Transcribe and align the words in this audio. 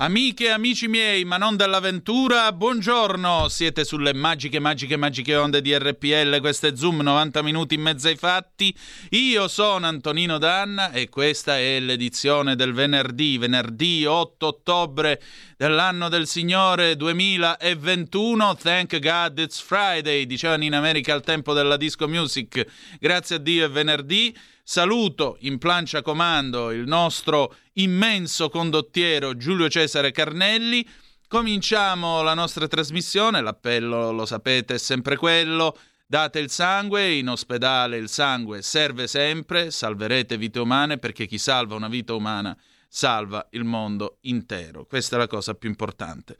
Amiche 0.00 0.44
e 0.44 0.50
amici 0.50 0.86
miei, 0.86 1.24
ma 1.24 1.38
non 1.38 1.56
dell'avventura, 1.56 2.52
buongiorno! 2.52 3.48
Siete 3.48 3.82
sulle 3.84 4.14
magiche, 4.14 4.60
magiche, 4.60 4.96
magiche 4.96 5.34
onde 5.34 5.60
di 5.60 5.76
RPL, 5.76 6.38
questo 6.38 6.68
è 6.68 6.76
Zoom, 6.76 7.00
90 7.00 7.42
minuti 7.42 7.74
in 7.74 7.80
mezzo 7.80 8.06
ai 8.06 8.14
fatti. 8.14 8.72
Io 9.10 9.48
sono 9.48 9.88
Antonino 9.88 10.38
Danna 10.38 10.92
e 10.92 11.08
questa 11.08 11.58
è 11.58 11.80
l'edizione 11.80 12.54
del 12.54 12.74
venerdì, 12.74 13.38
venerdì 13.38 14.04
8 14.04 14.46
ottobre 14.46 15.20
dell'anno 15.56 16.08
del 16.08 16.28
Signore 16.28 16.94
2021. 16.94 18.54
Thank 18.54 19.00
God 19.00 19.36
it's 19.40 19.60
Friday, 19.60 20.26
dicevano 20.26 20.62
in 20.62 20.74
America 20.76 21.12
al 21.12 21.24
tempo 21.24 21.52
della 21.52 21.76
disco 21.76 22.06
music. 22.06 22.64
Grazie 23.00 23.34
a 23.34 23.38
Dio 23.40 23.64
è 23.64 23.68
venerdì. 23.68 24.32
Saluto 24.70 25.38
in 25.40 25.56
plancia 25.56 26.02
comando 26.02 26.70
il 26.72 26.86
nostro 26.86 27.54
immenso 27.76 28.50
condottiero 28.50 29.34
Giulio 29.34 29.66
Cesare 29.70 30.10
Carnelli. 30.10 30.86
Cominciamo 31.26 32.20
la 32.20 32.34
nostra 32.34 32.68
trasmissione, 32.68 33.40
l'appello 33.40 34.12
lo 34.12 34.26
sapete 34.26 34.74
è 34.74 34.78
sempre 34.78 35.16
quello, 35.16 35.74
date 36.06 36.38
il 36.40 36.50
sangue, 36.50 37.14
in 37.14 37.30
ospedale 37.30 37.96
il 37.96 38.10
sangue 38.10 38.60
serve 38.60 39.06
sempre, 39.06 39.70
salverete 39.70 40.36
vite 40.36 40.58
umane 40.58 40.98
perché 40.98 41.24
chi 41.24 41.38
salva 41.38 41.74
una 41.74 41.88
vita 41.88 42.12
umana 42.12 42.54
salva 42.86 43.48
il 43.52 43.64
mondo 43.64 44.18
intero. 44.24 44.84
Questa 44.84 45.16
è 45.16 45.18
la 45.18 45.28
cosa 45.28 45.54
più 45.54 45.70
importante. 45.70 46.36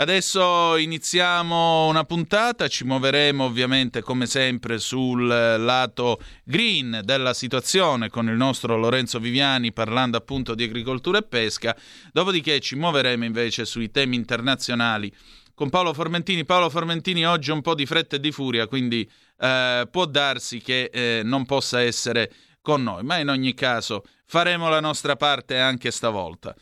Adesso 0.00 0.78
iniziamo 0.78 1.86
una 1.86 2.04
puntata, 2.04 2.68
ci 2.68 2.84
muoveremo 2.84 3.44
ovviamente 3.44 4.00
come 4.00 4.24
sempre 4.24 4.78
sul 4.78 5.26
lato 5.26 6.22
green 6.42 7.02
della 7.04 7.34
situazione 7.34 8.08
con 8.08 8.26
il 8.26 8.34
nostro 8.34 8.78
Lorenzo 8.78 9.18
Viviani 9.18 9.74
parlando 9.74 10.16
appunto 10.16 10.54
di 10.54 10.62
agricoltura 10.62 11.18
e 11.18 11.22
pesca, 11.24 11.76
dopodiché 12.12 12.60
ci 12.60 12.76
muoveremo 12.76 13.26
invece 13.26 13.66
sui 13.66 13.90
temi 13.90 14.16
internazionali 14.16 15.12
con 15.52 15.68
Paolo 15.68 15.92
Formentini. 15.92 16.46
Paolo 16.46 16.70
Formentini 16.70 17.26
oggi 17.26 17.50
è 17.50 17.52
un 17.52 17.60
po' 17.60 17.74
di 17.74 17.84
fretta 17.84 18.16
e 18.16 18.20
di 18.20 18.32
furia, 18.32 18.66
quindi 18.68 19.06
eh, 19.38 19.86
può 19.90 20.06
darsi 20.06 20.62
che 20.62 20.88
eh, 20.90 21.20
non 21.24 21.44
possa 21.44 21.82
essere 21.82 22.32
con 22.62 22.82
noi, 22.82 23.02
ma 23.02 23.18
in 23.18 23.28
ogni 23.28 23.52
caso 23.52 24.04
faremo 24.24 24.70
la 24.70 24.80
nostra 24.80 25.16
parte 25.16 25.58
anche 25.58 25.90
stavolta. 25.90 26.56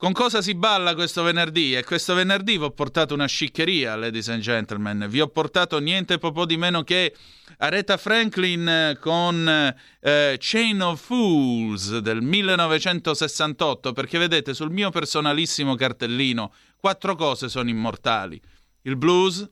Con 0.00 0.12
cosa 0.12 0.40
si 0.40 0.54
balla 0.54 0.94
questo 0.94 1.22
venerdì? 1.22 1.76
E 1.76 1.84
questo 1.84 2.14
venerdì 2.14 2.56
vi 2.56 2.64
ho 2.64 2.70
portato 2.70 3.12
una 3.12 3.26
sciccheria, 3.26 3.96
ladies 3.96 4.30
and 4.30 4.40
gentlemen. 4.40 5.04
Vi 5.10 5.20
ho 5.20 5.28
portato 5.28 5.78
niente 5.78 6.16
po' 6.16 6.46
di 6.46 6.56
meno 6.56 6.82
che 6.84 7.14
Aretha 7.58 7.98
Franklin 7.98 8.96
con 8.98 9.46
eh, 9.46 10.36
Chain 10.38 10.80
of 10.80 11.04
Fools 11.04 11.98
del 11.98 12.22
1968, 12.22 13.92
perché 13.92 14.16
vedete 14.16 14.54
sul 14.54 14.70
mio 14.70 14.88
personalissimo 14.88 15.74
cartellino 15.74 16.54
quattro 16.78 17.14
cose 17.14 17.50
sono 17.50 17.68
immortali. 17.68 18.40
Il 18.84 18.96
blues, 18.96 19.46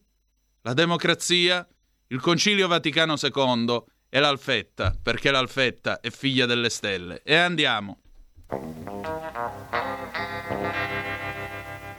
la 0.63 0.73
democrazia, 0.73 1.69
il 2.07 2.21
Concilio 2.23 2.69
Vaticano 2.69 3.17
II 3.21 3.83
e 4.09 4.19
l'Alfetta, 4.19 4.97
perché 5.03 5.31
l'Alfetta 5.31 6.01
è 6.01 6.09
figlia 6.09 6.47
delle 6.47 6.71
stelle. 6.71 7.21
E 7.23 7.37
andiamo. 7.37 7.99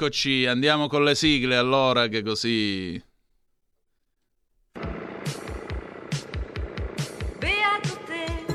E 0.00 0.02
rieccoci, 0.02 0.46
andiamo 0.46 0.88
con 0.88 1.04
le 1.04 1.14
sigle 1.14 1.56
allora 1.56 2.06
che 2.08 2.22
così... 2.22 2.98
Beato 7.38 7.98
te, 8.06 8.46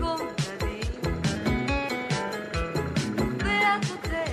contadino. 0.00 1.20
Beato 3.36 3.98
te, 4.00 4.24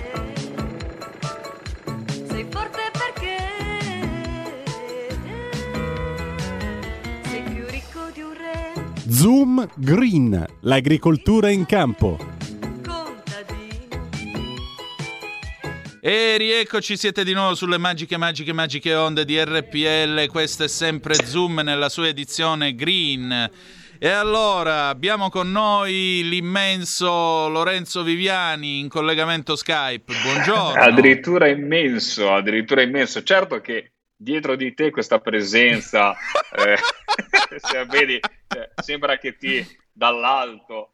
sei 2.26 2.44
forte 2.50 2.90
perché 2.98 3.36
sei 7.26 7.42
più 7.42 7.64
ricco 7.68 8.10
di 8.12 8.22
un 8.22 8.32
re. 8.32 8.72
Zoom 9.08 9.68
Green, 9.76 10.44
l'agricoltura 10.62 11.48
in 11.50 11.64
campo. 11.64 12.29
E 16.60 16.64
rieccoci, 16.64 16.98
siete 16.98 17.24
di 17.24 17.32
nuovo 17.32 17.54
sulle 17.54 17.78
magiche, 17.78 18.18
magiche, 18.18 18.52
magiche 18.52 18.94
onde 18.94 19.24
di 19.24 19.42
RPL. 19.42 20.26
Questo 20.26 20.64
è 20.64 20.68
sempre 20.68 21.14
Zoom 21.14 21.60
nella 21.60 21.88
sua 21.88 22.08
edizione 22.08 22.74
green. 22.74 23.50
E 23.98 24.08
allora 24.10 24.88
abbiamo 24.88 25.30
con 25.30 25.50
noi 25.50 26.20
l'immenso 26.22 27.48
Lorenzo 27.48 28.02
Viviani 28.02 28.78
in 28.78 28.90
collegamento 28.90 29.56
Skype. 29.56 30.12
Buongiorno. 30.22 30.82
Addirittura 30.82 31.48
immenso, 31.48 32.30
addirittura 32.30 32.82
immenso. 32.82 33.22
Certo 33.22 33.62
che 33.62 33.92
dietro 34.14 34.54
di 34.54 34.74
te 34.74 34.90
questa 34.90 35.18
presenza, 35.18 36.14
eh, 36.58 36.76
se 37.56 37.86
vedi, 37.86 38.20
cioè, 38.46 38.68
sembra 38.82 39.16
che 39.16 39.34
ti 39.38 39.66
dall'alto 39.94 40.90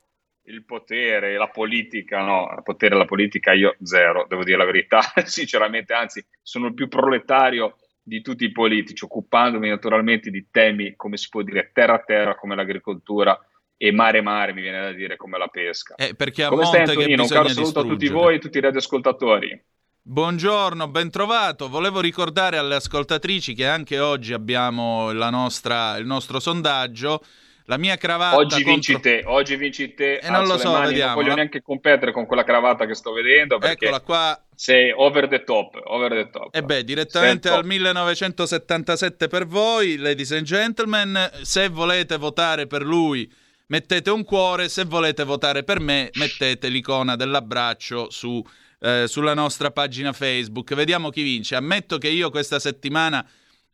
il 0.47 0.65
potere, 0.65 1.37
la 1.37 1.49
politica, 1.49 2.21
no, 2.23 2.53
il 2.57 2.63
potere 2.63 2.95
e 2.95 2.99
la 2.99 3.05
politica 3.05 3.53
io 3.53 3.77
zero, 3.83 4.27
devo 4.29 4.45
dire 4.45 4.57
la 4.57 4.65
verità, 4.65 5.01
sinceramente, 5.25 5.93
anzi 5.93 6.25
sono 6.43 6.67
il 6.67 6.75
più 6.75 6.89
proletario 6.89 7.77
di 8.03 8.23
tutti 8.23 8.45
i 8.45 8.53
politici, 8.53 9.05
occupandomi 9.05 9.69
naturalmente 9.69 10.31
di 10.31 10.47
temi, 10.51 10.95
come 10.95 11.17
si 11.17 11.29
può 11.29 11.43
dire, 11.43 11.71
terra-terra, 11.73 12.37
come 12.37 12.55
l'agricoltura 12.55 13.37
e 13.77 13.93
mare-mare, 13.93 14.53
mi 14.53 14.63
viene 14.63 14.81
da 14.81 14.93
dire, 14.93 15.17
come 15.17 15.39
la 15.39 15.49
pesca. 15.49 15.97
Eh, 15.97 16.15
perché 16.15 16.45
a 16.45 16.49
come 16.49 16.63
monte 16.63 16.85
stai 16.85 16.95
Antonino? 16.97 17.23
Un 17.23 17.29
caro 17.29 17.49
saluto 17.49 17.81
a 17.81 17.85
tutti 17.85 18.09
voi 18.09 18.37
e 18.37 18.39
tutti 18.39 18.59
i 18.59 18.61
radioascoltatori. 18.61 19.65
Buongiorno, 20.01 20.87
ben 20.87 21.11
trovato. 21.11 21.69
Volevo 21.69 22.01
ricordare 22.01 22.59
alle 22.59 22.77
ascoltatrici 22.77 23.55
che 23.55 23.67
anche 23.67 23.99
oggi 23.99 24.33
abbiamo 24.33 25.13
la 25.13 25.31
nostra- 25.31 25.97
il 25.97 26.07
nostro 26.07 26.39
sondaggio. 26.39 27.21
La 27.69 27.77
mia 27.79 27.97
cravatta 27.97 28.37
Oggi 28.37 28.63
contro- 28.63 28.71
vinci 28.73 29.01
te, 29.01 29.23
oggi 29.27 29.57
vinci 29.57 29.93
te, 29.95 30.19
Eh, 30.19 30.31
non 30.31 30.47
lo 30.47 30.57
so, 30.57 30.71
mani, 30.71 30.87
vediamo, 30.89 31.07
non 31.07 31.15
voglio 31.17 31.29
no? 31.31 31.35
neanche 31.37 31.63
competere 31.63 32.13
con 32.13 32.25
quella 32.25 32.45
cravatta 32.45 32.87
che 32.87 32.95
sto 32.95 33.13
vedendo 33.13 33.59
perché 33.59 33.87
Eccola 33.87 34.01
qua. 34.01 34.45
sei 34.55 34.93
over 34.95 35.27
the 35.29 35.43
top, 35.43 35.81
over 35.85 36.13
the 36.13 36.31
top. 36.31 36.55
E 36.55 36.63
beh, 36.63 36.85
direttamente 36.85 37.49
al 37.49 37.57
top. 37.57 37.65
1977 37.65 39.29
per 39.29 39.47
voi, 39.47 39.97
ladies 39.97 40.31
and 40.33 40.43
gentlemen. 40.45 41.31
Se 41.43 41.69
volete 41.69 42.17
votare 42.19 42.67
per 42.67 42.83
lui, 42.83 43.31
mettete 43.67 44.11
un 44.11 44.23
cuore. 44.25 44.69
Se 44.69 44.85
volete 44.85 45.25
votare 45.25 45.65
per 45.65 45.81
me, 45.81 46.11
mettete 46.15 46.69
l'icona 46.69 47.17
dell'abbraccio 47.17 48.11
su, 48.11 48.41
eh, 48.81 49.05
sulla 49.09 49.35
nostra 49.35 49.71
pagina 49.73 50.13
Facebook. 50.13 50.73
Vediamo 50.75 51.11
chi 51.11 51.23
vince. 51.23 51.57
Ammetto 51.57 51.99
che 51.99 52.09
io 52.09 52.31
questa 52.31 52.59
settimana 52.61 53.27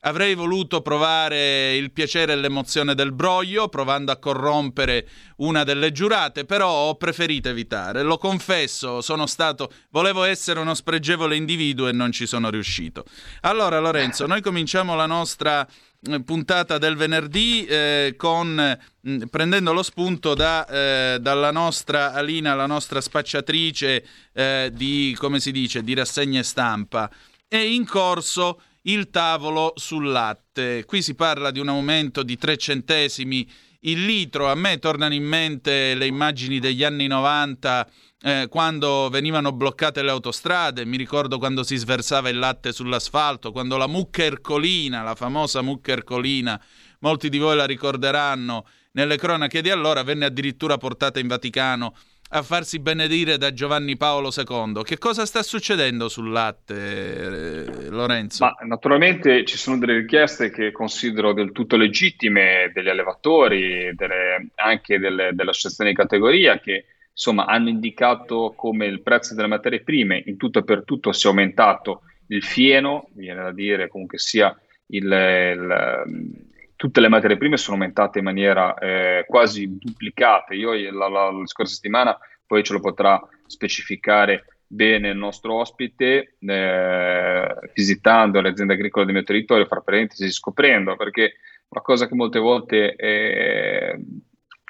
avrei 0.05 0.35
voluto 0.35 0.81
provare 0.81 1.77
il 1.77 1.93
piacere 1.93 2.33
e 2.33 2.37
l'emozione 2.37 2.95
del 2.95 3.13
broglio, 3.13 3.69
provando 3.69 4.11
a 4.13 4.17
corrompere 4.17 5.07
una 5.37 5.65
delle 5.65 5.93
giurate, 5.93 6.45
però 6.45 6.71
ho 6.71 6.95
preferito 6.97 7.49
evitare. 7.49 8.03
Lo 8.03 8.19
confesso, 8.19 9.01
sono 9.01 9.27
stato. 9.27 9.71
Volevo 9.91 10.25
essere 10.25 10.61
uno 10.61 10.75
spregevole 10.75 11.37
individuo 11.37 11.89
e 11.89 11.93
non 11.93 12.11
ci 12.13 12.27
sono 12.27 12.51
riuscito. 12.51 13.05
Allora, 13.43 13.79
Lorenzo, 13.79 14.27
noi 14.27 14.41
cominciamo 14.41 14.95
la 14.95 15.07
nostra 15.07 15.67
eh, 16.05 16.21
puntata 16.23 16.79
del 16.79 16.97
venerdì 16.97 17.65
eh, 17.65 18.15
con 18.17 18.79
mh, 19.01 19.25
prendendo 19.27 19.73
lo 19.73 19.85
spunto 19.85 20.35
da, 20.35 20.67
eh, 20.67 21.19
dalla 21.21 21.53
nostra 21.53 22.13
Alina, 22.13 22.55
la 22.55 22.67
nostra 22.67 23.01
spacciatrice 23.01 24.05
eh, 24.33 24.71
di 24.73 25.15
come 25.17 25.39
si 25.39 25.53
dice 25.53 25.83
di 25.83 25.95
rassegne 25.95 26.43
stampa. 26.43 27.09
È 27.47 27.57
in 27.57 27.87
corso 27.87 28.61
il 28.83 29.11
tavolo 29.11 29.73
sul 29.77 30.11
latte. 30.11 30.85
Qui 30.85 31.03
si 31.03 31.15
parla 31.15 31.51
di 31.51 31.59
un 31.59 31.69
aumento 31.69 32.23
di 32.23 32.37
3 32.37 32.57
centesimi 32.57 33.49
il 33.81 34.05
litro. 34.05 34.51
A 34.51 34.55
me 34.55 34.79
tornano 34.79 35.15
in 35.15 35.25
mente 35.25 35.95
le 35.95 36.07
immagini 36.07 36.59
degli 36.59 36.85
anni 36.85 37.07
90 37.07 37.89
eh, 38.23 38.47
quando 38.49 39.09
venivano 39.11 39.53
bloccate 39.53 40.03
le 40.03 40.11
autostrade. 40.11 40.85
Mi 40.85 40.97
ricordo 40.97 41.39
quando 41.39 41.63
si 41.63 41.77
sversava 41.77 42.29
il 42.29 42.39
latte 42.39 42.73
sull'asfalto, 42.73 43.53
quando 43.53 43.77
la 43.77 43.87
mucca 43.87 44.23
ercolina, 44.23 45.03
la 45.03 45.15
famosa 45.15 45.63
mucca 45.63 45.93
ercolina, 45.93 46.61
molti 47.01 47.29
di 47.29 47.39
voi 47.39 47.57
la 47.57 47.67
ricorderanno, 47.67 48.67
nelle 48.93 49.17
cronache 49.17 49.63
di 49.63 49.71
allora 49.71 50.03
venne 50.03 50.27
addirittura 50.27 50.77
portata 50.77 51.19
in 51.19 51.27
Vaticano 51.27 51.95
a 52.35 52.43
farsi 52.43 52.79
benedire 52.79 53.37
da 53.37 53.53
Giovanni 53.53 53.97
Paolo 53.99 54.31
II. 54.35 54.83
Che 54.85 54.97
cosa 54.97 55.27
sta 55.27 55.43
succedendo 55.43 56.09
sul 56.09 56.31
latte, 56.31 56.75
eh, 57.65 57.89
Lorenzo? 57.91 58.45
Ma 58.45 58.57
naturalmente 58.67 59.45
ci 59.45 59.59
sono 59.59 59.77
delle 59.79 59.99
richieste 59.99 60.51
che 60.51 60.73
considero 60.73 61.35
del 61.35 61.53
tutto 61.53 61.77
legittime 61.77 62.71
degli 62.73 62.89
allevatori, 62.89 63.95
delle- 63.95 64.49
anche 64.55 64.99
delle, 64.99 65.33
delle 65.35 65.51
associazioni 65.51 65.91
di 65.91 65.97
categoria 65.97 66.59
che 66.59 66.87
insomma 67.13 67.45
hanno 67.45 67.69
indicato 67.69 68.55
come 68.57 68.87
il 68.87 69.03
prezzo 69.03 69.35
delle 69.35 69.49
materie 69.49 69.83
prime 69.83 70.23
in 70.25 70.39
tutto 70.39 70.61
e 70.61 70.65
per 70.65 70.85
tutto 70.85 71.13
sia 71.13 71.29
aumentato. 71.29 72.03
Il 72.29 72.43
fieno, 72.43 73.09
viene 73.13 73.43
da 73.43 73.53
dire 73.53 73.89
comunque 73.89 74.17
sia 74.17 74.59
il, 74.87 75.05
il- 75.05 76.51
tutte 76.83 76.99
le 76.99 77.09
materie 77.09 77.37
prime 77.37 77.57
sono 77.57 77.77
aumentate 77.77 78.19
in 78.19 78.25
maniera 78.25 78.75
eh, 78.75 79.25
quasi 79.29 79.79
duplicata. 79.79 80.53
Io 80.53 80.73
la, 80.91 81.09
la- 81.09 81.31
la 81.31 81.47
scorsa 81.47 81.75
settimana, 81.75 82.19
poi 82.45 82.65
ce 82.65 82.73
lo 82.73 82.81
potrà 82.81 83.21
specificare 83.47 84.65
bene 84.67 85.11
il 85.11 85.17
nostro 85.17 85.55
ospite, 85.61 86.39
eh, 86.41 87.55
visitando 87.73 88.41
le 88.41 88.49
aziende 88.49 88.73
agricole 88.73 89.05
del 89.05 89.15
mio 89.15 89.23
territorio, 89.23 89.67
fra 89.67 89.81
parentesi, 89.81 90.29
scoprendo, 90.33 90.97
perché 90.97 91.35
una 91.69 91.83
cosa 91.83 92.09
che 92.09 92.17
molte 92.17 92.41
volte 92.41 92.97
eh, 92.97 94.05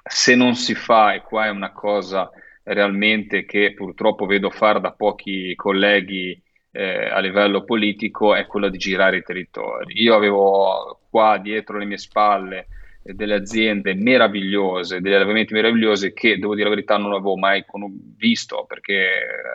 se 0.05 0.35
non 0.35 0.55
si 0.55 0.75
fa, 0.75 1.15
e 1.15 1.23
qua 1.23 1.47
è 1.47 1.49
una 1.49 1.73
cosa 1.73 2.31
realmente 2.65 3.47
che 3.47 3.73
purtroppo 3.73 4.27
vedo 4.27 4.51
fare 4.51 4.81
da 4.81 4.93
pochi 4.93 5.55
colleghi 5.55 6.39
eh, 6.73 7.09
a 7.11 7.19
livello 7.21 7.65
politico, 7.65 8.35
è 8.35 8.47
quella 8.47 8.69
di 8.69 8.79
girare 8.79 9.19
i 9.19 9.23
territori. 9.23 10.03
Io 10.03 10.15
avevo 10.15 11.01
qua 11.11 11.37
dietro 11.39 11.79
le 11.79 11.85
mie 11.85 11.99
spalle 11.99 12.67
eh, 13.03 13.13
delle 13.13 13.35
aziende 13.35 13.95
meravigliose, 13.95 15.01
degli 15.01 15.13
allevamenti 15.13 15.53
meravigliosi 15.53 16.13
che, 16.13 16.39
devo 16.39 16.55
dire 16.55 16.69
la 16.69 16.75
verità, 16.75 16.97
non 16.97 17.13
avevo 17.13 17.37
mai 17.37 17.65
visto 18.17 18.65
perché 18.67 19.11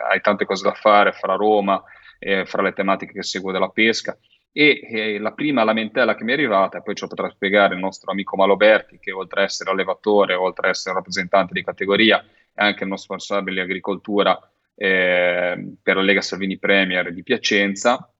hai 0.08 0.20
tante 0.20 0.44
cose 0.44 0.62
da 0.62 0.72
fare 0.72 1.12
fra 1.12 1.34
Roma, 1.34 1.82
eh, 2.20 2.46
fra 2.46 2.62
le 2.62 2.72
tematiche 2.72 3.12
che 3.12 3.22
seguo 3.24 3.52
della 3.52 3.68
pesca. 3.68 4.16
E 4.50 4.80
eh, 4.82 5.18
la 5.18 5.32
prima 5.32 5.62
lamentela 5.62 6.14
che 6.14 6.24
mi 6.24 6.30
è 6.30 6.34
arrivata, 6.34 6.80
poi 6.80 6.94
ce 6.94 7.02
lo 7.02 7.08
potrà 7.14 7.30
spiegare 7.30 7.74
il 7.74 7.80
nostro 7.80 8.10
amico 8.10 8.36
Maloberti, 8.36 8.98
che 8.98 9.12
oltre 9.12 9.40
ad 9.40 9.46
essere 9.46 9.70
allevatore, 9.70 10.34
oltre 10.34 10.68
ad 10.68 10.74
essere 10.74 10.94
rappresentante 10.94 11.52
di 11.52 11.62
categoria, 11.62 12.24
è 12.54 12.64
anche 12.64 12.82
il 12.84 12.88
nostro 12.88 13.14
responsabile 13.14 13.56
di 13.56 13.60
agricoltura 13.60 14.36
eh, 14.78 15.74
per 15.82 15.96
la 15.96 16.02
Lega 16.02 16.20
Salvini 16.20 16.58
Premier 16.58 17.12
di 17.12 17.22
Piacenza. 17.22 18.10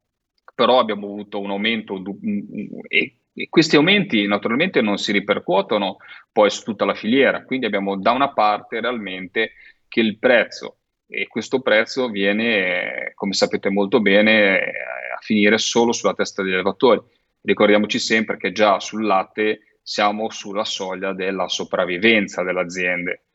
Però 0.55 0.79
abbiamo 0.81 1.07
avuto 1.07 1.38
un 1.41 1.50
aumento 1.50 1.95
un- 1.95 2.81
e, 2.88 3.21
e 3.33 3.49
questi 3.49 3.77
aumenti 3.77 4.27
naturalmente 4.27 4.81
non 4.81 4.99
si 4.99 5.12
ripercuotono 5.12 5.99
poi 6.33 6.50
su 6.50 6.65
tutta 6.65 6.85
la 6.85 6.95
filiera, 6.95 7.45
quindi 7.45 7.67
abbiamo 7.67 7.97
da 7.97 8.11
una 8.11 8.33
parte 8.33 8.81
realmente 8.81 9.53
che 9.87 10.00
il 10.00 10.19
prezzo 10.19 10.81
e 11.07 11.29
questo 11.29 11.61
prezzo 11.61 12.09
viene, 12.11 13.12
come 13.15 13.33
sapete 13.33 13.71
molto 13.71 14.00
bene, 14.00 14.61
eh, 14.61 14.71
a 15.17 15.21
finire 15.21 15.59
solo 15.59 15.93
sulla 15.93 16.15
testa 16.15 16.43
degli 16.43 16.53
allevatori. 16.53 17.00
Ricordiamoci 17.41 17.99
sempre 17.99 18.37
che 18.37 18.53
già 18.53 18.79
sul 18.81 19.07
latte 19.07 19.79
siamo 19.83 20.29
sulla 20.31 20.65
soglia 20.65 21.12
della 21.15 21.49
sopravvivenza 21.49 22.43
delle 22.43 22.61
aziende. 22.61 23.27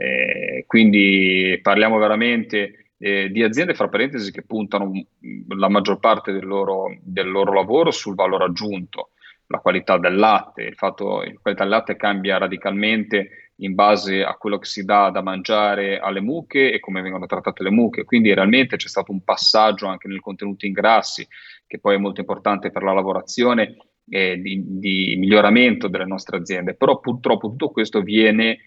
Eh, 0.00 0.64
quindi 0.66 1.58
parliamo 1.60 1.98
veramente 1.98 2.92
eh, 2.96 3.28
di 3.30 3.42
aziende, 3.42 3.74
fra 3.74 3.90
parentesi, 3.90 4.32
che 4.32 4.40
puntano 4.40 4.86
mh, 4.86 5.58
la 5.58 5.68
maggior 5.68 5.98
parte 5.98 6.32
del 6.32 6.46
loro, 6.46 6.96
del 7.02 7.30
loro 7.30 7.52
lavoro 7.52 7.90
sul 7.90 8.14
valore 8.14 8.44
aggiunto, 8.44 9.10
la 9.48 9.58
qualità 9.58 9.98
del 9.98 10.16
latte, 10.16 10.62
il 10.62 10.74
fatto 10.74 11.18
che 11.18 11.32
la 11.34 11.38
qualità 11.42 11.64
del 11.64 11.72
latte 11.72 11.96
cambia 11.96 12.38
radicalmente 12.38 13.52
in 13.56 13.74
base 13.74 14.24
a 14.24 14.36
quello 14.36 14.56
che 14.56 14.64
si 14.64 14.86
dà 14.86 15.10
da 15.10 15.20
mangiare 15.20 15.98
alle 15.98 16.22
mucche 16.22 16.72
e 16.72 16.80
come 16.80 17.02
vengono 17.02 17.26
trattate 17.26 17.62
le 17.62 17.70
mucche. 17.70 18.04
Quindi 18.04 18.32
realmente 18.32 18.76
c'è 18.76 18.88
stato 18.88 19.12
un 19.12 19.22
passaggio 19.22 19.86
anche 19.86 20.08
nel 20.08 20.20
contenuto 20.20 20.64
in 20.64 20.72
grassi, 20.72 21.28
che 21.66 21.78
poi 21.78 21.96
è 21.96 21.98
molto 21.98 22.20
importante 22.20 22.70
per 22.70 22.82
la 22.82 22.94
lavorazione 22.94 23.76
eh, 24.08 24.38
di, 24.40 24.62
di 24.66 25.16
miglioramento 25.18 25.88
delle 25.88 26.06
nostre 26.06 26.38
aziende. 26.38 26.72
Però 26.72 27.00
purtroppo 27.00 27.48
tutto 27.48 27.68
questo 27.68 28.00
viene 28.00 28.60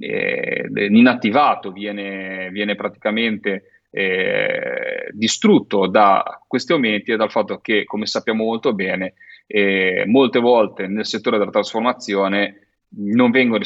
eh, 0.00 0.68
inattivato, 0.90 1.72
viene, 1.72 2.50
viene 2.50 2.74
praticamente 2.74 3.86
eh, 3.90 5.08
distrutto 5.12 5.86
da 5.86 6.42
questi 6.46 6.72
aumenti 6.72 7.12
e 7.12 7.16
dal 7.16 7.30
fatto 7.30 7.58
che, 7.60 7.84
come 7.84 8.06
sappiamo 8.06 8.44
molto 8.44 8.74
bene, 8.74 9.14
eh, 9.46 10.04
molte 10.06 10.38
volte 10.40 10.86
nel 10.86 11.06
settore 11.06 11.38
della 11.38 11.50
trasformazione 11.50 12.68
non 12.90 13.30
vengono 13.30 13.62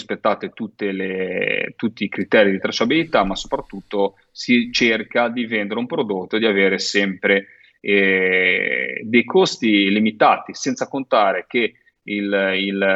le, 0.92 1.74
tutti 1.76 2.04
i 2.04 2.08
criteri 2.08 2.50
di 2.50 2.58
tracciabilità, 2.58 3.24
ma 3.24 3.36
soprattutto 3.36 4.16
si 4.30 4.70
cerca 4.72 5.28
di 5.28 5.46
vendere 5.46 5.78
un 5.78 5.86
prodotto 5.86 6.36
e 6.36 6.38
di 6.40 6.46
avere 6.46 6.78
sempre 6.78 7.46
eh, 7.80 9.00
dei 9.04 9.24
costi 9.24 9.90
limitati, 9.90 10.54
senza 10.54 10.88
contare 10.88 11.46
che 11.48 11.74
il, 12.04 12.52
il, 12.56 12.86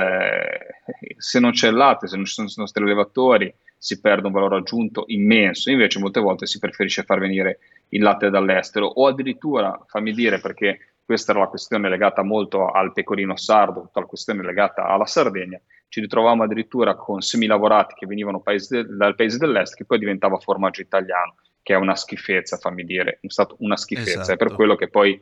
se 1.16 1.38
non 1.38 1.52
c'è 1.52 1.68
il 1.68 1.74
latte, 1.74 2.06
se 2.06 2.16
non 2.16 2.24
ci 2.24 2.32
sono 2.32 2.48
i 2.48 2.52
nostri 2.56 2.82
allevatori, 2.82 3.54
si 3.78 4.00
perde 4.00 4.26
un 4.26 4.32
valore 4.32 4.56
aggiunto 4.56 5.04
immenso, 5.08 5.70
invece 5.70 5.98
molte 5.98 6.20
volte 6.20 6.46
si 6.46 6.58
preferisce 6.58 7.04
far 7.04 7.18
venire 7.18 7.58
il 7.90 8.02
latte 8.02 8.30
dall'estero. 8.30 8.86
O 8.86 9.06
addirittura, 9.06 9.78
fammi 9.86 10.12
dire 10.12 10.40
perché 10.40 10.94
questa 11.04 11.30
era 11.30 11.42
la 11.42 11.46
questione 11.48 11.88
legata 11.88 12.22
molto 12.22 12.68
al 12.70 12.92
pecorino 12.92 13.36
sardo, 13.36 13.82
tutta 13.82 14.00
la 14.00 14.06
questione 14.06 14.42
legata 14.42 14.86
alla 14.86 15.06
Sardegna, 15.06 15.60
ci 15.88 16.00
ritrovavamo 16.00 16.42
addirittura 16.42 16.96
con 16.96 17.20
semilavorati 17.20 17.94
che 17.94 18.06
venivano 18.06 18.40
paese 18.40 18.82
de- 18.82 18.96
dal 18.96 19.14
paese 19.14 19.38
dell'est 19.38 19.76
che 19.76 19.84
poi 19.84 20.00
diventava 20.00 20.38
formaggio 20.38 20.80
italiano, 20.80 21.36
che 21.62 21.74
è 21.74 21.76
una 21.76 21.94
schifezza, 21.94 22.56
fammi 22.56 22.84
dire, 22.84 23.18
è 23.20 23.28
stata 23.28 23.54
una 23.58 23.76
schifezza, 23.76 24.22
Esatto. 24.22 24.32
è 24.32 24.36
per 24.36 24.52
quello 24.54 24.74
che 24.74 24.88
poi 24.88 25.16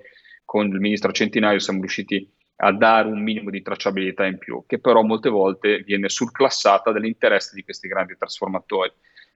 con 0.45 0.67
il 0.69 0.81
ministro 0.81 1.13
Centinaio 1.13 1.59
siamo 1.59 1.81
riusciti 1.81 2.27
a 2.65 2.73
dare 2.73 3.09
un 3.09 3.23
minimo 3.23 3.51
di 3.51 3.61
tracciabilità 3.61 4.25
in 4.25 4.39
più, 4.39 4.65
che 4.67 4.79
però 4.79 5.03
molte 5.03 5.29
volte 5.29 5.83
viene 5.83 6.09
surclassata 6.09 6.93
dall'interesse 6.93 7.55
di 7.55 7.63
questi 7.63 7.89
grandi 7.89 8.17
trasformatori, 8.17 8.91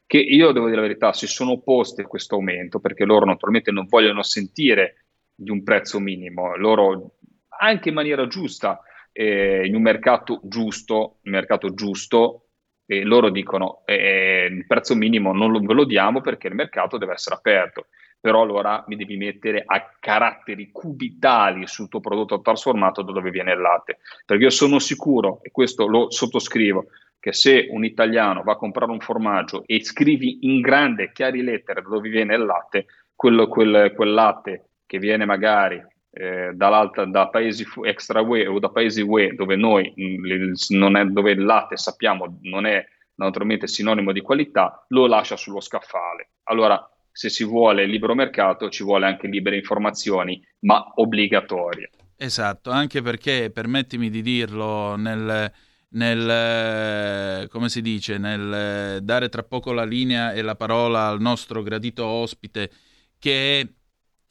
che 0.06 0.16
io 0.16 0.50
devo 0.52 0.64
dire 0.64 0.80
la 0.80 0.86
verità, 0.86 1.12
si 1.12 1.26
sono 1.26 1.52
opposti 1.52 2.00
a 2.00 2.06
questo 2.06 2.36
aumento 2.36 2.80
perché 2.80 3.04
loro 3.04 3.26
naturalmente 3.26 3.70
non 3.70 3.86
vogliono 3.86 4.22
sentire 4.22 5.04
di 5.34 5.50
un 5.50 5.62
prezzo 5.62 6.00
minimo, 6.00 6.56
loro 6.56 7.16
anche 7.60 7.90
in 7.90 7.94
maniera 7.94 8.26
giusta, 8.26 8.80
eh, 9.12 9.66
in 9.66 9.74
un 9.74 9.82
mercato 9.82 10.40
giusto, 10.44 11.18
un 11.22 11.32
mercato 11.32 11.74
giusto, 11.74 12.46
eh, 12.86 13.02
loro 13.02 13.28
dicono 13.28 13.82
eh, 13.84 14.48
il 14.50 14.66
prezzo 14.66 14.94
minimo 14.94 15.34
non 15.34 15.50
lo, 15.50 15.60
ve 15.60 15.74
lo 15.74 15.84
diamo 15.84 16.22
perché 16.22 16.48
il 16.48 16.54
mercato 16.54 16.96
deve 16.96 17.12
essere 17.12 17.34
aperto 17.36 17.88
però 18.20 18.42
allora 18.42 18.84
mi 18.88 18.96
devi 18.96 19.16
mettere 19.16 19.62
a 19.64 19.90
caratteri 19.98 20.70
cubitali 20.72 21.66
sul 21.66 21.88
tuo 21.88 22.00
prodotto 22.00 22.40
trasformato 22.40 23.02
da 23.02 23.12
dove 23.12 23.30
viene 23.30 23.52
il 23.52 23.60
latte. 23.60 23.98
Perché 24.24 24.44
io 24.44 24.50
sono 24.50 24.78
sicuro, 24.78 25.40
e 25.42 25.50
questo 25.50 25.86
lo 25.86 26.10
sottoscrivo, 26.10 26.86
che 27.20 27.32
se 27.32 27.66
un 27.70 27.84
italiano 27.84 28.42
va 28.42 28.52
a 28.52 28.56
comprare 28.56 28.92
un 28.92 29.00
formaggio 29.00 29.64
e 29.66 29.82
scrivi 29.84 30.38
in 30.42 30.60
grande, 30.60 31.12
chiari 31.12 31.42
lettere 31.42 31.82
da 31.82 31.88
dove 31.88 32.08
viene 32.08 32.34
il 32.34 32.44
latte, 32.44 32.86
quello, 33.14 33.48
quel, 33.48 33.92
quel 33.94 34.12
latte 34.12 34.70
che 34.86 34.98
viene 34.98 35.24
magari 35.24 35.84
eh, 36.10 36.52
da 36.54 37.28
paesi 37.30 37.66
extra 37.84 38.20
UE 38.20 38.46
o 38.46 38.58
da 38.58 38.70
paesi 38.70 39.02
UE 39.02 39.34
dove 39.34 39.56
noi 39.56 39.92
mh, 39.94 40.96
è, 40.96 41.04
dove 41.06 41.32
il 41.32 41.44
latte 41.44 41.76
sappiamo 41.76 42.38
non 42.42 42.66
è 42.66 42.84
naturalmente 43.16 43.66
sinonimo 43.66 44.12
di 44.12 44.20
qualità, 44.20 44.84
lo 44.88 45.06
lascia 45.06 45.36
sullo 45.36 45.60
scaffale. 45.60 46.30
Allora 46.44 46.80
se 47.18 47.30
si 47.30 47.42
vuole 47.42 47.84
libero 47.84 48.14
mercato 48.14 48.68
ci 48.68 48.84
vuole 48.84 49.04
anche 49.04 49.26
libere 49.26 49.56
informazioni, 49.56 50.40
ma 50.60 50.92
obbligatorie. 50.94 51.90
Esatto, 52.14 52.70
anche 52.70 53.02
perché, 53.02 53.50
permettimi 53.50 54.08
di 54.08 54.22
dirlo, 54.22 54.94
nel, 54.94 55.52
nel, 55.88 57.48
come 57.48 57.68
si 57.68 57.82
dice, 57.82 58.18
nel 58.18 59.02
dare 59.02 59.28
tra 59.30 59.42
poco 59.42 59.72
la 59.72 59.82
linea 59.82 60.32
e 60.32 60.42
la 60.42 60.54
parola 60.54 61.08
al 61.08 61.20
nostro 61.20 61.64
gradito 61.64 62.04
ospite 62.06 62.70
che 63.18 63.60
è 63.60 63.68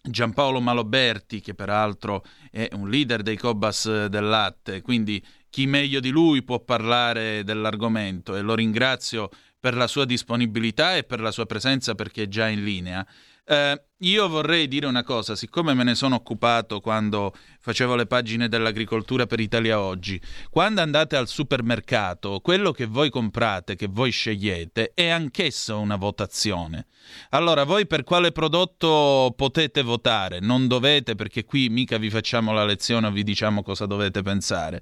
Giampaolo 0.01 0.62
Maloberti, 0.62 1.41
che 1.41 1.53
peraltro 1.53 2.24
è 2.50 2.70
un 2.72 2.89
leader 2.89 3.22
dei 3.22 3.36
Cobas 3.36 4.06
del 4.06 4.24
latte, 4.24 4.82
quindi 4.82 5.22
chi 5.50 5.65
meglio 5.65 6.00
di 6.00 6.10
lui 6.10 6.41
può 6.41 6.62
parlare 6.62 7.44
dell'argomento 7.44 8.36
e 8.38 8.41
lo 8.41 8.56
ringrazio 8.56 9.29
per 9.68 9.76
la 9.76 9.88
sua 9.88 10.06
disponibilità 10.06 10.96
e 10.96 11.04
per 11.04 11.20
la 11.20 11.30
sua 11.30 11.46
presenza 11.46 11.94
perché 11.94 12.24
è 12.24 12.28
già 12.30 12.48
in 12.48 12.64
linea. 12.64 13.06
Eh, 13.46 13.82
io 13.98 14.30
vorrei 14.30 14.70
dire 14.70 14.86
una 14.86 15.04
cosa, 15.04 15.36
siccome 15.36 15.74
me 15.74 15.84
ne 15.84 15.94
sono 15.94 16.16
occupato 16.16 16.80
quando 16.80 17.36
facevo 17.60 17.96
le 17.96 18.06
pagine 18.06 18.48
dell'agricoltura 18.48 19.26
per 19.26 19.42
Italia 19.42 19.82
Oggi, 19.82 20.22
quando 20.50 20.80
andate 20.80 21.18
al 21.18 21.28
supermercato, 21.28 22.40
quello 22.40 22.72
che 22.72 22.86
voi 22.86 23.10
comprate, 23.10 23.76
che 23.76 23.88
voi 23.90 24.12
scegliete, 24.12 24.94
è 24.94 25.10
anch'esso 25.10 25.78
una 25.78 25.98
votazione. 25.98 26.86
Allora, 27.32 27.66
voi 27.66 27.88
per 27.88 28.06
quale 28.06 28.32
prodotto 28.32 29.34
potete 29.36 29.82
votare? 29.82 30.40
Non 30.40 30.70
dovete, 30.70 31.16
perché 31.16 31.44
qui 31.44 31.68
mica 31.68 31.98
vi 31.98 32.10
facciamo 32.10 32.54
la 32.54 32.64
lezione 32.64 33.08
o 33.08 33.12
vi 33.12 33.24
diciamo 33.24 33.64
cosa 33.64 33.86
dovete 33.86 34.22
pensare. 34.22 34.82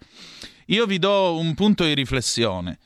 Io 0.67 0.85
vi 0.85 0.99
do 0.99 1.39
un 1.39 1.55
punto 1.55 1.85
di 1.85 1.95
riflessione. 1.95 2.77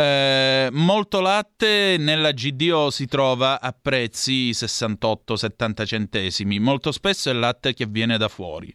Eh, 0.00 0.68
molto 0.70 1.18
latte 1.18 1.96
nella 1.98 2.30
GDO 2.30 2.88
si 2.90 3.06
trova 3.06 3.60
a 3.60 3.72
prezzi 3.72 4.50
68-70 4.50 5.84
centesimi, 5.84 6.60
molto 6.60 6.92
spesso 6.92 7.30
è 7.30 7.32
latte 7.32 7.74
che 7.74 7.86
viene 7.86 8.16
da 8.16 8.28
fuori. 8.28 8.72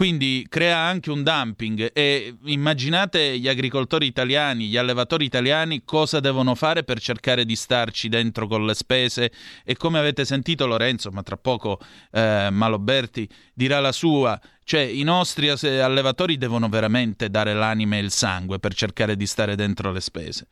Quindi 0.00 0.46
crea 0.48 0.78
anche 0.78 1.10
un 1.10 1.22
dumping 1.22 1.90
e 1.92 2.34
immaginate 2.44 3.38
gli 3.38 3.48
agricoltori 3.48 4.06
italiani, 4.06 4.64
gli 4.64 4.78
allevatori 4.78 5.26
italiani 5.26 5.82
cosa 5.84 6.20
devono 6.20 6.54
fare 6.54 6.84
per 6.84 6.98
cercare 6.98 7.44
di 7.44 7.54
starci 7.54 8.08
dentro 8.08 8.46
con 8.46 8.64
le 8.64 8.72
spese 8.72 9.30
e 9.62 9.76
come 9.76 9.98
avete 9.98 10.24
sentito 10.24 10.66
Lorenzo, 10.66 11.10
ma 11.10 11.22
tra 11.22 11.36
poco 11.36 11.78
eh, 12.12 12.48
Maloberti 12.50 13.28
dirà 13.52 13.78
la 13.80 13.92
sua, 13.92 14.40
cioè 14.64 14.80
i 14.80 15.02
nostri 15.02 15.50
allevatori 15.50 16.38
devono 16.38 16.70
veramente 16.70 17.28
dare 17.28 17.52
l'anima 17.52 17.96
e 17.96 17.98
il 17.98 18.10
sangue 18.10 18.58
per 18.58 18.72
cercare 18.72 19.16
di 19.16 19.26
stare 19.26 19.54
dentro 19.54 19.92
le 19.92 20.00
spese. 20.00 20.46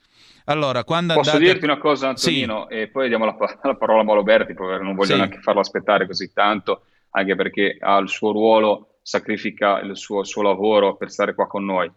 Allora, 0.45 0.85
quando 0.85 1.15
Posso 1.15 1.31
andate... 1.31 1.53
dirti 1.53 1.65
una 1.65 1.79
cosa 1.79 2.09
Antonino 2.09 2.67
sì. 2.69 2.75
e 2.75 2.89
poi 2.89 3.09
diamo 3.09 3.25
la, 3.25 3.35
la 3.63 3.77
parola 3.77 4.03
a 4.03 4.05
Maloberti, 4.05 4.53
non 4.53 4.95
voglio 4.95 5.13
sì. 5.13 5.17
neanche 5.17 5.41
farlo 5.41 5.61
aspettare 5.61 6.07
così 6.07 6.35
tanto, 6.35 6.83
anche 7.13 7.35
perché 7.35 7.79
ha 7.81 7.97
il 7.97 8.11
suo 8.11 8.33
ruolo 8.33 8.89
sacrifica 9.09 9.81
il 9.81 9.97
suo, 9.97 10.21
il 10.21 10.27
suo, 10.27 10.43
lavoro 10.43 10.95
per 10.95 11.11
stare 11.11 11.35
qua 11.35 11.47
con 11.47 11.65
noi. 11.65 11.91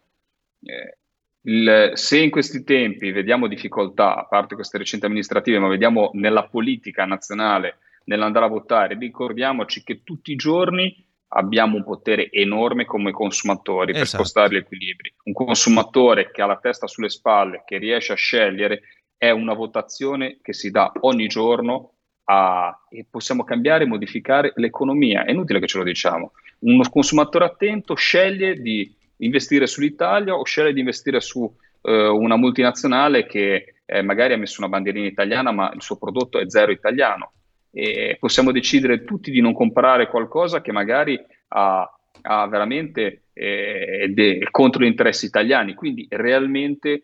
Eh, 0.63 0.97
il, 1.41 1.91
se 1.95 2.19
in 2.19 2.29
questi 2.29 2.63
tempi 2.63 3.11
vediamo 3.11 3.47
difficoltà, 3.47 4.15
a 4.15 4.25
parte 4.25 4.55
queste 4.55 4.77
recenti 4.77 5.05
amministrative, 5.05 5.59
ma 5.59 5.67
vediamo 5.67 6.11
nella 6.13 6.47
politica 6.47 7.03
nazionale, 7.03 7.79
nell'andare 8.05 8.45
a 8.45 8.49
votare, 8.49 8.97
ricordiamoci 8.97 9.83
che 9.83 10.03
tutti 10.03 10.31
i 10.31 10.37
giorni 10.37 11.05
abbiamo 11.33 11.75
un 11.75 11.83
potere 11.83 12.31
enorme 12.31 12.85
come 12.85 13.11
consumatori 13.11 13.91
per 13.91 14.03
Esatto. 14.03 14.23
spostare 14.23 14.53
gli 14.53 14.59
equilibri. 14.59 15.13
Un 15.25 15.33
consumatore 15.33 16.31
che 16.31 16.41
ha 16.41 16.45
la 16.45 16.59
testa 16.59 16.87
sulle 16.87 17.09
spalle, 17.09 17.63
che 17.65 17.77
riesce 17.77 18.13
a 18.13 18.15
scegliere, 18.15 18.83
è 19.17 19.31
una 19.31 19.53
votazione 19.53 20.39
che 20.41 20.53
si 20.53 20.71
dà 20.71 20.89
ogni 21.01 21.27
giorno 21.27 21.95
a, 22.25 22.87
e 22.89 23.05
possiamo 23.09 23.43
cambiare 23.43 23.83
e 23.83 23.87
modificare 23.87 24.53
l'economia. 24.55 25.23
È 25.23 25.31
inutile 25.31 25.59
che 25.59 25.67
ce 25.67 25.77
lo 25.77 25.83
diciamo. 25.83 26.33
Uno 26.59 26.83
consumatore 26.89 27.45
attento 27.45 27.95
sceglie 27.95 28.61
di 28.61 28.93
investire 29.17 29.67
sull'Italia 29.67 30.35
o 30.35 30.43
sceglie 30.43 30.73
di 30.73 30.79
investire 30.79 31.19
su 31.19 31.51
eh, 31.81 32.07
una 32.07 32.35
multinazionale 32.35 33.25
che 33.25 33.75
eh, 33.85 34.01
magari 34.01 34.33
ha 34.33 34.37
messo 34.37 34.61
una 34.61 34.69
bandierina 34.69 35.07
italiana 35.07 35.51
ma 35.51 35.71
il 35.73 35.81
suo 35.81 35.97
prodotto 35.97 36.39
è 36.39 36.49
zero 36.49 36.71
italiano. 36.71 37.33
E 37.73 38.17
possiamo 38.19 38.51
decidere 38.51 39.03
tutti 39.05 39.31
di 39.31 39.39
non 39.39 39.53
comprare 39.53 40.07
qualcosa 40.07 40.61
che 40.61 40.71
magari 40.71 41.19
ha, 41.49 41.99
ha 42.21 42.47
veramente 42.47 43.23
eh, 43.33 44.11
de- 44.13 44.47
contro 44.51 44.83
gli 44.83 44.87
interessi 44.87 45.25
italiani. 45.25 45.73
Quindi 45.73 46.05
realmente 46.09 47.03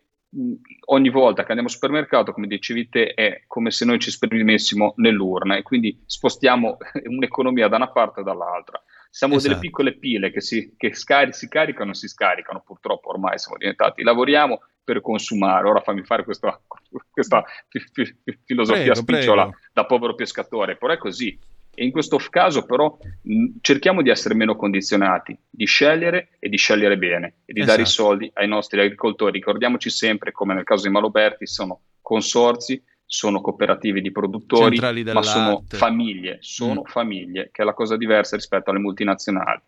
ogni 0.85 1.09
volta 1.09 1.41
che 1.43 1.49
andiamo 1.49 1.67
al 1.67 1.73
supermercato, 1.73 2.33
come 2.33 2.47
dicevi 2.47 2.89
te, 2.89 3.13
è 3.13 3.43
come 3.47 3.71
se 3.71 3.85
noi 3.85 3.99
ci 3.99 4.09
esprimessimo 4.09 4.93
nell'urna 4.97 5.55
e 5.55 5.61
quindi 5.61 6.01
spostiamo 6.05 6.77
un'economia 7.05 7.67
da 7.67 7.77
una 7.77 7.89
parte 7.91 8.21
e 8.21 8.23
dall'altra. 8.23 8.81
Siamo 9.09 9.35
Esatto. 9.35 9.49
delle 9.49 9.61
piccole 9.61 9.97
pile 9.97 10.31
che, 10.31 10.41
si, 10.41 10.73
che 10.75 10.93
scari- 10.93 11.31
si 11.33 11.47
caricano 11.47 11.91
e 11.91 11.95
si 11.95 12.07
scaricano, 12.07 12.61
purtroppo 12.63 13.09
ormai 13.09 13.39
siamo 13.39 13.57
diventati. 13.57 14.03
Lavoriamo 14.03 14.61
per 14.83 15.01
consumare. 15.01 15.67
Ora 15.67 15.81
fammi 15.81 16.03
fare 16.03 16.23
questa, 16.23 16.61
questa 17.09 17.43
fi- 17.69 17.79
fi- 17.91 18.15
filosofia 18.43 18.83
Prego, 18.83 18.99
spicciola 18.99 19.43
prego. 19.43 19.57
da 19.73 19.85
povero 19.85 20.13
pescatore, 20.13 20.75
però 20.77 20.93
è 20.93 20.97
così. 20.97 21.39
E 21.79 21.85
in 21.85 21.91
questo 21.91 22.17
caso 22.31 22.65
però 22.65 22.97
mh, 23.21 23.57
cerchiamo 23.61 24.01
di 24.01 24.09
essere 24.09 24.33
meno 24.33 24.55
condizionati, 24.55 25.37
di 25.47 25.65
scegliere 25.65 26.29
e 26.39 26.49
di 26.49 26.57
scegliere 26.57 26.97
bene 26.97 27.35
e 27.45 27.53
di 27.53 27.63
dare 27.63 27.81
i 27.81 27.83
Esatto. 27.83 28.03
soldi 28.03 28.31
ai 28.33 28.47
nostri 28.47 28.79
agricoltori. 28.81 29.33
Ricordiamoci 29.33 29.91
sempre, 29.91 30.31
come 30.31 30.55
nel 30.55 30.63
caso 30.63 30.87
di 30.87 30.91
Maloberti, 30.91 31.45
sono 31.45 31.81
consorzi, 32.01 32.81
sono 33.05 33.41
cooperative 33.41 34.01
di 34.01 34.11
produttori, 34.11 34.79
ma 34.79 35.21
sono 35.21 35.49
latte. 35.51 35.77
famiglie, 35.77 36.37
sono 36.41 36.81
Mm. 36.81 36.89
famiglie, 36.89 37.49
che 37.51 37.61
è 37.61 37.65
la 37.65 37.75
cosa 37.75 37.95
diversa 37.95 38.35
rispetto 38.35 38.71
alle 38.71 38.79
multinazionali. 38.79 39.61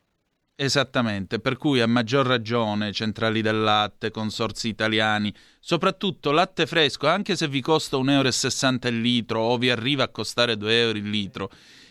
Esattamente, 0.56 1.40
per 1.40 1.58
cui 1.58 1.80
a 1.80 1.88
maggior 1.88 2.26
ragione 2.26 2.92
centrali 2.92 3.42
del 3.42 3.62
latte, 3.62 4.10
consorzi 4.12 4.68
italiani, 4.68 5.34
soprattutto 5.60 6.32
latte 6.32 6.66
fresco, 6.66 7.08
anche 7.08 7.36
se 7.38 7.48
vi 7.48 7.62
costa 7.62 7.98
1,60 7.98 8.88
euro 8.88 8.96
il 8.98 9.02
litro 9.02 9.40
o 9.42 9.58
vi 9.58 9.70
arriva 9.70 10.04
a 10.04 10.10
costare 10.10 10.58
2 10.58 10.80
euro 10.82 10.98
il 10.98 11.10
litro, 11.10 11.50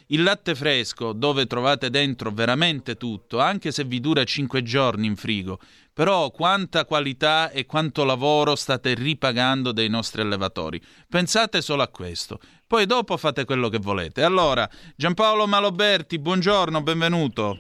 il 0.09 0.23
latte 0.23 0.55
fresco 0.55 1.13
dove 1.13 1.47
trovate 1.47 1.91
dentro 1.91 2.31
veramente 2.31 2.97
tutto, 2.97 3.41
anche 3.41 3.73
se 3.73 3.85
vi 3.85 4.01
dura 4.01 4.25
5 4.25 4.63
giorni 4.63 5.07
in 5.07 5.17
frigo, 5.17 5.59
però 5.93 6.31
quanta 6.31 6.85
qualità 6.85 7.51
e 7.51 7.67
quanto 7.67 8.05
lavoro 8.05 8.55
state 8.55 8.95
ripagando 8.95 9.73
dei 9.73 9.89
nostri 9.89 10.23
allevatori. 10.23 10.81
Pensate 11.09 11.61
solo 11.61 11.83
a 11.83 11.89
questo. 11.89 12.39
Poi 12.67 12.87
dopo 12.87 13.17
fate 13.17 13.45
quello 13.45 13.69
che 13.69 13.79
volete. 13.79 14.23
Allora, 14.23 14.69
Giampaolo 14.95 15.47
Maloberti, 15.47 16.19
buongiorno, 16.19 16.83
benvenuto. 16.83 17.59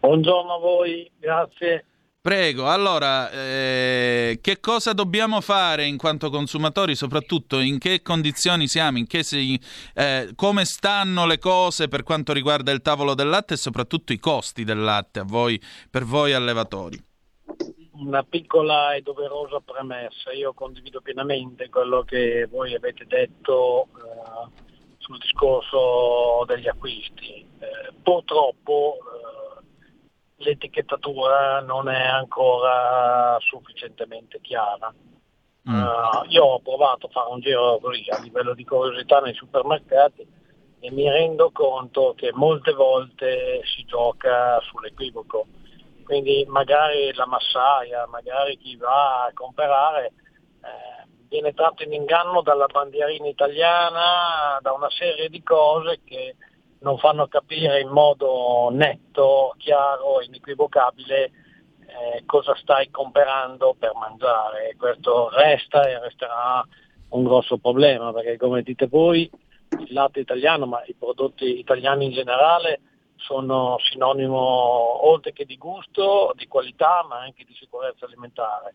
Buongiorno 0.00 0.54
a 0.54 0.58
voi, 0.58 1.10
grazie. 1.18 1.84
Prego, 2.22 2.68
allora, 2.68 3.30
eh, 3.30 4.40
che 4.42 4.60
cosa 4.60 4.92
dobbiamo 4.92 5.40
fare 5.40 5.86
in 5.86 5.96
quanto 5.96 6.28
consumatori, 6.28 6.94
soprattutto 6.94 7.60
in 7.60 7.78
che 7.78 8.02
condizioni 8.02 8.66
siamo, 8.68 8.98
in 8.98 9.06
che 9.06 9.22
si, 9.22 9.58
eh, 9.94 10.32
come 10.36 10.66
stanno 10.66 11.24
le 11.24 11.38
cose 11.38 11.88
per 11.88 12.02
quanto 12.02 12.34
riguarda 12.34 12.72
il 12.72 12.82
tavolo 12.82 13.14
del 13.14 13.30
latte 13.30 13.54
e 13.54 13.56
soprattutto 13.56 14.12
i 14.12 14.18
costi 14.18 14.64
del 14.64 14.82
latte 14.82 15.22
voi, 15.24 15.58
per 15.90 16.04
voi 16.04 16.34
allevatori? 16.34 17.02
Una 17.92 18.22
piccola 18.22 18.92
e 18.94 19.00
doverosa 19.00 19.60
premessa, 19.60 20.30
io 20.32 20.52
condivido 20.52 21.00
pienamente 21.00 21.70
quello 21.70 22.02
che 22.02 22.46
voi 22.50 22.74
avete 22.74 23.06
detto 23.06 23.84
eh, 23.96 24.66
sul 24.98 25.16
discorso 25.16 26.44
degli 26.46 26.68
acquisti. 26.68 27.46
Eh, 27.60 27.92
purtroppo 28.02 28.98
eh, 28.98 29.40
l'etichettatura 30.40 31.60
non 31.60 31.88
è 31.88 32.06
ancora 32.06 33.38
sufficientemente 33.40 34.40
chiara. 34.40 34.92
Mm. 35.68 35.82
Uh, 35.82 36.24
io 36.28 36.44
ho 36.44 36.60
provato 36.60 37.06
a 37.06 37.10
fare 37.10 37.30
un 37.30 37.40
giro 37.40 37.78
così 37.80 38.04
a 38.08 38.18
livello 38.20 38.54
di 38.54 38.64
curiosità 38.64 39.20
nei 39.20 39.34
supermercati 39.34 40.26
e 40.80 40.90
mi 40.90 41.08
rendo 41.08 41.50
conto 41.50 42.14
che 42.16 42.32
molte 42.32 42.72
volte 42.72 43.60
si 43.64 43.84
gioca 43.84 44.58
sull'equivoco. 44.60 45.46
Quindi 46.04 46.44
magari 46.48 47.12
la 47.14 47.26
massaia, 47.26 48.06
magari 48.06 48.56
chi 48.56 48.74
va 48.76 49.24
a 49.24 49.32
comprare 49.34 50.06
eh, 50.06 51.08
viene 51.28 51.52
tratto 51.52 51.82
in 51.84 51.92
inganno 51.92 52.40
dalla 52.40 52.66
bandierina 52.66 53.28
italiana, 53.28 54.58
da 54.60 54.72
una 54.72 54.90
serie 54.90 55.28
di 55.28 55.42
cose 55.42 56.00
che 56.04 56.36
non 56.80 56.98
fanno 56.98 57.26
capire 57.26 57.80
in 57.80 57.88
modo 57.88 58.68
netto, 58.70 59.54
chiaro, 59.58 60.22
inequivocabile 60.22 61.30
eh, 61.90 62.22
cosa 62.24 62.54
stai 62.56 62.90
comprando 62.90 63.74
per 63.78 63.94
mangiare. 63.94 64.74
Questo 64.78 65.28
resta 65.30 65.88
e 65.88 65.98
resterà 65.98 66.64
un 67.10 67.24
grosso 67.24 67.58
problema 67.58 68.12
perché 68.12 68.36
come 68.36 68.62
dite 68.62 68.86
voi 68.86 69.28
il 69.78 69.92
latte 69.92 70.20
italiano, 70.20 70.66
ma 70.66 70.82
i 70.86 70.94
prodotti 70.94 71.58
italiani 71.58 72.06
in 72.06 72.12
generale 72.12 72.80
sono 73.16 73.76
sinonimo 73.78 75.06
oltre 75.06 75.32
che 75.32 75.44
di 75.44 75.56
gusto, 75.58 76.32
di 76.34 76.46
qualità, 76.46 77.04
ma 77.08 77.20
anche 77.20 77.44
di 77.44 77.54
sicurezza 77.54 78.06
alimentare. 78.06 78.74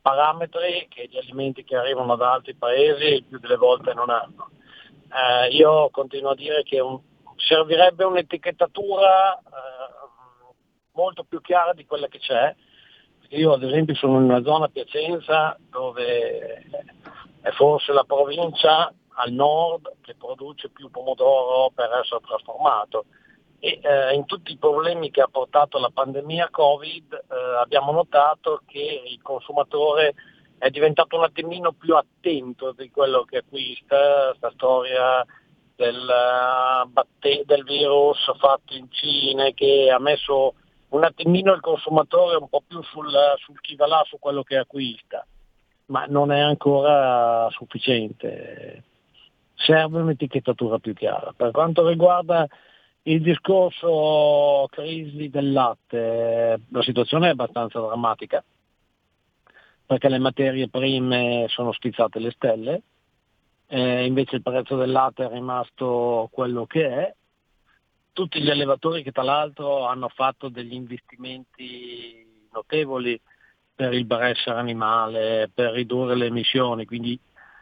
Parametri 0.00 0.86
che 0.88 1.08
gli 1.10 1.18
alimenti 1.18 1.62
che 1.64 1.76
arrivano 1.76 2.16
da 2.16 2.32
altri 2.32 2.54
paesi 2.54 3.22
più 3.28 3.38
delle 3.38 3.56
volte 3.56 3.92
non 3.92 4.10
hanno. 4.10 4.50
Eh, 5.12 5.48
io 5.54 5.90
continuo 5.90 6.30
a 6.30 6.34
dire 6.34 6.62
che 6.62 6.80
un, 6.80 6.98
servirebbe 7.46 8.04
un'etichettatura 8.04 9.38
eh, 9.38 9.42
molto 10.92 11.24
più 11.24 11.40
chiara 11.40 11.72
di 11.72 11.84
quella 11.84 12.08
che 12.08 12.18
c'è. 12.18 12.54
Io 13.30 13.52
ad 13.52 13.62
esempio 13.62 13.94
sono 13.94 14.18
in 14.18 14.24
una 14.24 14.42
zona 14.42 14.68
Piacenza 14.68 15.56
dove 15.70 16.66
è 17.40 17.50
forse 17.52 17.92
la 17.92 18.04
provincia 18.04 18.92
al 19.14 19.32
nord 19.32 19.96
che 20.02 20.14
produce 20.14 20.68
più 20.70 20.90
pomodoro 20.90 21.70
per 21.74 21.90
essere 22.02 22.20
trasformato 22.26 23.06
e 23.58 23.80
eh, 23.82 24.14
in 24.14 24.26
tutti 24.26 24.52
i 24.52 24.58
problemi 24.58 25.10
che 25.10 25.22
ha 25.22 25.28
portato 25.30 25.78
la 25.78 25.90
pandemia 25.90 26.48
Covid 26.50 27.12
eh, 27.12 27.60
abbiamo 27.60 27.92
notato 27.92 28.62
che 28.66 29.02
il 29.06 29.20
consumatore 29.22 30.14
è 30.58 30.68
diventato 30.70 31.16
un 31.16 31.24
attimino 31.24 31.72
più 31.72 31.96
attento 31.96 32.72
di 32.72 32.90
quello 32.90 33.24
che 33.24 33.38
acquista, 33.38 34.28
questa 34.28 34.50
storia 34.52 35.24
del, 35.76 36.08
eh, 37.20 37.42
del 37.44 37.64
virus 37.64 38.18
fatto 38.38 38.74
in 38.74 38.90
Cina 38.90 39.50
che 39.50 39.90
ha 39.90 39.98
messo 39.98 40.54
un 40.90 41.04
attimino 41.04 41.52
il 41.52 41.60
consumatore 41.60 42.36
un 42.36 42.48
po' 42.48 42.62
più 42.66 42.82
sul, 42.82 43.10
sul 43.36 43.60
chi 43.60 43.76
va 43.76 43.86
là 43.86 44.02
su 44.06 44.18
quello 44.18 44.42
che 44.42 44.56
acquista, 44.56 45.26
ma 45.86 46.04
non 46.06 46.32
è 46.32 46.40
ancora 46.40 47.48
sufficiente. 47.50 48.84
Serve 49.54 50.00
un'etichettatura 50.00 50.78
più 50.78 50.92
chiara. 50.92 51.32
Per 51.36 51.50
quanto 51.50 51.86
riguarda 51.86 52.46
il 53.02 53.22
discorso 53.22 54.66
crisi 54.70 55.28
del 55.28 55.52
latte, 55.52 56.60
la 56.70 56.82
situazione 56.82 57.28
è 57.28 57.30
abbastanza 57.30 57.80
drammatica 57.80 58.42
perché 59.92 60.08
le 60.08 60.18
materie 60.18 60.68
prime 60.68 61.46
sono 61.48 61.72
schizzate 61.72 62.18
le 62.18 62.30
stelle, 62.30 62.82
eh, 63.74 64.04
invece 64.04 64.36
il 64.36 64.42
prezzo 64.42 64.76
del 64.76 64.90
latte 64.90 65.24
è 65.24 65.28
rimasto 65.30 66.28
quello 66.30 66.66
che 66.66 66.86
è. 66.86 67.14
Tutti 68.12 68.42
gli 68.42 68.50
allevatori 68.50 69.02
che 69.02 69.12
tra 69.12 69.22
l'altro 69.22 69.86
hanno 69.86 70.08
fatto 70.08 70.50
degli 70.50 70.74
investimenti 70.74 72.46
notevoli 72.52 73.18
per 73.74 73.94
il 73.94 74.04
benessere 74.04 74.58
animale, 74.58 75.50
per 75.52 75.72
ridurre 75.72 76.16
le 76.16 76.26
emissioni, 76.26 76.84
quindi 76.84 77.18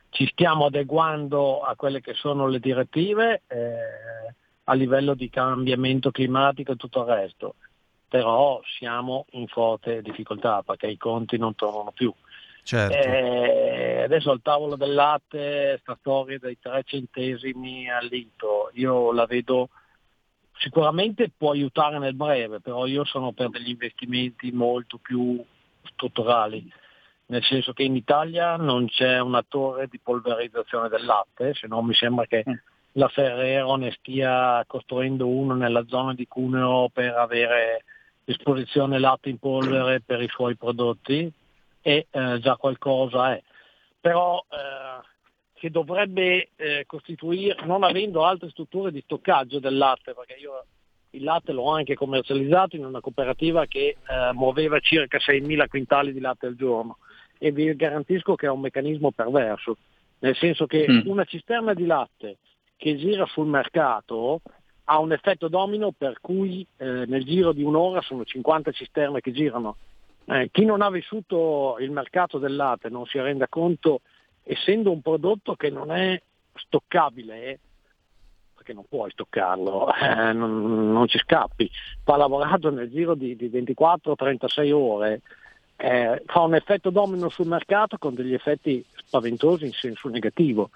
ci 0.08 0.26
stiamo 0.26 0.64
adeguando 0.64 1.60
a 1.60 1.76
quelle 1.76 2.00
che 2.00 2.14
sono 2.14 2.48
le 2.48 2.58
direttive 2.58 3.42
eh, 3.46 4.34
a 4.64 4.74
livello 4.74 5.14
di 5.14 5.30
cambiamento 5.30 6.10
climatico 6.10 6.72
e 6.72 6.76
tutto 6.76 7.02
il 7.02 7.06
resto, 7.06 7.54
però 8.08 8.60
siamo 8.78 9.26
in 9.30 9.46
forte 9.46 10.02
difficoltà 10.02 10.64
perché 10.64 10.88
i 10.88 10.96
conti 10.96 11.38
non 11.38 11.54
tornano 11.54 11.92
più. 11.92 12.12
Certo. 12.62 12.96
Eh, 12.96 14.02
adesso 14.04 14.30
al 14.30 14.42
tavolo 14.42 14.76
del 14.76 14.94
latte, 14.94 15.78
sta 15.80 15.96
storia 15.98 16.38
dei 16.38 16.58
3 16.60 16.82
centesimi 16.84 17.90
al 17.90 18.06
litro, 18.06 18.70
io 18.74 19.12
la 19.12 19.26
vedo 19.26 19.70
sicuramente 20.58 21.30
può 21.34 21.52
aiutare 21.52 21.98
nel 21.98 22.14
breve, 22.14 22.60
però 22.60 22.86
io 22.86 23.04
sono 23.04 23.32
per 23.32 23.48
degli 23.48 23.70
investimenti 23.70 24.52
molto 24.52 24.98
più 24.98 25.42
strutturali, 25.84 26.70
nel 27.26 27.42
senso 27.44 27.72
che 27.72 27.82
in 27.82 27.96
Italia 27.96 28.56
non 28.56 28.86
c'è 28.86 29.20
una 29.20 29.42
torre 29.46 29.88
di 29.88 29.98
polverizzazione 29.98 30.88
del 30.88 31.04
latte, 31.04 31.54
se 31.54 31.66
no 31.66 31.82
mi 31.82 31.94
sembra 31.94 32.26
che 32.26 32.44
Mm. 32.46 32.54
la 32.92 33.08
Ferrero 33.08 33.76
ne 33.76 33.92
stia 33.92 34.62
costruendo 34.66 35.26
uno 35.28 35.54
nella 35.54 35.84
zona 35.86 36.12
di 36.12 36.26
Cuneo 36.26 36.90
per 36.92 37.14
avere 37.14 37.84
esposizione 38.24 38.98
latte 38.98 39.28
in 39.28 39.38
polvere 39.38 40.00
per 40.00 40.20
i 40.20 40.28
suoi 40.28 40.56
prodotti 40.56 41.32
e 41.82 42.06
eh, 42.10 42.38
già 42.40 42.56
qualcosa 42.56 43.34
è. 43.34 43.42
Però 44.00 44.44
eh, 44.48 45.06
che 45.54 45.70
dovrebbe 45.70 46.50
eh, 46.56 46.84
costituire, 46.86 47.64
non 47.64 47.82
avendo 47.84 48.24
altre 48.24 48.48
strutture 48.50 48.90
di 48.90 49.02
stoccaggio 49.02 49.58
del 49.58 49.76
latte, 49.76 50.14
perché 50.14 50.34
io 50.40 50.64
il 51.10 51.22
latte 51.22 51.52
l'ho 51.52 51.70
anche 51.70 51.94
commercializzato 51.94 52.76
in 52.76 52.84
una 52.84 53.00
cooperativa 53.00 53.66
che 53.66 53.96
eh, 53.98 54.32
muoveva 54.32 54.78
circa 54.80 55.18
6.000 55.18 55.68
quintali 55.68 56.12
di 56.12 56.20
latte 56.20 56.46
al 56.46 56.56
giorno 56.56 56.98
e 57.38 57.52
vi 57.52 57.74
garantisco 57.74 58.34
che 58.34 58.46
è 58.46 58.50
un 58.50 58.60
meccanismo 58.60 59.10
perverso, 59.10 59.76
nel 60.20 60.36
senso 60.36 60.66
che 60.66 60.86
Mm. 60.88 61.00
una 61.06 61.24
cisterna 61.24 61.74
di 61.74 61.86
latte 61.86 62.36
che 62.76 62.96
gira 62.96 63.26
sul 63.26 63.46
mercato 63.46 64.40
ha 64.84 64.98
un 64.98 65.12
effetto 65.12 65.48
domino 65.48 65.92
per 65.92 66.20
cui 66.20 66.66
eh, 66.76 67.04
nel 67.06 67.24
giro 67.24 67.52
di 67.52 67.62
un'ora 67.62 68.00
sono 68.02 68.24
50 68.24 68.72
cisterne 68.72 69.20
che 69.20 69.32
girano. 69.32 69.76
Eh, 70.30 70.48
chi 70.52 70.64
non 70.64 70.80
ha 70.80 70.90
vissuto 70.90 71.76
il 71.80 71.90
mercato 71.90 72.38
del 72.38 72.54
latte 72.54 72.88
non 72.88 73.04
si 73.04 73.18
rende 73.18 73.48
conto, 73.48 74.02
essendo 74.44 74.92
un 74.92 75.02
prodotto 75.02 75.56
che 75.56 75.70
non 75.70 75.90
è 75.90 76.22
stoccabile, 76.54 77.58
perché 78.54 78.72
non 78.72 78.84
puoi 78.88 79.10
stoccarlo, 79.10 79.92
eh, 80.00 80.32
non, 80.32 80.92
non 80.92 81.08
ci 81.08 81.18
scappi, 81.18 81.68
va 82.04 82.16
lavorato 82.16 82.70
nel 82.70 82.88
giro 82.90 83.16
di, 83.16 83.34
di 83.34 83.48
24-36 83.48 84.70
ore, 84.70 85.22
eh, 85.76 86.22
fa 86.26 86.40
un 86.42 86.54
effetto 86.54 86.90
domino 86.90 87.28
sul 87.28 87.48
mercato 87.48 87.98
con 87.98 88.14
degli 88.14 88.34
effetti 88.34 88.84
spaventosi 89.06 89.64
in 89.64 89.72
senso 89.72 90.08
negativo. 90.08 90.70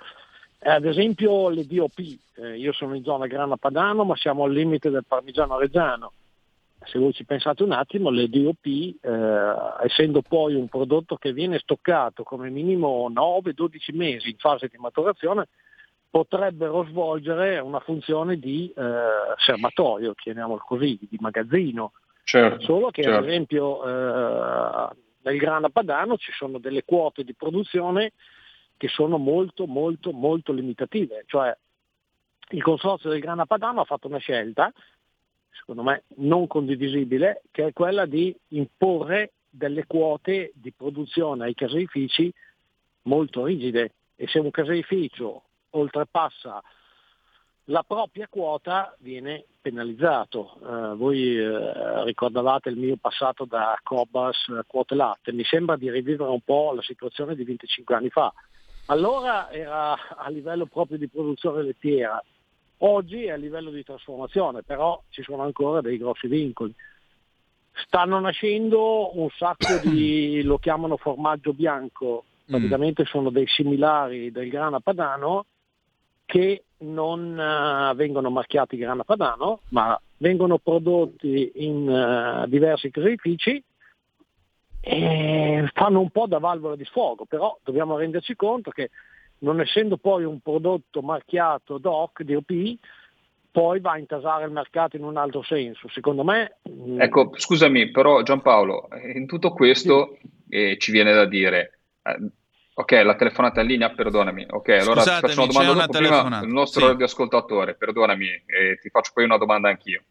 Eh, 0.58 0.70
ad 0.70 0.84
esempio 0.84 1.48
le 1.48 1.64
DOP, 1.64 1.98
eh, 2.36 2.56
io 2.56 2.72
sono 2.72 2.94
in 2.94 3.04
zona 3.04 3.28
Grana 3.28 3.56
Padano 3.56 4.02
ma 4.02 4.16
siamo 4.16 4.44
al 4.44 4.52
limite 4.52 4.90
del 4.90 5.04
parmigiano 5.06 5.58
reggiano. 5.58 6.12
Se 6.86 6.98
voi 6.98 7.12
ci 7.12 7.24
pensate 7.24 7.62
un 7.62 7.72
attimo, 7.72 8.10
le 8.10 8.28
DOP, 8.28 8.64
eh, 8.66 9.84
essendo 9.84 10.22
poi 10.22 10.54
un 10.54 10.68
prodotto 10.68 11.16
che 11.16 11.32
viene 11.32 11.58
stoccato 11.58 12.22
come 12.22 12.50
minimo 12.50 13.10
9-12 13.10 13.94
mesi 13.94 14.30
in 14.30 14.36
fase 14.36 14.68
di 14.68 14.76
maturazione, 14.78 15.48
potrebbero 16.10 16.84
svolgere 16.84 17.58
una 17.58 17.80
funzione 17.80 18.38
di 18.38 18.72
eh, 18.76 18.82
serbatoio, 19.36 20.14
chiamiamolo 20.14 20.62
così, 20.64 20.96
di 21.00 21.18
magazzino. 21.20 21.92
Certo, 22.22 22.62
Solo 22.62 22.90
che 22.90 23.02
certo. 23.02 23.18
ad 23.18 23.28
esempio 23.28 23.84
eh, 23.84 24.88
nel 25.22 25.36
grana 25.36 25.70
padano 25.70 26.16
ci 26.16 26.30
sono 26.32 26.58
delle 26.58 26.84
quote 26.84 27.24
di 27.24 27.34
produzione 27.34 28.12
che 28.76 28.88
sono 28.88 29.18
molto 29.18 29.66
molto 29.66 30.12
molto 30.12 30.52
limitative, 30.52 31.24
cioè 31.26 31.56
il 32.50 32.62
consorzio 32.62 33.10
del 33.10 33.20
grana 33.20 33.46
padano 33.46 33.80
ha 33.80 33.84
fatto 33.84 34.06
una 34.06 34.18
scelta, 34.18 34.72
secondo 35.58 35.82
me 35.82 36.04
non 36.16 36.46
condivisibile, 36.46 37.42
che 37.50 37.66
è 37.66 37.72
quella 37.72 38.06
di 38.06 38.34
imporre 38.48 39.32
delle 39.48 39.86
quote 39.86 40.52
di 40.54 40.72
produzione 40.72 41.44
ai 41.44 41.54
caseifici 41.54 42.32
molto 43.02 43.44
rigide 43.44 43.92
e 44.16 44.26
se 44.26 44.38
un 44.38 44.50
caseificio 44.50 45.42
oltrepassa 45.70 46.62
la 47.68 47.82
propria 47.82 48.28
quota 48.28 48.94
viene 48.98 49.46
penalizzato. 49.60 50.58
Eh, 50.60 50.96
voi 50.96 51.38
eh, 51.38 52.04
ricordavate 52.04 52.68
il 52.68 52.76
mio 52.76 52.96
passato 53.00 53.46
da 53.46 53.78
Cobas 53.82 54.48
eh, 54.48 54.64
quote 54.66 54.94
latte, 54.94 55.32
mi 55.32 55.44
sembra 55.44 55.76
di 55.76 55.90
rivivere 55.90 56.30
un 56.30 56.42
po' 56.42 56.72
la 56.74 56.82
situazione 56.82 57.34
di 57.34 57.44
25 57.44 57.94
anni 57.94 58.10
fa. 58.10 58.32
Allora 58.86 59.50
era 59.50 59.96
a 60.16 60.28
livello 60.28 60.66
proprio 60.66 60.98
di 60.98 61.08
produzione 61.08 61.62
lettiera, 61.62 62.22
oggi 62.84 63.24
è 63.24 63.30
a 63.30 63.36
livello 63.36 63.70
di 63.70 63.82
trasformazione, 63.82 64.62
però 64.62 65.00
ci 65.10 65.22
sono 65.22 65.42
ancora 65.42 65.80
dei 65.80 65.98
grossi 65.98 66.26
vincoli. 66.26 66.74
Stanno 67.86 68.20
nascendo 68.20 69.18
un 69.18 69.28
sacco 69.30 69.80
di, 69.82 70.42
lo 70.44 70.58
chiamano 70.58 70.96
formaggio 70.96 71.52
bianco, 71.52 72.24
praticamente 72.46 73.04
sono 73.04 73.30
dei 73.30 73.46
similari 73.46 74.30
del 74.30 74.48
grana 74.48 74.80
padano 74.80 75.46
che 76.26 76.64
non 76.78 77.38
eh, 77.38 77.94
vengono 77.94 78.30
marchiati 78.30 78.76
grana 78.76 79.04
padano, 79.04 79.60
ma 79.70 79.98
vengono 80.18 80.58
prodotti 80.58 81.52
in 81.56 81.88
eh, 81.88 82.48
diversi 82.48 82.90
caseifici 82.90 83.62
e 84.80 85.70
fanno 85.72 86.00
un 86.00 86.10
po' 86.10 86.26
da 86.26 86.38
valvola 86.38 86.76
di 86.76 86.84
sfogo, 86.84 87.24
però 87.24 87.58
dobbiamo 87.62 87.96
renderci 87.96 88.36
conto 88.36 88.70
che 88.70 88.90
non 89.44 89.60
essendo 89.60 89.96
poi 89.96 90.24
un 90.24 90.40
prodotto 90.40 91.02
marchiato 91.02 91.78
DOC, 91.78 92.22
DOP, 92.22 92.78
poi 93.50 93.78
va 93.78 93.92
a 93.92 93.98
intasare 93.98 94.46
il 94.46 94.50
mercato 94.50 94.96
in 94.96 95.04
un 95.04 95.16
altro 95.16 95.42
senso. 95.42 95.88
Secondo 95.88 96.24
me... 96.24 96.56
mh, 96.62 97.00
Ecco, 97.00 97.30
scusami, 97.34 97.90
però 97.90 98.22
Giampaolo, 98.22 98.88
in 99.14 99.26
tutto 99.26 99.52
questo 99.52 100.18
eh, 100.48 100.76
ci 100.78 100.90
viene 100.90 101.12
da 101.12 101.26
dire, 101.26 101.78
eh, 102.02 102.18
ok, 102.74 102.90
la 103.04 103.14
telefonata 103.14 103.60
in 103.60 103.68
linea, 103.68 103.90
perdonami, 103.90 104.46
ok, 104.50 104.68
allora 104.70 105.02
ti 105.02 105.10
faccio 105.10 105.42
una 105.42 105.52
domanda 105.52 105.72
una 105.72 105.86
prima 105.86 106.40
il 106.42 106.48
nostro 106.48 106.80
sì. 106.80 106.86
radioascoltatore, 106.88 107.74
perdonami, 107.74 108.26
eh, 108.26 108.78
ti 108.80 108.88
faccio 108.88 109.12
poi 109.14 109.24
una 109.24 109.38
domanda 109.38 109.68
anch'io. 109.68 110.02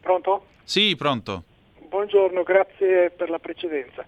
Pronto? 0.00 0.46
Sì, 0.64 0.96
pronto. 0.96 1.44
Buongiorno, 1.88 2.42
grazie 2.42 3.10
per 3.10 3.30
la 3.30 3.38
precedenza. 3.38 4.04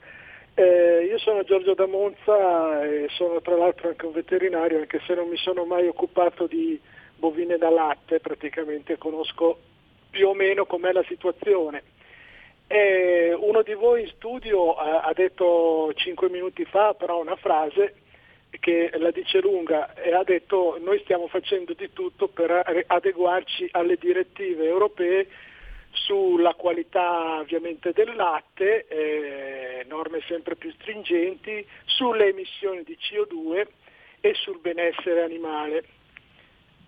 Eh, 0.55 1.07
io 1.09 1.19
sono 1.19 1.45
Giorgio 1.45 1.73
da 1.75 1.87
Monza 1.87 2.85
e 2.85 3.07
sono 3.11 3.41
tra 3.41 3.57
l'altro 3.57 3.89
anche 3.89 4.05
un 4.05 4.13
veterinario, 4.13 4.79
anche 4.79 5.01
se 5.07 5.15
non 5.15 5.29
mi 5.29 5.37
sono 5.39 5.65
mai 5.65 5.87
occupato 5.87 6.47
di 6.47 6.79
bovine 7.17 7.57
da 7.57 7.71
latte, 7.71 8.21
praticamente 8.21 8.99
conosco 8.99 9.59
più 10.11 10.29
o 10.29 10.35
meno 10.35 10.67
com'è 10.67 10.93
la 10.93 11.05
situazione. 11.09 11.83
Eh, 12.67 13.33
uno 13.33 13.63
di 13.63 13.73
voi 13.75 14.03
in 14.03 14.09
studio 14.09 14.75
ha, 14.75 15.01
ha 15.01 15.13
detto 15.15 15.93
cinque 15.95 16.29
minuti 16.29 16.65
fa 16.65 16.95
però 16.95 17.21
una 17.21 17.37
frase 17.37 17.97
che 18.61 18.91
la 18.95 19.11
dice 19.11 19.41
lunga 19.41 19.95
e 19.95 20.15
ha 20.15 20.23
detto 20.23 20.79
noi 20.83 20.99
stiamo 21.01 21.27
facendo 21.29 21.73
di 21.73 21.93
tutto 21.93 22.29
per 22.29 22.85
adeguarci 22.87 23.69
alle 23.73 23.97
direttive 23.97 24.67
europee 24.67 25.27
sulla 25.93 26.55
qualità 26.55 27.39
ovviamente 27.39 27.93
del 27.93 28.15
latte, 28.15 28.87
eh, 28.89 29.85
norme 29.89 30.21
sempre 30.27 30.57
più 30.57 30.73
stringenti, 30.73 31.67
sulle 31.85 32.29
emissioni 32.29 32.83
di 32.83 32.97
CO2 32.99 33.67
e 34.21 34.35
sul 34.35 34.59
benessere 34.61 35.23
animale. 35.23 35.85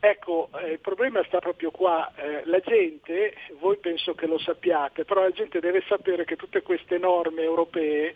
Ecco, 0.01 0.51
eh, 0.61 0.73
il 0.73 0.81
problema 0.81 1.25
sta 1.25 1.39
proprio 1.39 1.71
qua. 1.71 2.13
Eh, 2.17 2.43
la 2.45 2.61
gente, 2.61 3.35
voi 3.59 3.79
penso 3.79 4.15
che 4.15 4.27
lo 4.27 4.39
sappiate, 4.39 5.05
però 5.05 5.23
la 5.23 5.31
gente 5.31 5.61
deve 5.61 5.83
sapere 5.87 6.25
che 6.25 6.37
tutte 6.37 6.63
queste 6.63 6.99
norme 6.99 7.43
europee, 7.43 8.15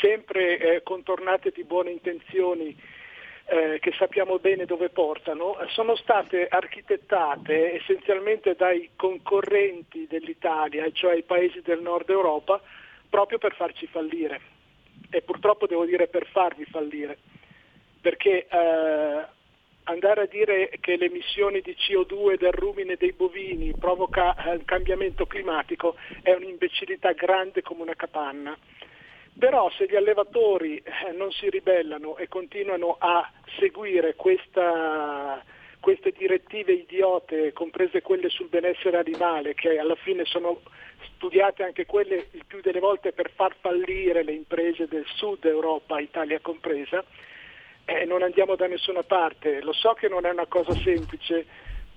sempre 0.00 0.58
eh, 0.58 0.82
contornate 0.82 1.50
di 1.50 1.62
buone 1.64 1.90
intenzioni, 1.90 2.76
eh, 3.50 3.78
che 3.80 3.92
sappiamo 3.96 4.38
bene 4.38 4.66
dove 4.66 4.90
portano, 4.90 5.58
eh, 5.58 5.68
sono 5.68 5.96
state 5.96 6.48
architettate 6.48 7.76
essenzialmente 7.76 8.54
dai 8.54 8.90
concorrenti 8.94 10.06
dell'Italia, 10.06 10.90
cioè 10.92 11.16
i 11.16 11.22
paesi 11.22 11.62
del 11.62 11.80
nord 11.80 12.10
Europa, 12.10 12.60
proprio 13.08 13.38
per 13.38 13.54
farci 13.54 13.86
fallire. 13.86 14.40
E 15.10 15.22
purtroppo 15.22 15.66
devo 15.66 15.86
dire 15.86 16.08
per 16.08 16.26
farvi 16.26 16.66
fallire. 16.66 17.16
Perché 18.00 18.46
eh, 18.46 19.26
andare 19.84 20.20
a 20.20 20.26
dire 20.26 20.70
che 20.80 20.96
le 20.96 21.06
emissioni 21.06 21.62
di 21.62 21.74
CO2 21.74 22.36
del 22.36 22.52
rumine 22.52 22.96
dei 22.96 23.12
bovini 23.12 23.72
provoca 23.72 24.34
eh, 24.36 24.54
il 24.56 24.64
cambiamento 24.66 25.24
climatico 25.24 25.96
è 26.22 26.32
un'imbecillità 26.32 27.12
grande 27.12 27.62
come 27.62 27.82
una 27.82 27.94
capanna. 27.94 28.56
Però 29.38 29.70
se 29.70 29.86
gli 29.86 29.94
allevatori 29.94 30.78
eh, 30.78 31.12
non 31.12 31.30
si 31.30 31.48
ribellano 31.48 32.16
e 32.16 32.26
continuano 32.26 32.96
a 32.98 33.30
seguire 33.58 34.16
questa, 34.16 35.40
queste 35.78 36.10
direttive 36.10 36.72
idiote, 36.72 37.52
comprese 37.52 38.02
quelle 38.02 38.30
sul 38.30 38.48
benessere 38.48 38.98
animale, 38.98 39.54
che 39.54 39.78
alla 39.78 39.94
fine 39.94 40.24
sono 40.24 40.60
studiate 41.14 41.62
anche 41.62 41.86
quelle 41.86 42.26
il 42.32 42.44
più 42.46 42.60
delle 42.60 42.80
volte 42.80 43.12
per 43.12 43.30
far 43.30 43.54
fallire 43.60 44.24
le 44.24 44.32
imprese 44.32 44.88
del 44.88 45.06
sud 45.14 45.44
Europa, 45.44 46.00
Italia 46.00 46.40
compresa, 46.40 47.04
eh, 47.84 48.04
non 48.04 48.22
andiamo 48.22 48.56
da 48.56 48.66
nessuna 48.66 49.04
parte. 49.04 49.62
Lo 49.62 49.72
so 49.72 49.92
che 49.92 50.08
non 50.08 50.26
è 50.26 50.30
una 50.30 50.46
cosa 50.46 50.74
semplice, 50.74 51.46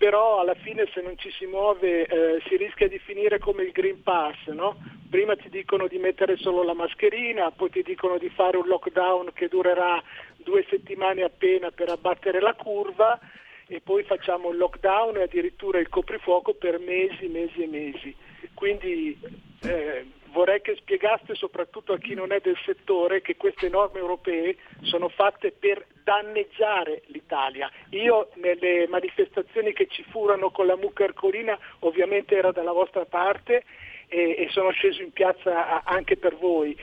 però 0.02 0.40
alla 0.40 0.56
fine 0.56 0.90
se 0.92 1.00
non 1.02 1.16
ci 1.16 1.30
si 1.30 1.46
muove 1.46 2.08
eh, 2.08 2.42
si 2.48 2.58
rischia 2.58 2.88
di 2.88 2.98
finire 2.98 3.38
come 3.38 3.62
il 3.62 3.72
Green 3.72 4.02
Pass, 4.02 4.48
no? 4.48 4.76
Prima 5.08 5.36
ti 5.36 5.48
dicono 5.48 5.86
di 5.86 6.00
mettere 6.00 6.38
solo 6.38 6.64
la 6.64 6.74
mascherina, 6.74 7.52
poi 7.52 7.70
ti 7.70 7.84
dicono 7.84 8.18
di 8.18 8.28
fare 8.30 8.58
un 8.58 8.66
lockdown 8.66 9.30
che 9.32 9.48
durerà 9.48 10.02
due 10.38 10.66
settimane 10.72 11.22
appena 11.22 11.70
per 11.70 11.90
abbattere 11.90 12.42
la 12.42 12.56
curva 12.56 13.20
e 13.68 13.80
poi 13.80 14.02
facciamo 14.02 14.50
il 14.50 14.58
lockdown 14.58 15.18
e 15.18 15.22
addirittura 15.22 15.78
il 15.78 15.90
coprifuoco 15.90 16.56
per 16.56 16.80
mesi, 16.80 17.28
mesi 17.28 17.62
e 17.62 17.68
mesi. 17.68 18.16
Quindi 18.56 19.16
eh, 19.62 20.04
vorrei 20.32 20.62
che 20.62 20.76
spiegaste 20.76 21.36
soprattutto 21.36 21.94
a 21.94 21.98
chi 21.98 22.14
non 22.14 22.32
è 22.32 22.40
del 22.40 22.58
settore 22.66 23.22
che 23.22 23.36
queste 23.36 23.70
norme 23.70 24.00
europee 24.00 24.58
sono 24.82 25.10
fatte 25.10 25.52
per 25.52 25.86
danneggiare 26.04 27.04
l'Italia. 27.08 27.70
Io 27.90 28.30
nelle 28.36 28.88
manifestazioni 28.88 29.74
che 29.74 29.88
ci 29.88 30.04
furono 30.04 30.50
con 30.52 30.66
la 30.66 30.76
mucca 30.76 31.04
ercolina 31.04 31.58
ovviamente 31.80 32.36
ero 32.36 32.52
dalla 32.52 32.72
vostra 32.72 33.06
parte 33.06 33.64
e, 34.08 34.48
sono 34.50 34.72
sceso 34.72 35.02
in 35.02 35.12
piazza 35.12 35.84
anche 35.84 36.18
per 36.18 36.36
voi. 36.36 36.78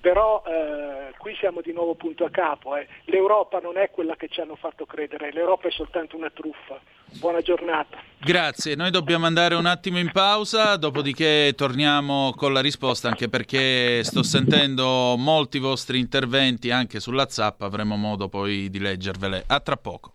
Però 0.00 0.42
eh, 0.46 1.14
qui 1.18 1.34
siamo 1.36 1.60
di 1.60 1.72
nuovo 1.72 1.94
punto 1.94 2.24
a 2.24 2.30
capo. 2.30 2.76
eh. 2.76 2.88
L'Europa 3.04 3.58
non 3.60 3.76
è 3.76 3.90
quella 3.90 4.16
che 4.16 4.28
ci 4.28 4.40
hanno 4.40 4.56
fatto 4.56 4.86
credere, 4.86 5.30
l'Europa 5.32 5.68
è 5.68 5.70
soltanto 5.70 6.16
una 6.16 6.30
truffa. 6.30 6.80
Buona 7.18 7.40
giornata. 7.40 7.98
Grazie, 8.18 8.76
noi 8.76 8.90
dobbiamo 8.90 9.26
andare 9.26 9.56
un 9.56 9.66
attimo 9.66 9.98
in 9.98 10.12
pausa, 10.12 10.76
dopodiché 10.76 11.52
torniamo 11.56 12.32
con 12.36 12.52
la 12.52 12.60
risposta 12.60 13.08
anche 13.08 13.28
perché 13.28 14.04
sto 14.04 14.22
sentendo 14.22 15.16
molti 15.16 15.58
vostri 15.58 15.98
interventi 15.98 16.70
anche 16.70 17.00
sulla 17.00 17.28
Zap, 17.28 17.62
avremo 17.62 17.96
modo 17.96 18.28
poi 18.28 18.70
di 18.70 18.78
leggervele. 18.78 19.44
A 19.46 19.58
tra 19.60 19.76
poco. 19.76 20.14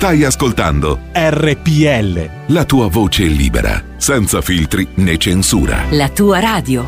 Stai 0.00 0.24
ascoltando 0.24 0.98
RPL. 1.12 2.54
la 2.54 2.64
tua 2.64 2.88
voce 2.88 3.24
libera, 3.24 3.84
senza 3.98 4.40
filtri 4.40 4.88
né 4.94 5.18
censura. 5.18 5.84
La 5.90 6.08
tua 6.08 6.40
radio 6.40 6.86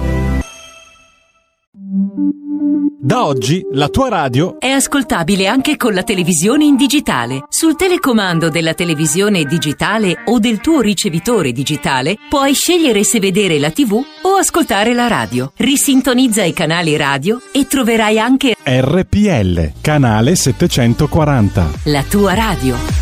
Da 3.05 3.27
oggi 3.27 3.61
la 3.72 3.88
tua 3.88 4.09
radio 4.09 4.59
è 4.59 4.70
ascoltabile 4.70 5.46
anche 5.46 5.77
con 5.77 5.92
la 5.92 6.05
televisione 6.05 6.64
in 6.64 6.77
digitale. 6.77 7.42
Sul 7.51 7.77
telecomando 7.77 8.48
della 8.48 8.72
televisione 8.72 9.44
digitale 9.44 10.22
o 10.25 10.38
del 10.38 10.61
tuo 10.61 10.81
ricevitore 10.81 11.53
digitale 11.53 12.16
puoi 12.31 12.55
scegliere 12.55 13.05
se 13.05 13.20
vedere 13.20 13.59
la 13.59 13.70
TV 13.70 13.92
o 13.92 14.05
o 14.33 14.37
ascoltare 14.37 14.94
la 14.94 15.09
radio. 15.09 15.53
Risintonizza 15.57 16.42
i 16.44 16.53
canali 16.53 16.96
radio 16.96 17.40
e 17.53 17.66
troverai 17.66 18.18
anche 18.18 18.55
RPL, 18.62 19.72
canale 19.81 20.35
740. 20.35 21.70
la 21.85 22.03
tua 22.09 22.35
radio. 22.35 23.01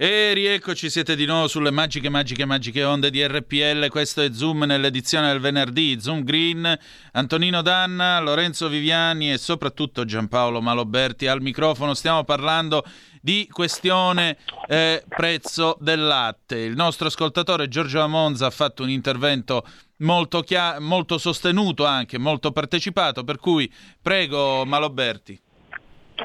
E 0.00 0.32
rieccoci, 0.32 0.90
siete 0.90 1.16
di 1.16 1.26
nuovo 1.26 1.48
sulle 1.48 1.72
magiche, 1.72 2.08
magiche, 2.08 2.44
magiche 2.44 2.84
onde 2.84 3.10
di 3.10 3.26
RPL. 3.26 3.88
Questo 3.88 4.22
è 4.22 4.30
Zoom 4.30 4.62
nell'edizione 4.62 5.32
del 5.32 5.40
venerdì. 5.40 6.00
Zoom 6.00 6.22
Green, 6.22 6.72
Antonino 7.14 7.62
Danna, 7.62 8.20
Lorenzo 8.20 8.68
Viviani 8.68 9.32
e 9.32 9.38
soprattutto 9.38 10.04
Giampaolo 10.04 10.60
Maloberti 10.60 11.26
al 11.26 11.40
microfono. 11.40 11.94
Stiamo 11.94 12.22
parlando 12.22 12.84
di 13.20 13.48
questione 13.50 14.36
eh, 14.68 15.02
prezzo 15.08 15.76
del 15.80 16.06
latte. 16.06 16.58
Il 16.58 16.76
nostro 16.76 17.08
ascoltatore 17.08 17.66
Giorgio 17.66 18.00
Amonza 18.00 18.46
ha 18.46 18.50
fatto 18.50 18.84
un 18.84 18.90
intervento 18.90 19.64
molto, 19.96 20.42
chia- 20.42 20.78
molto 20.78 21.18
sostenuto 21.18 21.84
anche, 21.84 22.18
molto 22.18 22.52
partecipato, 22.52 23.24
per 23.24 23.38
cui 23.38 23.68
prego 24.00 24.64
Maloberti. 24.64 25.40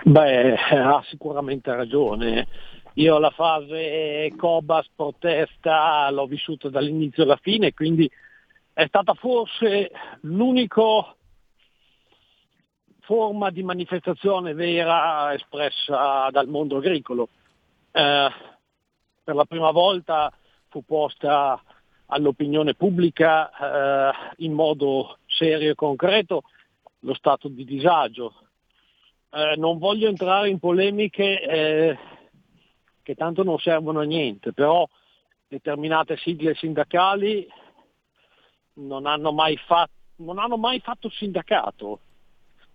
Beh, 0.04 0.54
ha 0.54 1.04
sicuramente 1.10 1.74
ragione. 1.74 2.48
Io 2.96 3.18
la 3.18 3.32
fase 3.32 4.32
Cobas 4.38 4.88
protesta 4.96 6.10
l'ho 6.12 6.28
vissuta 6.28 6.70
dall'inizio 6.70 7.24
alla 7.24 7.38
fine, 7.38 7.74
quindi 7.74 8.10
è 8.72 8.86
stata 8.86 9.16
forse 9.16 9.92
l'unico 10.22 11.16
forma 13.00 13.50
di 13.50 13.64
manifestazione 13.64 14.54
vera 14.54 15.34
espressa 15.34 16.30
dal 16.30 16.48
mondo 16.48 16.78
agricolo. 16.78 17.30
Eh, 17.92 18.30
per 19.24 19.36
la 19.36 19.46
prima 19.46 19.72
volta 19.72 20.32
fu 20.70 20.84
posta 20.86 21.62
all'opinione 22.08 22.76
pubblica 22.76 23.50
eh, 23.50 24.14
in 24.38 24.54
modo 24.54 25.18
serio 25.26 25.72
e 25.72 25.76
concreto 25.76 26.44
lo 27.00 27.14
stato 27.16 27.48
di 27.48 27.66
disagio. 27.66 28.36
Eh, 29.32 29.56
non 29.58 29.80
voglio 29.80 30.08
entrare 30.08 30.50
in 30.50 30.60
polemiche 30.60 31.42
eh, 31.42 31.98
che 33.04 33.14
tanto 33.16 33.44
non 33.44 33.60
servono 33.60 34.00
a 34.00 34.04
niente, 34.06 34.54
però 34.54 34.88
determinate 35.48 36.18
sigle 36.18 36.56
sindacali 36.56 37.48
non 38.76 39.06
hanno 39.06 39.32
mai, 39.32 39.56
fa- 39.58 39.88
non 40.18 40.40
hanno 40.40 40.58
mai 40.58 40.80
fatto 40.80 41.10
sindacato. 41.10 42.00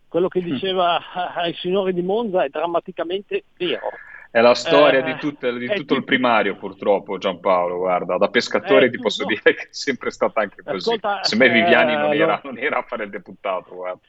Quello 0.07 0.29
che 0.29 0.41
diceva 0.43 0.99
eh, 1.43 1.49
il 1.51 1.57
signore 1.57 1.93
di 1.93 2.03
Monza 2.03 2.45
è 2.45 2.49
drammaticamente 2.49 3.45
vero. 3.57 3.89
È 4.31 4.41
la 4.43 4.55
storia 4.55 5.01
Eh, 5.01 5.03
di, 5.15 5.19
tutte- 5.19 5.57
di 5.57 5.67
tutto 5.69 5.95
il 5.95 6.05
primario, 6.05 6.57
purtroppo, 6.57 7.17
Giampaolo. 7.17 7.79
Guarda, 7.79 8.19
da 8.19 8.29
pescatore 8.29 8.87
È 8.87 8.91
ti 8.91 8.99
posso 8.99 9.25
tutto- 9.25 9.41
dire 9.43 9.57
che 9.57 9.63
è 9.65 9.73
sempre 9.73 10.11
stata 10.11 10.41
anche 10.43 10.63
così. 10.63 10.77
Ascolta, 10.77 11.25
Se 11.25 11.35
me 11.37 11.49
Viviani 11.49 11.95
non 11.95 12.13
eh, 12.13 12.17
era, 12.19 12.41
lo- 12.43 12.51
non 12.51 12.59
era 12.63 12.79
a 12.79 12.83
fare 12.83 13.05
il 13.05 13.11
deputato, 13.11 13.75
guarda. 13.75 14.01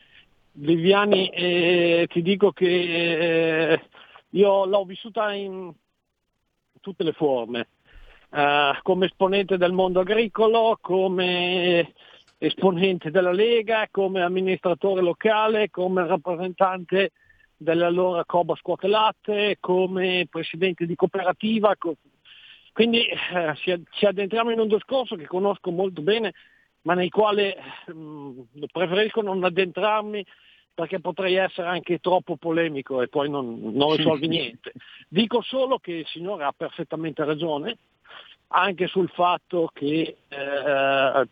Viviani, 0.52 1.30
eh, 1.30 2.06
ti 2.10 2.22
dico 2.22 2.52
che 2.52 3.72
eh, 3.72 3.82
io 4.32 4.66
l'ho 4.66 4.84
vissuta 4.84 5.32
in 5.32 5.72
tutte 6.80 7.04
le 7.04 7.14
forme, 7.14 7.68
eh, 8.32 8.80
come 8.82 9.06
esponente 9.06 9.58
del 9.58 9.72
mondo 9.72 10.00
agricolo, 10.02 10.78
come 10.82 11.94
esponente 12.38 13.12
della 13.12 13.32
Lega, 13.32 13.88
come 13.92 14.22
amministratore 14.22 15.02
locale, 15.02 15.70
come 15.70 16.08
rappresentante 16.08 17.12
dell'allora 17.58 18.24
Coba 18.26 18.56
Scuote 18.56 18.88
Latte, 18.88 19.58
come 19.60 20.26
presidente 20.30 20.86
di 20.86 20.96
cooperativa. 20.96 21.76
co- 21.78 21.98
Quindi 22.72 23.04
eh, 23.06 23.56
ci, 23.92 24.06
addentriamo 24.06 24.52
in 24.52 24.60
un 24.60 24.70
discorso 24.70 25.16
che 25.16 25.28
conosco 25.28 25.70
molto 25.70 26.02
bene, 26.02 26.34
ma 26.84 26.94
nel 26.94 27.10
quale 27.10 27.58
mh, 27.88 28.64
preferisco 28.72 29.22
non 29.22 29.44
addentrarmi 29.44 30.26
perché 30.80 31.02
potrei 31.02 31.36
essere 31.36 31.68
anche 31.68 32.00
troppo 32.00 32.38
polemico 32.38 33.02
e 33.02 33.10
poi 33.10 33.30
non, 33.30 33.60
non 33.74 33.98
risolvi 33.98 34.30
niente. 34.30 34.72
Dico 35.10 35.42
solo 35.42 35.78
che 35.78 35.92
il 35.92 36.08
signore 36.08 36.46
ha 36.46 36.54
perfettamente 36.56 37.26
ragione, 37.26 37.78
anche 38.48 38.88
sul 38.88 39.10
fatto 39.10 39.70
che 39.74 40.16
eh, 40.26 41.28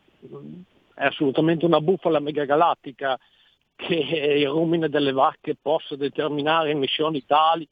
è 0.95 1.05
assolutamente 1.05 1.63
una 1.63 1.79
bufala 1.79 2.19
megagalattica 2.19 3.17
che 3.77 3.93
il 3.95 4.49
rumine 4.49 4.89
delle 4.89 5.13
vacche 5.13 5.55
possa 5.55 5.95
determinare 5.95 6.71
emissioni 6.71 7.25
tali 7.25 7.65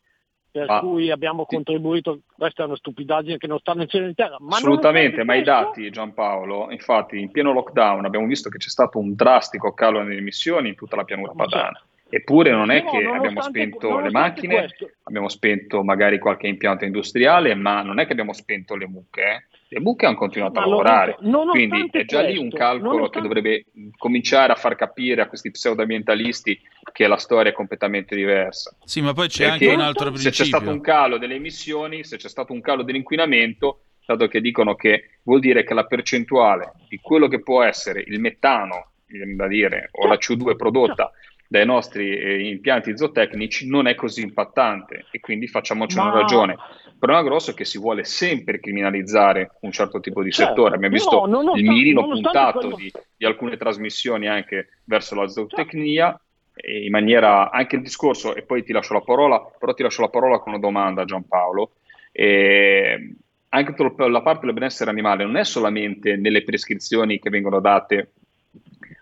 per 0.55 0.69
Ah, 0.69 0.79
cui 0.79 1.11
abbiamo 1.11 1.45
sì. 1.49 1.53
contribuito, 1.55 2.21
questa 2.33 2.63
è 2.63 2.65
una 2.65 2.77
stupidaggine 2.77 3.37
che 3.37 3.45
non 3.45 3.59
sta 3.59 3.73
nel 3.73 3.89
cielo 3.89 4.07
in 4.07 4.15
terra. 4.15 4.37
Ma 4.39 4.55
Assolutamente, 4.55 5.25
ma 5.25 5.35
i 5.35 5.43
dati, 5.43 5.89
Giampaolo, 5.89 6.71
infatti 6.71 7.19
in 7.19 7.29
pieno 7.29 7.51
lockdown 7.51 8.05
abbiamo 8.05 8.25
visto 8.25 8.47
che 8.47 8.57
c'è 8.57 8.69
stato 8.69 8.97
un 8.97 9.15
drastico 9.15 9.73
calo 9.73 10.01
nelle 10.01 10.15
emissioni 10.19 10.69
in 10.69 10.75
tutta 10.75 10.95
la 10.95 11.03
pianura 11.03 11.33
Ma 11.35 11.43
padana. 11.43 11.83
Eppure 12.07 12.51
non 12.51 12.71
è 12.71 12.83
Però 12.85 12.91
che 12.99 13.05
abbiamo 13.05 13.41
spento 13.41 13.99
le 13.99 14.11
macchine, 14.11 14.59
questo- 14.59 14.91
abbiamo 15.03 15.27
spento 15.27 15.83
magari 15.83 16.19
qualche 16.19 16.47
impianto 16.47 16.85
industriale, 16.85 17.53
ma 17.53 17.81
non 17.81 17.99
è 17.99 18.05
che 18.05 18.13
abbiamo 18.13 18.31
spento 18.31 18.77
le 18.77 18.87
mucche. 18.87 19.47
Le 19.67 19.79
mucche 19.79 20.05
hanno 20.05 20.15
continuato 20.15 20.59
a 20.59 20.65
lavorare, 20.67 21.17
quindi 21.49 21.89
è 21.91 22.05
già 22.05 22.21
lì 22.21 22.37
un 22.37 22.49
questo, 22.49 22.57
calcolo 22.57 23.09
che 23.09 23.19
nonostante- 23.19 23.21
dovrebbe 23.21 23.65
cominciare 23.97 24.53
a 24.53 24.55
far 24.55 24.75
capire 24.75 25.23
a 25.23 25.27
questi 25.27 25.49
pseudoambientalisti 25.49 26.61
che 26.93 27.07
la 27.07 27.17
storia 27.17 27.51
è 27.51 27.53
completamente 27.55 28.15
diversa. 28.15 28.75
Sì, 28.83 29.01
ma 29.01 29.13
poi 29.13 29.27
c'è 29.27 29.49
Perché 29.49 29.65
anche 29.65 29.75
un 29.75 29.81
altro 29.81 30.05
se 30.15 30.29
c'è 30.29 30.35
principio. 30.35 30.45
stato 30.45 30.69
un 30.71 30.81
calo 30.81 31.17
delle 31.17 31.35
emissioni, 31.35 32.03
se 32.03 32.17
c'è 32.17 32.29
stato 32.29 32.53
un 32.53 32.61
calo 32.61 32.83
dell'inquinamento, 32.83 33.81
dato 34.05 34.27
che 34.27 34.39
dicono 34.39 34.75
che 34.75 35.19
vuol 35.23 35.39
dire 35.39 35.63
che 35.63 35.73
la 35.73 35.85
percentuale 35.85 36.73
di 36.87 36.99
quello 37.01 37.27
che 37.27 37.41
può 37.41 37.63
essere 37.63 38.03
il 38.05 38.19
metano, 38.19 38.91
da 39.35 39.47
dire, 39.47 39.89
o 39.93 40.05
la 40.07 40.15
CO2 40.17 40.55
prodotta 40.55 41.11
dai 41.47 41.65
nostri 41.65 42.09
eh, 42.17 42.47
impianti 42.49 42.97
zootecnici 42.97 43.67
non 43.67 43.87
è 43.87 43.95
così 43.95 44.21
impattante 44.21 45.05
e 45.11 45.19
quindi 45.19 45.47
facciamoci 45.47 45.97
una 45.97 46.11
Ma- 46.11 46.19
ragione. 46.19 46.53
Il 46.85 46.97
problema 46.99 47.23
grosso 47.23 47.51
è 47.51 47.53
che 47.53 47.65
si 47.65 47.77
vuole 47.77 48.03
sempre 48.03 48.59
criminalizzare 48.59 49.51
un 49.61 49.71
certo 49.71 49.99
tipo 49.99 50.23
di 50.23 50.31
Certo, 50.31 50.51
settore. 50.51 50.75
Abbiamo 50.75 50.93
visto 50.95 51.25
nonostante- 51.25 51.59
il 51.59 51.67
mirino 51.67 52.07
puntato 52.07 52.59
quello- 52.59 52.75
di, 52.77 52.91
di 53.17 53.25
alcune 53.25 53.57
trasmissioni 53.57 54.27
anche 54.27 54.69
verso 54.85 55.13
la 55.15 55.27
zootecnia 55.27 56.19
e 56.55 56.85
in 56.85 56.91
maniera 56.91 57.51
anche 57.51 57.75
il 57.75 57.81
discorso, 57.81 58.33
e 58.33 58.43
poi 58.43 58.63
ti 58.63 58.71
lascio 58.71 58.93
la 58.93 59.01
parola, 59.01 59.39
però 59.59 59.73
ti 59.73 59.83
lascio 59.83 60.01
la 60.01 60.09
parola 60.09 60.39
con 60.39 60.53
una 60.53 60.61
domanda 60.61 61.03
Giampaolo. 61.03 61.73
E 62.11 63.13
anche 63.49 63.75
la 64.07 64.21
parte 64.21 64.45
del 64.45 64.53
benessere 64.53 64.89
animale 64.89 65.25
non 65.25 65.35
è 65.35 65.43
solamente 65.43 66.15
nelle 66.15 66.43
prescrizioni 66.43 67.19
che 67.19 67.29
vengono 67.29 67.59
date 67.59 68.11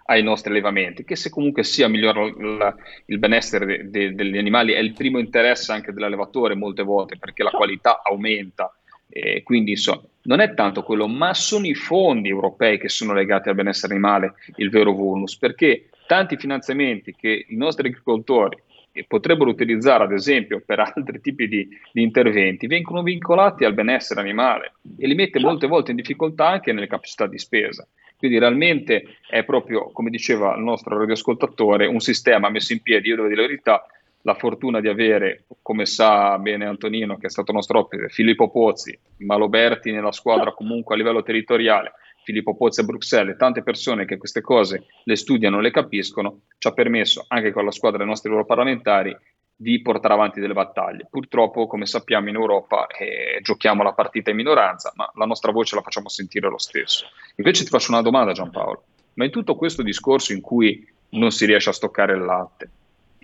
ai 0.05 0.23
nostri 0.23 0.51
allevamenti, 0.51 1.03
che 1.03 1.15
se 1.15 1.29
comunque 1.29 1.63
sia 1.63 1.87
migliora 1.87 2.23
il, 2.23 2.75
il 3.05 3.19
benessere 3.19 3.65
de- 3.65 3.89
de- 3.89 4.15
degli 4.15 4.37
animali 4.37 4.73
è 4.73 4.79
il 4.79 4.93
primo 4.93 5.19
interesse 5.19 5.71
anche 5.71 5.93
dell'allevatore 5.93 6.55
molte 6.55 6.83
volte 6.83 7.17
perché 7.17 7.43
la 7.43 7.51
qualità 7.51 8.01
aumenta. 8.03 8.73
E 9.07 9.43
quindi 9.43 9.71
insomma, 9.71 10.01
non 10.23 10.39
è 10.39 10.53
tanto 10.55 10.81
quello, 10.83 11.07
ma 11.07 11.33
sono 11.33 11.67
i 11.67 11.75
fondi 11.75 12.29
europei 12.29 12.79
che 12.79 12.89
sono 12.89 13.13
legati 13.13 13.49
al 13.49 13.55
benessere 13.55 13.93
animale 13.93 14.33
il 14.55 14.69
vero 14.69 14.91
vulnus, 14.91 15.37
perché 15.37 15.89
tanti 16.07 16.35
finanziamenti 16.35 17.15
che 17.15 17.45
i 17.47 17.55
nostri 17.55 17.87
agricoltori 17.87 18.57
eh, 18.93 19.06
potrebbero 19.08 19.49
utilizzare 19.49 20.03
ad 20.03 20.12
esempio 20.12 20.62
per 20.65 20.79
altri 20.79 21.19
tipi 21.19 21.47
di, 21.47 21.67
di 21.91 22.01
interventi 22.01 22.67
vengono 22.67 23.01
vincolati 23.01 23.65
al 23.65 23.73
benessere 23.73 24.21
animale 24.21 24.73
e 24.97 25.08
li 25.08 25.15
mette 25.15 25.39
molte 25.39 25.67
volte 25.67 25.91
in 25.91 25.97
difficoltà 25.97 26.47
anche 26.47 26.71
nelle 26.71 26.88
capacità 26.88 27.27
di 27.27 27.39
spesa. 27.39 27.86
Quindi 28.15 28.39
realmente 28.39 29.17
è 29.27 29.43
proprio, 29.43 29.91
come 29.91 30.10
diceva 30.10 30.56
il 30.56 30.63
nostro 30.63 30.97
radioascoltatore, 30.97 31.88
un 31.88 31.99
sistema 31.99 32.49
messo 32.49 32.71
in 32.71 32.82
piedi, 32.82 33.10
io 33.10 33.15
devo 33.15 33.27
dire 33.27 33.41
la 33.41 33.47
verità, 33.47 33.86
la 34.21 34.36
fortuna 34.36 34.79
di 34.79 34.88
avere, 34.88 35.43
come 35.62 35.86
sa 35.86 36.38
bene 36.38 36.65
Antonino, 36.65 37.17
che 37.17 37.27
è 37.27 37.29
stato 37.29 37.51
nostro 37.51 37.79
ospite, 37.79 38.08
Filippo 38.08 38.49
Pozzi, 38.49 38.97
Maloberti 39.17 39.91
nella 39.91 40.13
squadra 40.13 40.53
comunque 40.53 40.95
a 40.95 40.97
livello 40.97 41.21
territoriale, 41.21 41.91
Filippo 42.23 42.55
Pozzi 42.55 42.81
a 42.81 42.83
Bruxelles, 42.83 43.38
tante 43.38 43.63
persone 43.63 44.05
che 44.05 44.17
queste 44.17 44.41
cose 44.41 44.86
le 45.03 45.15
studiano, 45.15 45.59
le 45.59 45.71
capiscono, 45.71 46.41
ci 46.57 46.67
ha 46.67 46.71
permesso 46.71 47.25
anche 47.27 47.51
con 47.51 47.65
la 47.65 47.71
squadra 47.71 47.99
dei 47.99 48.07
nostri 48.07 48.29
europarlamentari 48.29 49.15
di 49.55 49.81
portare 49.81 50.13
avanti 50.13 50.39
delle 50.39 50.53
battaglie. 50.53 51.07
Purtroppo, 51.09 51.67
come 51.67 51.86
sappiamo, 51.86 52.29
in 52.29 52.36
Europa 52.36 52.88
eh, 52.88 53.39
giochiamo 53.41 53.83
la 53.83 53.93
partita 53.93 54.31
in 54.31 54.38
minoranza, 54.38 54.91
ma 54.95 55.09
la 55.15 55.25
nostra 55.25 55.51
voce 55.51 55.75
la 55.75 55.81
facciamo 55.81 56.09
sentire 56.09 56.49
lo 56.49 56.57
stesso. 56.57 57.05
Invece 57.36 57.63
ti 57.63 57.69
faccio 57.69 57.91
una 57.91 58.01
domanda, 58.01 58.31
Giampaolo. 58.31 58.83
Ma 59.15 59.25
in 59.25 59.31
tutto 59.31 59.55
questo 59.55 59.83
discorso 59.83 60.33
in 60.33 60.41
cui 60.41 60.86
non 61.09 61.31
si 61.31 61.45
riesce 61.45 61.69
a 61.69 61.73
stoccare 61.73 62.13
il 62.13 62.23
latte, 62.23 62.69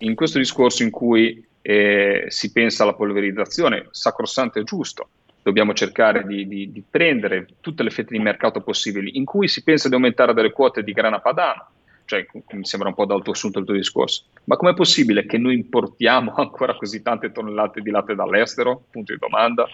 in 0.01 0.15
questo 0.15 0.37
discorso 0.37 0.83
in 0.83 0.91
cui 0.91 1.43
eh, 1.61 2.25
si 2.27 2.51
pensa 2.51 2.83
alla 2.83 2.93
polverizzazione, 2.93 3.87
sacrosanto 3.91 4.59
e 4.59 4.63
giusto, 4.63 5.09
dobbiamo 5.41 5.73
cercare 5.73 6.25
di, 6.25 6.47
di, 6.47 6.71
di, 6.71 6.83
prendere 6.87 7.47
tutte 7.61 7.83
le 7.83 7.89
fette 7.89 8.15
di 8.15 8.19
mercato 8.19 8.61
possibili, 8.61 9.17
in 9.17 9.25
cui 9.25 9.47
si 9.47 9.63
pensa 9.63 9.87
di 9.87 9.95
aumentare 9.95 10.33
delle 10.33 10.51
quote 10.51 10.83
di 10.83 10.91
grana 10.91 11.19
padano, 11.19 11.67
cioè 12.05 12.25
mi 12.51 12.65
sembra 12.65 12.89
un 12.89 12.95
po' 12.95 13.05
d'alto 13.05 13.31
assunto 13.31 13.59
il 13.59 13.65
tuo 13.65 13.75
discorso, 13.75 14.23
ma 14.45 14.57
com'è 14.57 14.73
possibile 14.73 15.25
che 15.25 15.37
noi 15.37 15.55
importiamo 15.55 16.33
ancora 16.37 16.75
così 16.75 17.01
tante 17.01 17.31
tonnellate 17.31 17.81
di 17.81 17.91
latte 17.91 18.15
dall'estero? 18.15 18.83
Punto 18.89 19.13
di 19.13 19.19
domanda. 19.19 19.67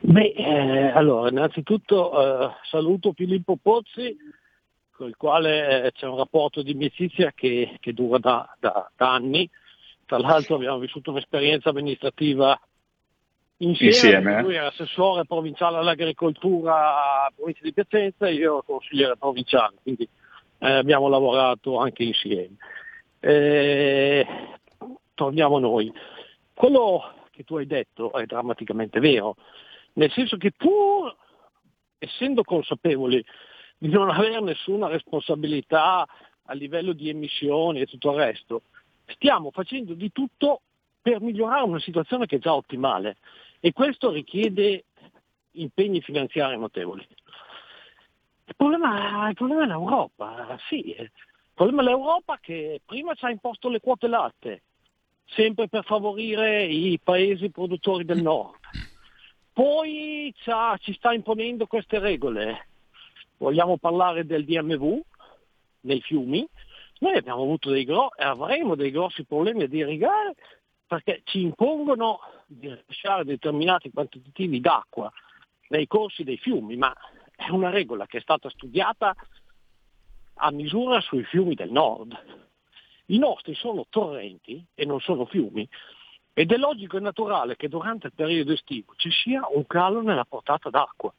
Beh, 0.00 0.34
eh, 0.36 0.90
allora, 0.90 1.30
innanzitutto 1.30 2.12
eh, 2.20 2.50
saluto 2.64 3.12
Filippo 3.14 3.56
Pozzi, 3.60 4.14
con 4.90 5.08
il 5.08 5.16
quale 5.16 5.84
eh, 5.84 5.92
c'è 5.92 6.06
un 6.06 6.18
rapporto 6.18 6.62
di 6.62 6.72
amicizia 6.72 7.32
che, 7.34 7.78
che 7.80 7.92
dura 7.94 8.18
da, 8.18 8.56
da- 8.60 8.90
da 8.94 9.14
anni. 9.14 9.48
Tra 10.04 10.18
l'altro 10.18 10.56
abbiamo 10.56 10.78
vissuto 10.78 11.10
un'esperienza 11.10 11.70
amministrativa 11.70 12.60
insieme, 13.64 13.92
Insieme, 13.92 14.38
eh? 14.38 14.42
lui 14.42 14.54
era 14.54 14.68
assessore 14.68 15.24
provinciale 15.24 15.76
all'agricoltura 15.78 17.24
a 17.24 17.32
provincia 17.34 17.60
di 17.62 17.72
Piacenza 17.72 18.26
e 18.26 18.34
io 18.34 18.42
ero 18.42 18.62
consigliere 18.62 19.16
provinciale, 19.16 19.76
quindi 19.82 20.08
eh, 20.58 20.70
abbiamo 20.70 21.08
lavorato 21.08 21.78
anche 21.78 22.04
insieme. 22.04 22.56
Eh, 23.20 24.26
torniamo 25.14 25.56
a 25.56 25.60
noi. 25.60 25.92
Quello 26.52 27.12
che 27.30 27.44
tu 27.44 27.56
hai 27.56 27.66
detto 27.66 28.12
è 28.12 28.24
drammaticamente 28.26 29.00
vero, 29.00 29.36
nel 29.94 30.10
senso 30.12 30.36
che 30.36 30.52
pur 30.52 31.14
essendo 31.98 32.42
consapevoli 32.42 33.24
di 33.78 33.88
non 33.88 34.10
avere 34.10 34.40
nessuna 34.40 34.88
responsabilità 34.88 36.06
a 36.46 36.52
livello 36.52 36.92
di 36.92 37.08
emissioni 37.08 37.80
e 37.80 37.86
tutto 37.86 38.10
il 38.10 38.16
resto, 38.16 38.62
stiamo 39.06 39.50
facendo 39.50 39.94
di 39.94 40.12
tutto 40.12 40.60
per 41.00 41.20
migliorare 41.20 41.64
una 41.64 41.80
situazione 41.80 42.26
che 42.26 42.36
è 42.36 42.38
già 42.38 42.54
ottimale 42.54 43.16
e 43.64 43.72
questo 43.72 44.10
richiede 44.10 44.84
impegni 45.52 46.02
finanziari 46.02 46.58
notevoli. 46.58 47.00
Il 48.44 48.54
problema, 48.54 49.26
il 49.30 49.34
problema 49.34 49.62
è 49.62 49.66
l'Europa, 49.66 50.58
sì, 50.68 50.90
il 50.90 51.10
problema 51.54 51.80
è 51.80 51.84
l'Europa 51.86 52.36
che 52.42 52.82
prima 52.84 53.14
ci 53.14 53.24
ha 53.24 53.30
imposto 53.30 53.70
le 53.70 53.80
quote 53.80 54.06
latte, 54.06 54.64
sempre 55.24 55.68
per 55.68 55.82
favorire 55.82 56.64
i 56.64 57.00
paesi 57.02 57.48
produttori 57.48 58.04
del 58.04 58.20
nord. 58.20 58.58
Poi 59.50 60.34
ci 60.80 60.92
sta 60.92 61.14
imponendo 61.14 61.66
queste 61.66 61.98
regole. 61.98 62.68
Vogliamo 63.38 63.78
parlare 63.78 64.26
del 64.26 64.44
DMV 64.44 65.00
nei 65.80 66.02
fiumi? 66.02 66.46
Noi 66.98 67.16
abbiamo 67.16 67.40
avuto 67.40 67.70
dei 67.70 67.84
gro- 67.84 68.14
e 68.14 68.24
avremo 68.24 68.74
dei 68.74 68.90
grossi 68.90 69.24
problemi 69.24 69.62
ad 69.62 69.72
irrigare 69.72 70.34
perché 70.86 71.22
ci 71.24 71.40
impongono 71.42 72.20
di 72.46 72.68
lasciare 72.68 73.24
determinati 73.24 73.90
quantitativi 73.90 74.60
d'acqua 74.60 75.10
nei 75.68 75.86
corsi 75.86 76.24
dei 76.24 76.36
fiumi, 76.38 76.76
ma 76.76 76.94
è 77.34 77.48
una 77.50 77.70
regola 77.70 78.06
che 78.06 78.18
è 78.18 78.20
stata 78.20 78.48
studiata 78.50 79.14
a 80.34 80.50
misura 80.50 81.00
sui 81.00 81.24
fiumi 81.24 81.54
del 81.54 81.70
nord. 81.70 82.16
I 83.06 83.18
nostri 83.18 83.54
sono 83.54 83.86
torrenti 83.88 84.64
e 84.74 84.84
non 84.84 85.00
sono 85.00 85.24
fiumi 85.26 85.68
ed 86.32 86.50
è 86.52 86.56
logico 86.56 86.96
e 86.96 87.00
naturale 87.00 87.56
che 87.56 87.68
durante 87.68 88.08
il 88.08 88.12
periodo 88.14 88.52
estivo 88.52 88.92
ci 88.96 89.10
sia 89.10 89.46
un 89.50 89.66
calo 89.66 90.00
nella 90.02 90.24
portata 90.24 90.68
d'acqua. 90.70 91.12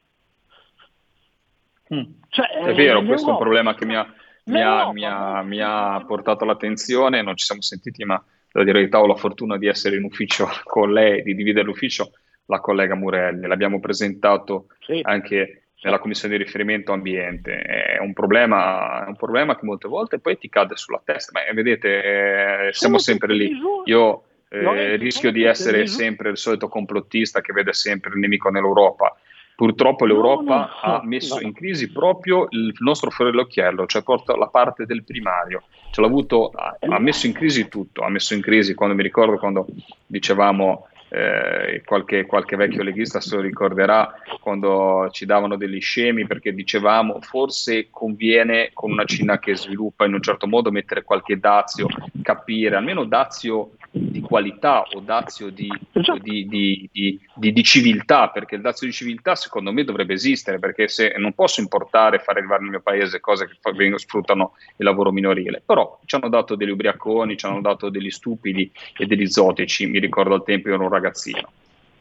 Cioè, 1.87 2.47
È 2.47 2.73
vero, 2.73 2.99
eh, 2.99 3.05
questo 3.05 3.29
è 3.29 3.33
un 3.33 3.37
l'Europa- 3.37 3.37
problema 3.37 3.73
che 3.75 3.85
mi 3.85 3.95
ha, 3.95 4.03
mi 4.45 4.61
ha- 4.61 4.65
l'Europa- 4.85 4.91
mi 4.93 5.05
ha- 5.05 5.41
mi 5.43 5.59
ha 5.61 6.03
portato 6.05 6.43
all'attenzione, 6.43 7.21
non 7.21 7.35
ci 7.35 7.45
siamo 7.45 7.61
sentiti, 7.61 8.03
ma 8.03 8.21
devo 8.55 8.63
dire 8.63 8.73
la 8.73 8.79
verità, 8.79 9.01
ho 9.01 9.07
la 9.07 9.15
fortuna 9.15 9.57
di 9.57 9.67
essere 9.67 9.97
in 9.97 10.03
ufficio 10.03 10.47
con 10.63 10.91
lei, 10.93 11.21
di 11.23 11.35
dividere 11.35 11.65
l'ufficio, 11.65 12.11
la 12.45 12.59
collega 12.59 12.95
Murelli. 12.95 13.47
L'abbiamo 13.47 13.79
presentato 13.79 14.67
Sì. 14.79 14.99
anche 15.03 15.63
nella 15.83 15.99
commissione 15.99 16.37
di 16.37 16.43
riferimento 16.43 16.93
ambiente. 16.93 17.57
È 17.57 17.99
un 17.99 18.13
problema, 18.13 19.05
è 19.05 19.07
un 19.07 19.15
problema 19.15 19.57
che 19.57 19.65
molte 19.65 19.87
volte 19.87 20.19
poi 20.19 20.37
ti 20.37 20.49
cade 20.49 20.77
sulla 20.77 21.01
testa. 21.03 21.31
Ma 21.33 21.45
eh, 21.45 21.53
vedete, 21.53 22.67
eh, 22.67 22.73
siamo 22.73 22.97
sempre 22.97 23.33
lì. 23.33 23.51
Io 23.85 24.23
eh, 24.49 24.95
rischio 24.95 25.31
di 25.31 25.43
essere 25.43 25.85
sempre 25.85 26.29
il 26.29 26.37
solito 26.37 26.69
complottista 26.69 27.41
che 27.41 27.51
vede 27.51 27.73
sempre 27.73 28.11
il 28.11 28.19
nemico 28.19 28.49
nell'Europa. 28.49 29.15
Purtroppo 29.55 30.05
l'Europa 30.05 30.57
no, 30.57 30.69
ha 30.81 30.97
no, 30.97 31.07
messo 31.07 31.35
no. 31.35 31.41
in 31.41 31.53
crisi 31.53 31.89
proprio 31.91 32.47
il 32.49 32.73
nostro 32.79 33.09
fiore 33.09 33.31
all'occhiello, 33.31 33.85
cioè 33.85 34.03
la 34.37 34.47
parte 34.47 34.85
del 34.85 35.03
primario. 35.03 35.63
Ce 35.91 36.01
l'ha 36.01 36.07
avuto, 36.07 36.49
ha, 36.49 36.77
ha 36.79 36.99
messo 36.99 37.25
in 37.25 37.33
crisi 37.33 37.69
tutto, 37.69 38.03
ha 38.03 38.09
messo 38.09 38.33
in 38.33 38.41
crisi 38.41 38.73
quando 38.73 38.95
mi 38.95 39.03
ricordo 39.03 39.37
quando 39.37 39.65
dicevamo 40.05 40.87
eh, 41.09 41.81
qualche, 41.85 42.25
qualche 42.25 42.57
vecchio 42.57 42.83
leghista 42.83 43.21
se 43.21 43.35
lo 43.35 43.41
ricorderà 43.41 44.13
quando 44.41 45.07
ci 45.11 45.25
davano 45.25 45.55
degli 45.55 45.79
scemi 45.79 46.27
perché 46.27 46.53
dicevamo 46.53 47.21
forse 47.21 47.87
conviene 47.89 48.71
con 48.73 48.91
una 48.91 49.05
Cina 49.05 49.39
che 49.39 49.55
sviluppa 49.55 50.05
in 50.05 50.13
un 50.13 50.21
certo 50.21 50.47
modo 50.47 50.71
mettere 50.71 51.03
qualche 51.03 51.39
dazio, 51.39 51.87
capire 52.21 52.75
almeno 52.75 53.05
dazio 53.05 53.71
di 53.97 54.19
qualità 54.19 54.83
o 54.91 54.99
dazio 54.99 55.49
di, 55.49 55.71
Esatto. 55.93 56.19
di- 56.19 56.45
di- 56.45 56.89
di- 57.33 57.63
civiltà, 57.63 58.27
perché 58.29 58.55
il 58.55 58.61
dazio 58.61 58.85
di 58.87 58.93
civiltà 58.93 59.35
secondo 59.35 59.71
me 59.71 59.85
dovrebbe 59.85 60.13
esistere, 60.13 60.59
perché 60.59 60.89
se 60.89 61.15
non 61.17 61.31
posso 61.33 61.61
importare 61.61 62.17
e 62.17 62.19
fare 62.19 62.39
arrivare 62.39 62.61
nel 62.61 62.71
mio 62.71 62.81
paese 62.81 63.21
cose 63.21 63.47
che 63.47 63.55
vengono- 63.71 63.97
sfruttano 63.97 64.53
il 64.77 64.85
lavoro 64.85 65.11
minorile, 65.11 65.61
però 65.65 65.99
ci 66.05 66.15
hanno 66.15 66.27
dato 66.27 66.55
degli 66.55 66.69
ubriaconi, 66.69 67.37
ci 67.37 67.45
hanno 67.45 67.61
dato 67.61 67.89
degli 67.89 68.09
stupidi 68.11 68.69
e 68.97 69.05
degli 69.05 69.21
esotici, 69.23 69.87
mi 69.87 69.99
ricordo 69.99 70.33
al 70.33 70.43
tempo 70.43 70.67
io 70.67 70.75
ero 70.75 70.83
un 70.83 70.89
ragazzino. 70.89 71.49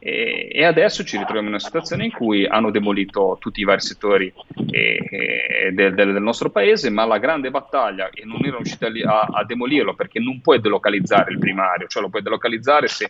E, 0.07 0.51
e 0.53 0.65
adesso 0.65 1.03
ci 1.03 1.17
ritroviamo 1.17 1.49
in 1.49 1.55
una 1.55 1.63
situazione 1.63 2.05
in 2.05 2.13
cui 2.13 2.45
hanno 2.47 2.71
demolito 2.71 3.39
tutti 3.41 3.61
i 3.61 3.65
vari 3.65 3.81
settori 3.81 4.31
eh, 4.71 4.99
eh, 5.11 5.73
del, 5.73 5.95
del- 5.95 6.21
nostro 6.21 6.51
paese, 6.51 6.91
ma 6.91 7.07
la 7.07 7.17
grande 7.17 7.51
battaglia, 7.51 8.11
e 8.11 8.25
non 8.27 8.37
erano 8.43 8.59
riusciti 8.59 8.85
a- 9.03 9.23
a 9.33 9.45
demolirlo 9.47 9.95
perché 9.95 10.21
non 10.21 10.43
puoi 10.43 10.61
delocalizzare 10.61 11.33
il 11.33 11.39
primario, 11.39 11.87
cioè 11.87 12.03
lo 12.03 12.11
puoi 12.11 12.21
delocalizzare 12.21 12.87
se, 12.87 13.09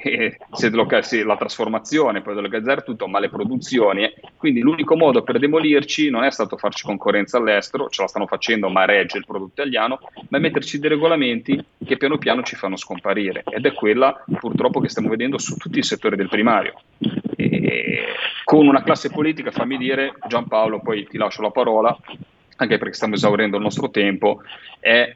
se 0.52 0.72
se 1.02 1.24
la 1.24 1.36
trasformazione, 1.36 2.22
puoi 2.22 2.34
delocalizzare 2.34 2.82
tutto, 2.82 3.06
ma 3.06 3.18
le 3.18 3.28
produzioni. 3.28 4.04
eh. 4.04 4.14
Quindi 4.36 4.60
l'unico 4.60 4.96
modo 4.96 5.22
per 5.22 5.38
demolirci 5.38 6.10
non 6.10 6.24
è 6.24 6.30
stato 6.30 6.56
farci 6.56 6.84
concorrenza 6.84 7.38
all'estero, 7.38 7.88
ce 7.88 8.02
la 8.02 8.08
stanno 8.08 8.26
facendo, 8.26 8.68
ma 8.68 8.84
regge 8.84 9.18
il 9.18 9.24
prodotto 9.26 9.60
italiano, 9.60 10.00
ma 10.28 10.38
è 10.38 10.40
metterci 10.40 10.78
dei 10.78 10.90
regolamenti 10.90 11.62
che 11.84 11.96
piano 11.96 12.18
piano 12.18 12.42
ci 12.42 12.56
fanno 12.56 12.76
scomparire. 12.76 13.44
Ed 13.48 13.66
è 13.66 13.72
quella 13.72 14.22
purtroppo 14.38 14.80
che 14.80 14.88
stiamo 14.88 15.08
vedendo 15.08 15.38
su 15.38 15.56
tutti 15.56 15.78
i 15.78 15.82
settori 15.82 16.16
del 16.16 16.28
primario. 16.28 16.74
E 17.36 18.04
con 18.44 18.66
una 18.66 18.82
classe 18.82 19.10
politica, 19.10 19.50
fammi 19.50 19.76
dire, 19.76 20.14
Giampaolo, 20.26 20.80
poi 20.80 21.06
ti 21.06 21.16
lascio 21.16 21.42
la 21.42 21.50
parola, 21.50 21.96
anche 22.56 22.78
perché 22.78 22.94
stiamo 22.94 23.14
esaurendo 23.14 23.56
il 23.56 23.62
nostro 23.62 23.90
tempo, 23.90 24.42
è 24.78 25.12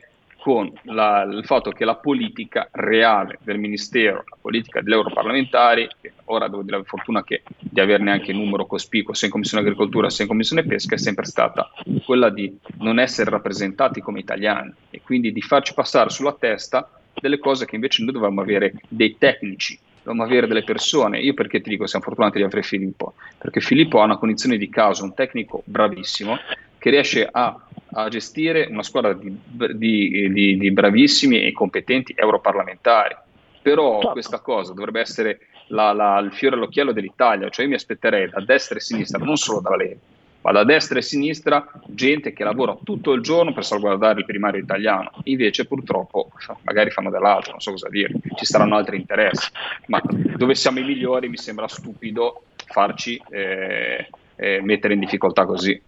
con 0.49 0.73
la- 0.85 1.29
il 1.31 1.45
fatto 1.45 1.73
che 1.73 1.85
la 1.85 1.97
politica 1.97 2.71
reale 2.73 3.39
del 3.43 3.59
Ministero, 3.59 4.25
la 4.27 4.39
politica 4.41 4.81
degli 4.81 4.95
europarlamentari, 4.95 5.87
ora 6.25 6.49
devo 6.49 6.63
dire 6.63 6.79
la 6.79 6.85
fortuna 6.85 7.23
che, 7.23 7.43
di 7.59 7.79
averne 7.81 8.13
anche 8.13 8.33
numero 8.33 8.65
cospicuo 8.65 9.13
sia 9.13 9.27
in 9.27 9.33
Commissione 9.35 9.63
Agricoltura 9.63 10.09
sia 10.09 10.25
in 10.25 10.31
Commissione 10.31 10.65
Pesca, 10.65 10.95
è 10.95 10.99
sempre 10.99 11.27
stata 11.27 11.71
quella 12.03 12.31
di 12.31 12.57
non 12.79 12.99
essere 12.99 13.29
rappresentati 13.29 14.01
come 14.01 14.21
italiani 14.21 14.73
e 14.89 15.03
quindi 15.03 15.33
di 15.33 15.43
farci 15.43 15.75
passare 15.75 16.09
sulla 16.09 16.33
testa 16.33 16.89
delle 17.13 17.39
cose 17.39 17.67
che 17.67 17.75
invece 17.75 18.03
noi 18.03 18.15
dovevamo 18.15 18.41
avere 18.41 18.73
dei 18.89 19.19
tecnici, 19.19 19.79
dovevamo 20.03 20.23
avere 20.23 20.47
delle 20.47 20.65
persone. 20.65 21.21
Io 21.21 21.35
perché 21.35 21.61
ti 21.61 21.69
dico 21.69 21.87
siamo 21.87 22.07
fortunati 22.07 22.39
di 22.39 22.45
avere 22.45 22.63
Filippo? 22.63 23.13
Perché 23.37 23.61
Filippo 23.61 24.01
ha 24.01 24.05
una 24.05 24.17
condizione 24.17 24.57
di 24.57 24.71
caso, 24.71 25.05
un 25.05 25.13
tecnico 25.13 25.61
bravissimo 25.67 26.39
che 26.79 26.91
riesce 26.91 27.29
a, 27.31 27.59
a 27.93 28.09
gestire 28.09 28.69
una 28.71 28.83
squadra 28.83 29.13
di, 29.13 29.37
di- 29.75 30.31
di- 30.33 30.57
di 30.59 30.71
bravissimi 30.71 31.43
e 31.45 31.53
competenti 31.53 32.15
europarlamentari. 32.17 33.17
Però 33.63 33.95
Certo. 33.95 34.13
questa 34.13 34.39
cosa 34.41 34.73
dovrebbe 34.73 35.01
essere 35.01 35.41
la- 35.69 35.93
la- 35.93 36.19
il 36.21 36.33
fiore 36.33 36.57
all'occhiello 36.57 36.93
dell'Italia, 36.93 37.49
cioè 37.51 37.65
io 37.65 37.71
mi 37.71 37.77
aspetterei 37.77 38.29
da 38.31 38.41
destra 38.41 38.77
e 38.77 38.81
sinistra, 38.81 39.19
non 39.23 39.37
solo 39.37 39.61
dalla 39.61 39.77
Lega, 39.77 39.97
ma 40.43 40.53
da 40.53 40.65
destra 40.65 40.99
e 40.99 41.03
sinistra 41.03 41.69
gente 41.89 42.33
che 42.33 42.45
lavora 42.45 42.77
tutto 42.83 43.13
il 43.13 43.21
giorno 43.21 43.53
per 43.53 43.65
salvaguardare 43.65 44.21
il 44.21 44.25
primario 44.25 44.63
italiano. 44.63 45.11
Invece 45.25 45.67
purtroppo 45.67 46.31
magari 46.63 46.91
fanno 46.91 47.11
dell'altro, 47.11 47.51
non 47.51 47.61
so 47.61 47.73
cosa 47.73 47.89
dire, 47.91 48.13
ci 48.37 48.45
saranno 48.47 48.77
altri 48.77 48.97
interessi, 48.97 49.51
ma 49.89 50.01
dove 50.05 50.55
siamo 50.55 50.79
i 50.79 50.85
migliori 50.85 51.29
mi 51.29 51.37
sembra 51.37 51.67
stupido 51.69 52.45
farci 52.65 53.21
eh, 53.31 54.09
eh, 54.37 54.61
mettere 54.63 54.95
in 54.95 55.01
difficoltà 55.01 55.45
così. 55.45 55.79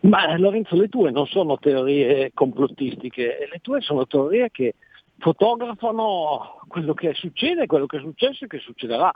Ma 0.00 0.36
Lorenzo, 0.38 0.76
le 0.76 0.88
tue 0.88 1.10
non 1.10 1.26
sono 1.26 1.58
teorie 1.58 2.30
complottistiche, 2.32 3.48
le 3.50 3.58
tue 3.60 3.80
sono 3.82 4.06
teorie 4.06 4.50
che 4.50 4.74
fotografano 5.18 6.60
quello 6.68 6.94
che 6.94 7.12
succede, 7.14 7.66
quello 7.66 7.86
che 7.86 7.98
è 7.98 8.00
successo 8.00 8.44
e 8.44 8.48
che 8.48 8.58
succederà. 8.60 9.12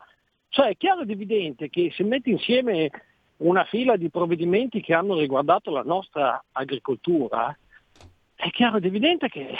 Cioè 0.50 0.68
è 0.68 0.76
chiaro 0.76 1.00
ed 1.00 1.10
evidente 1.10 1.70
che 1.70 1.90
se 1.94 2.04
metti 2.04 2.30
insieme 2.30 2.90
una 3.38 3.64
fila 3.64 3.96
di 3.96 4.10
provvedimenti 4.10 4.80
che 4.80 4.94
hanno 4.94 5.18
riguardato 5.18 5.70
la 5.70 5.82
nostra 5.82 6.42
agricoltura, 6.52 7.56
è 8.34 8.50
chiaro 8.50 8.76
ed 8.76 8.84
evidente 8.84 9.28
che 9.28 9.56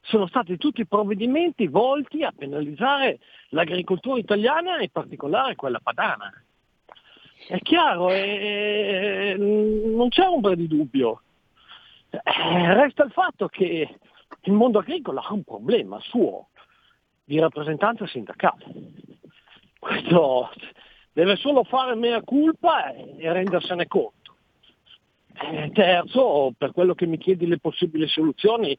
sono 0.00 0.26
stati 0.26 0.56
tutti 0.56 0.84
provvedimenti 0.86 1.68
volti 1.68 2.24
a 2.24 2.32
penalizzare 2.36 3.20
l'agricoltura 3.50 4.18
italiana 4.18 4.78
e 4.78 4.84
in 4.84 4.90
particolare 4.90 5.54
quella 5.54 5.78
padana. 5.80 6.32
È 7.48 7.58
chiaro, 7.58 8.10
e 8.10 9.34
non 9.38 10.08
c'è 10.08 10.26
ombra 10.26 10.54
di 10.54 10.66
dubbio. 10.66 11.22
Eh, 12.10 12.74
Resta 12.74 13.04
il 13.04 13.10
fatto 13.10 13.48
che 13.48 13.98
il 14.42 14.52
mondo 14.52 14.78
agricolo 14.78 15.20
ha 15.20 15.32
un 15.32 15.42
problema 15.42 15.98
suo 16.00 16.48
di 17.24 17.38
rappresentanza 17.38 18.06
sindacale. 18.06 18.64
questo 19.78 20.50
deve 21.12 21.36
solo 21.36 21.64
fare 21.64 21.94
mea 21.94 22.22
culpa 22.22 22.92
e, 22.92 23.16
e 23.18 23.32
rendersene 23.32 23.86
conto. 23.86 24.36
Eh, 25.34 25.70
terzo, 25.72 26.52
per 26.56 26.72
quello 26.72 26.94
che 26.94 27.06
mi 27.06 27.18
chiedi 27.18 27.46
le 27.46 27.58
possibili 27.58 28.06
soluzioni, 28.06 28.76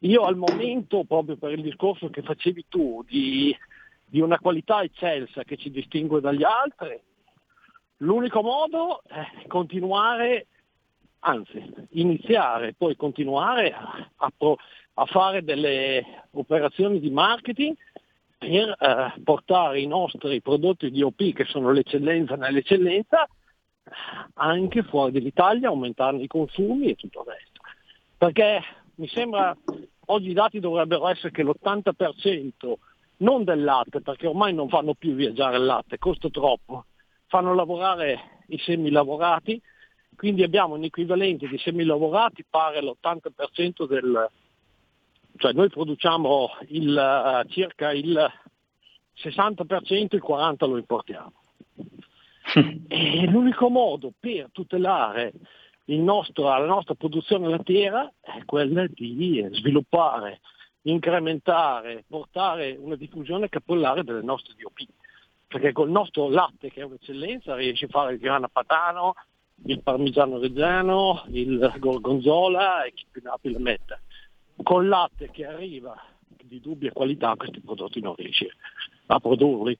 io 0.00 0.22
al 0.22 0.36
momento, 0.36 1.04
proprio 1.04 1.36
per 1.36 1.52
il 1.52 1.62
discorso 1.62 2.10
che 2.10 2.22
facevi 2.22 2.66
tu, 2.68 3.02
di, 3.06 3.56
di 4.04 4.20
una 4.20 4.38
qualità 4.38 4.82
eccelsa 4.82 5.44
che 5.44 5.56
ci 5.56 5.70
distingue 5.70 6.20
dagli 6.20 6.44
altri, 6.44 7.00
l'unico 8.04 8.42
modo 8.42 9.02
è 9.06 9.46
continuare, 9.46 10.46
anzi 11.20 11.72
iniziare, 11.90 12.74
poi 12.76 12.96
continuare 12.96 13.72
a, 13.72 14.10
a 14.16 14.32
pro- 14.36 14.58
a 14.94 15.06
fare 15.06 15.42
delle 15.42 16.26
operazioni 16.32 17.00
di 17.00 17.10
marketing 17.10 17.74
per 18.38 18.76
eh, 18.78 19.20
portare 19.22 19.80
i 19.80 19.86
nostri 19.86 20.40
prodotti 20.40 20.90
di 20.90 21.02
OP, 21.02 21.32
che 21.32 21.44
sono 21.46 21.72
l'eccellenza 21.72 22.36
nell'eccellenza, 22.36 23.26
anche 24.34 24.82
fuori 24.82 25.12
dall'Italia, 25.12 25.68
aumentarne 25.68 26.22
i 26.22 26.28
consumi 26.28 26.90
e 26.90 26.94
tutto 26.94 27.20
il 27.20 27.32
resto. 27.32 27.60
Perché 28.16 28.62
mi 28.96 29.08
sembra, 29.08 29.56
oggi 30.06 30.30
i 30.30 30.34
dati 30.34 30.60
dovrebbero 30.60 31.08
essere 31.08 31.32
che 31.32 31.42
l'80% 31.42 32.74
non 33.18 33.44
del 33.44 33.64
latte, 33.64 34.00
perché 34.00 34.26
ormai 34.26 34.54
non 34.54 34.68
fanno 34.68 34.94
più 34.94 35.14
viaggiare 35.14 35.56
il 35.56 35.64
latte, 35.64 35.98
costa 35.98 36.28
troppo, 36.28 36.84
fanno 37.34 37.52
lavorare 37.52 38.42
i 38.46 38.58
semilavorati, 38.58 39.60
quindi 40.14 40.44
abbiamo 40.44 40.76
un 40.76 40.84
equivalente 40.84 41.48
di 41.48 41.58
semilavorati 41.58 42.44
pari 42.48 42.78
all'80% 42.78 43.88
del, 43.88 44.30
cioè 45.38 45.52
noi 45.52 45.68
produciamo 45.68 46.50
il, 46.68 46.96
eh, 46.96 47.50
circa 47.50 47.92
il 47.92 48.32
60%, 49.16 50.14
il 50.14 50.22
40% 50.24 50.68
lo 50.68 50.76
importiamo. 50.76 51.32
E 52.86 53.26
l'unico 53.26 53.68
modo 53.68 54.12
per 54.20 54.50
tutelare 54.52 55.32
il 55.86 55.98
nostro- 55.98 56.44
la 56.44 56.66
nostra 56.66 56.94
produzione 56.94 57.48
lattiera 57.48 58.08
è 58.20 58.44
quella 58.44 58.86
di 58.86 59.44
sviluppare, 59.50 60.40
incrementare, 60.82 62.04
portare 62.06 62.76
una 62.78 62.94
diffusione 62.94 63.48
capillare 63.48 64.04
delle 64.04 64.22
nostre 64.22 64.54
DOP. 64.56 64.86
Perché 65.54 65.70
col 65.70 65.88
nostro 65.88 66.28
latte, 66.30 66.68
che 66.68 66.80
è 66.80 66.84
un'eccellenza, 66.84 67.54
riesci 67.54 67.84
a 67.84 67.88
fare 67.88 68.14
il 68.14 68.18
grana 68.18 68.48
padano, 68.48 69.14
il 69.66 69.80
parmigiano 69.84 70.40
reggiano, 70.40 71.22
il 71.28 71.72
gorgonzola 71.78 72.82
e 72.82 72.92
chi 72.92 73.04
più 73.08 73.20
ne 73.22 73.30
ha 73.30 73.38
più 73.40 73.52
ne 73.52 73.60
metta. 73.60 74.00
Col 74.64 74.88
latte 74.88 75.30
che 75.30 75.46
arriva 75.46 75.94
di 76.42 76.58
dubbia 76.58 76.90
qualità 76.90 77.36
questi 77.36 77.60
prodotti 77.60 78.00
non 78.00 78.16
riesci 78.16 78.50
a 79.06 79.20
produrli. 79.20 79.78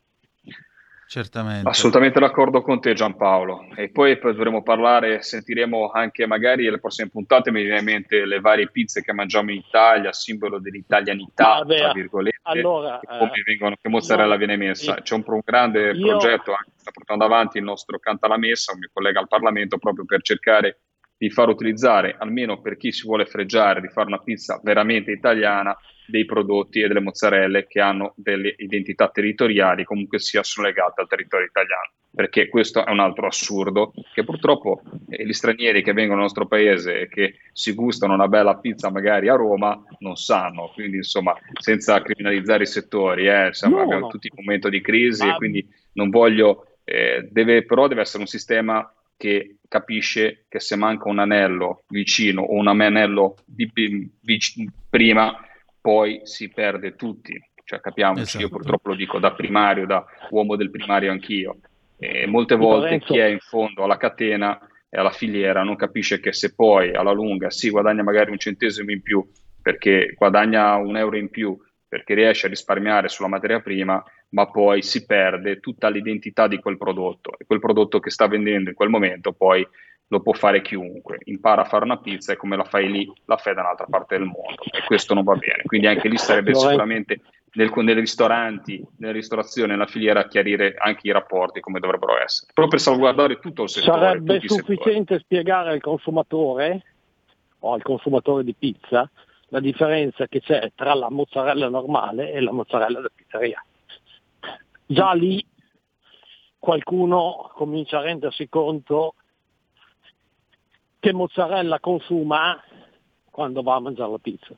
Certamente. 1.15 1.69
Assolutamente 1.69 2.19
d'accordo 2.19 2.61
con 2.61 2.81
te 2.81 2.93
Giampaolo. 2.93 3.69
E 3.77 3.89
poi 3.91 4.19
poi 4.19 4.33
dovremo 4.33 4.65
parlare, 4.65 5.23
sentiremo 5.23 5.93
anche 5.93 6.27
magari 6.27 6.67
alle 6.67 6.81
prossime 6.81 7.09
puntate, 7.09 7.53
mi 7.53 7.63
viene 7.63 7.79
in 7.79 7.85
mente 7.85 8.25
le 8.25 8.41
varie 8.41 8.69
pizze 8.69 9.01
che 9.01 9.13
mangiamo 9.13 9.53
in 9.53 9.59
Italia, 9.59 10.13
simbolo 10.13 10.59
dell'italianità, 10.59 11.59
Vabbè, 11.59 11.77
tra 11.77 11.93
virgolette, 11.93 12.41
allora, 12.43 12.99
e 12.99 13.07
come 13.07 13.31
eh, 13.31 13.43
vengono, 13.47 13.77
che 13.81 13.89
mozzarella 13.89 14.33
no, 14.33 14.39
viene 14.39 14.57
messa. 14.57 14.95
io- 14.97 15.03
C'è 15.03 15.15
un, 15.15 15.23
un 15.25 15.41
grande 15.45 15.93
io- 15.93 16.05
progetto 16.05 16.51
anche 16.51 16.73
che 16.73 16.79
sta 16.81 16.91
portando 16.91 17.25
avanti 17.25 17.59
il 17.59 17.65
nostro 17.65 18.01
Canta 18.01 18.27
la 18.27 18.37
Messa, 18.37 18.73
un 18.73 18.81
mio 18.81 18.91
collega 18.93 19.21
al 19.21 19.29
Parlamento, 19.29 19.79
proprio 19.79 20.05
per 20.05 20.21
cercare 20.21 20.81
di 21.17 21.31
far 21.31 21.49
utilizzare, 21.49 22.17
almeno 22.19 22.61
per 22.61 22.77
chi 22.77 22.93
si 22.93 23.07
vuole 23.07 23.25
freggiare, 23.25 23.81
di 23.81 23.89
fare 23.89 24.09
una 24.09 24.19
pizza 24.19 24.61
veramente 24.63 25.13
italiana, 25.13 25.77
dei 26.07 26.25
prodotti 26.25 26.81
e 26.81 26.89
delle 26.89 27.01
mozzarelle 27.01 27.67
che 27.67 27.81
hanno 27.81 28.13
delle 28.17 28.55
identità 28.59 29.09
territoriali, 29.09 29.85
comunque 29.85 30.19
sia 30.19 30.43
sono 30.43 30.67
legate 30.67 31.01
al 31.01 31.09
territorio 31.09 31.47
italiano. 31.47 31.93
Perché 32.15 32.49
questo 32.49 32.85
è 32.85 32.91
un 32.91 33.01
altro 33.01 33.27
assurdo 33.27 33.93
che 34.13 34.23
purtroppo 34.23 34.83
eh, 35.09 35.27
gli 35.27 35.33
stranieri 35.33 35.83
che 35.83 35.93
vengono 35.93 36.21
nel 36.21 36.27
nostro 36.27 36.47
paese 36.47 37.01
e 37.01 37.09
che 37.09 37.39
si 37.53 37.73
gustano 37.73 38.15
una 38.15 38.29
bella 38.29 38.57
pizza 38.59 38.89
magari 38.89 39.29
a 39.29 39.35
Roma 39.35 39.83
non 39.99 40.15
sanno. 40.15 40.71
Quindi, 40.75 40.99
insomma, 40.99 41.35
senza 41.59 42.01
criminalizzare 42.03 42.63
i 42.63 42.67
settori, 42.67 43.27
eh, 43.27 43.47
insomma, 43.47 43.79
No, 43.79 43.83
abbiamo 43.83 44.01
no. 44.03 44.09
tutti 44.09 44.31
un 44.33 44.45
momento 44.45 44.69
di 44.69 44.81
crisi 44.81 45.27
Ma- 45.27 45.35
e 45.35 45.37
quindi 45.37 45.69
non 45.95 46.11
voglio, 46.11 46.77
eh, 46.85 47.27
deve, 47.33 47.65
però 47.65 47.89
deve 47.89 48.03
essere 48.03 48.23
un 48.23 48.29
sistema 48.29 48.89
che 49.17 49.57
capisce 49.75 50.45
che 50.49 50.61
se 50.61 50.77
manca 50.77 51.09
un 51.09 51.19
anello 51.19 51.83
vicino 51.89 52.43
o 52.43 52.55
un 52.55 52.69
anello 52.69 53.35
di, 53.45 53.69
vic- 54.21 54.71
prima, 54.89 55.37
poi 55.81 56.21
si 56.23 56.49
perde 56.49 56.95
tutti. 56.95 57.37
Cioè, 57.65 57.81
capiamoci, 57.81 58.23
Esatto. 58.23 58.45
io 58.45 58.51
purtroppo 58.51 58.91
lo 58.91 58.95
dico 58.95 59.19
da 59.19 59.33
primario, 59.33 59.85
da 59.85 60.05
uomo 60.31 60.55
del 60.55 60.71
primario 60.71 61.11
anch'io. 61.11 61.57
E 61.99 62.25
molte 62.27 62.55
volte 62.55 62.85
Lorenzo. 62.85 63.07
chi 63.07 63.19
è 63.19 63.25
in 63.27 63.39
fondo 63.41 63.83
alla 63.83 63.97
catena 63.97 64.61
e 64.89 64.97
alla 64.97 65.11
filiera 65.11 65.65
non 65.65 65.75
capisce 65.75 66.21
che 66.21 66.33
se 66.33 66.55
poi 66.55 66.95
alla 66.95 67.11
lunga 67.13 67.51
si 67.51 67.69
guadagna 67.69 68.05
magari 68.05 68.31
un 68.31 68.39
centesimo 68.39 68.93
in 68.93 69.03
più 69.03 69.27
perché 69.61 70.15
guadagna 70.17 70.77
un 70.77 70.97
euro 70.97 71.17
in 71.17 71.31
più 71.31 71.59
perché 71.95 72.15
riesce 72.15 72.47
a 72.47 72.49
risparmiare 72.49 73.09
sulla 73.09 73.29
materia 73.29 73.61
prima, 73.61 74.03
ma 74.31 74.51
poi 74.51 74.83
si 74.83 75.07
perde 75.07 75.61
tutta 75.61 75.89
l'identità 75.89 76.49
di 76.49 76.59
quel 76.59 76.77
prodotto. 76.77 77.39
E 77.39 77.45
quel 77.47 77.61
prodotto 77.61 78.01
che 78.01 78.11
sta 78.11 78.27
vendendo 78.27 78.69
in 78.69 78.75
quel 78.75 78.89
momento 78.89 79.31
poi 79.31 79.65
lo 80.09 80.21
può 80.21 80.33
fare 80.33 80.61
chiunque, 80.61 81.19
impara 81.27 81.63
a 81.63 81.67
fare 81.67 81.85
una 81.85 81.99
pizza 81.99 82.33
e 82.33 82.37
come 82.37 82.57
la 82.57 82.65
fai 82.65 82.91
lì 82.91 83.09
la 83.27 83.37
fai 83.37 83.55
da 83.55 83.61
un'altra 83.61 83.87
parte 83.89 84.19
del 84.19 84.27
mondo. 84.27 84.61
E 84.73 84.83
questo 84.85 85.15
non 85.15 85.23
va 85.23 85.37
bene, 85.37 85.63
quindi 85.67 85.87
anche 85.87 86.09
lì 86.09 86.17
sarebbe 86.17 86.53
sicuramente 86.53 87.21
nel, 87.53 87.71
nei 87.73 87.95
ristoranti, 87.95 88.85
nella 88.97 89.13
ristorazione, 89.13 89.71
nella 89.75 89.87
filiera 89.87 90.19
a 90.19 90.27
chiarire 90.27 90.75
anche 90.77 91.07
i 91.07 91.13
rapporti 91.13 91.61
come 91.61 91.79
dovrebbero 91.79 92.21
essere, 92.21 92.51
proprio 92.53 92.71
per 92.71 92.81
salvaguardare 92.81 93.39
tutto 93.39 93.63
il 93.63 93.69
settore. 93.69 94.01
Sarebbe 94.01 94.41
sufficiente 94.45 95.21
spiegare 95.21 95.71
al 95.71 95.81
consumatore 95.81 96.83
o 97.61 97.73
al 97.73 97.83
consumatore 97.83 98.43
di 98.43 98.55
pizza 98.59 99.09
la 99.55 99.61
differenza 99.61 100.27
che 100.27 100.41
c'è 100.41 100.73
tra 100.75 100.95
la 100.95 101.09
mozzarella 101.11 101.69
normale 101.69 102.33
e 102.33 102.41
la 102.41 102.51
mozzarella 102.51 103.01
da 103.01 103.09
pizzeria. 103.15 103.65
Già 104.85 105.13
lì 105.13 105.47
qualcuno 106.59 107.53
comincia 107.55 107.99
a 107.99 108.03
rendersi 108.03 108.49
conto 108.49 109.15
che 110.99 111.13
mozzarella 111.13 111.79
consuma 111.79 112.61
quando 113.31 113.63
va 113.63 113.77
a 113.77 113.81
mangiare 113.81 114.11
la 114.11 114.19
pizza. 114.19 114.55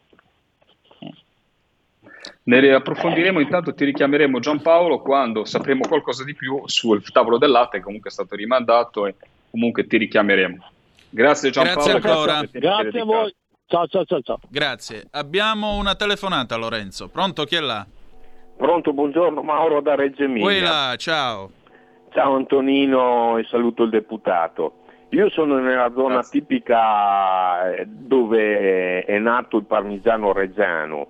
Ne 2.44 2.72
approfondiremo, 2.72 3.40
intanto 3.40 3.74
ti 3.74 3.84
richiameremo 3.84 4.38
Giampaolo 4.38 5.02
quando 5.02 5.44
sapremo 5.44 5.86
qualcosa 5.86 6.24
di 6.24 6.34
più 6.34 6.62
sul 6.64 7.02
tavolo 7.12 7.36
del 7.36 7.50
latte, 7.50 7.78
che 7.78 7.84
comunque 7.84 8.08
è 8.08 8.12
stato 8.12 8.34
rimandato 8.34 9.06
e 9.06 9.14
comunque 9.50 9.86
ti 9.86 9.98
richiameremo. 9.98 10.70
Grazie 11.10 11.50
Giampaolo. 11.50 11.98
Grazie 11.98 12.10
ancora. 12.10 12.48
Grazie 12.50 13.00
a 13.00 13.04
voi. 13.04 13.34
Ciao 13.68 13.88
ciao 13.88 14.04
ciao 14.04 14.20
ciao. 14.20 14.38
Grazie. 14.48 15.08
Abbiamo 15.10 15.76
una 15.76 15.96
telefonata, 15.96 16.56
Lorenzo. 16.56 17.08
Pronto? 17.08 17.42
Chi 17.42 17.56
è 17.56 17.60
là? 17.60 17.84
Pronto, 18.56 18.92
buongiorno 18.92 19.42
Mauro 19.42 19.80
da 19.80 19.96
Reggio 19.96 20.22
Emilia. 20.22 20.44
Quella, 20.44 20.94
ciao. 20.96 21.50
Ciao 22.12 22.36
Antonino 22.36 23.36
e 23.38 23.44
saluto 23.50 23.82
il 23.82 23.90
deputato. 23.90 24.84
Io 25.10 25.28
sono 25.30 25.58
nella 25.58 25.90
zona 25.94 26.14
Grazie. 26.14 26.40
tipica 26.40 27.74
eh, 27.74 27.86
dove 27.88 29.02
è 29.04 29.18
nato 29.18 29.56
il 29.56 29.64
parmigiano 29.64 30.32
reggiano. 30.32 31.08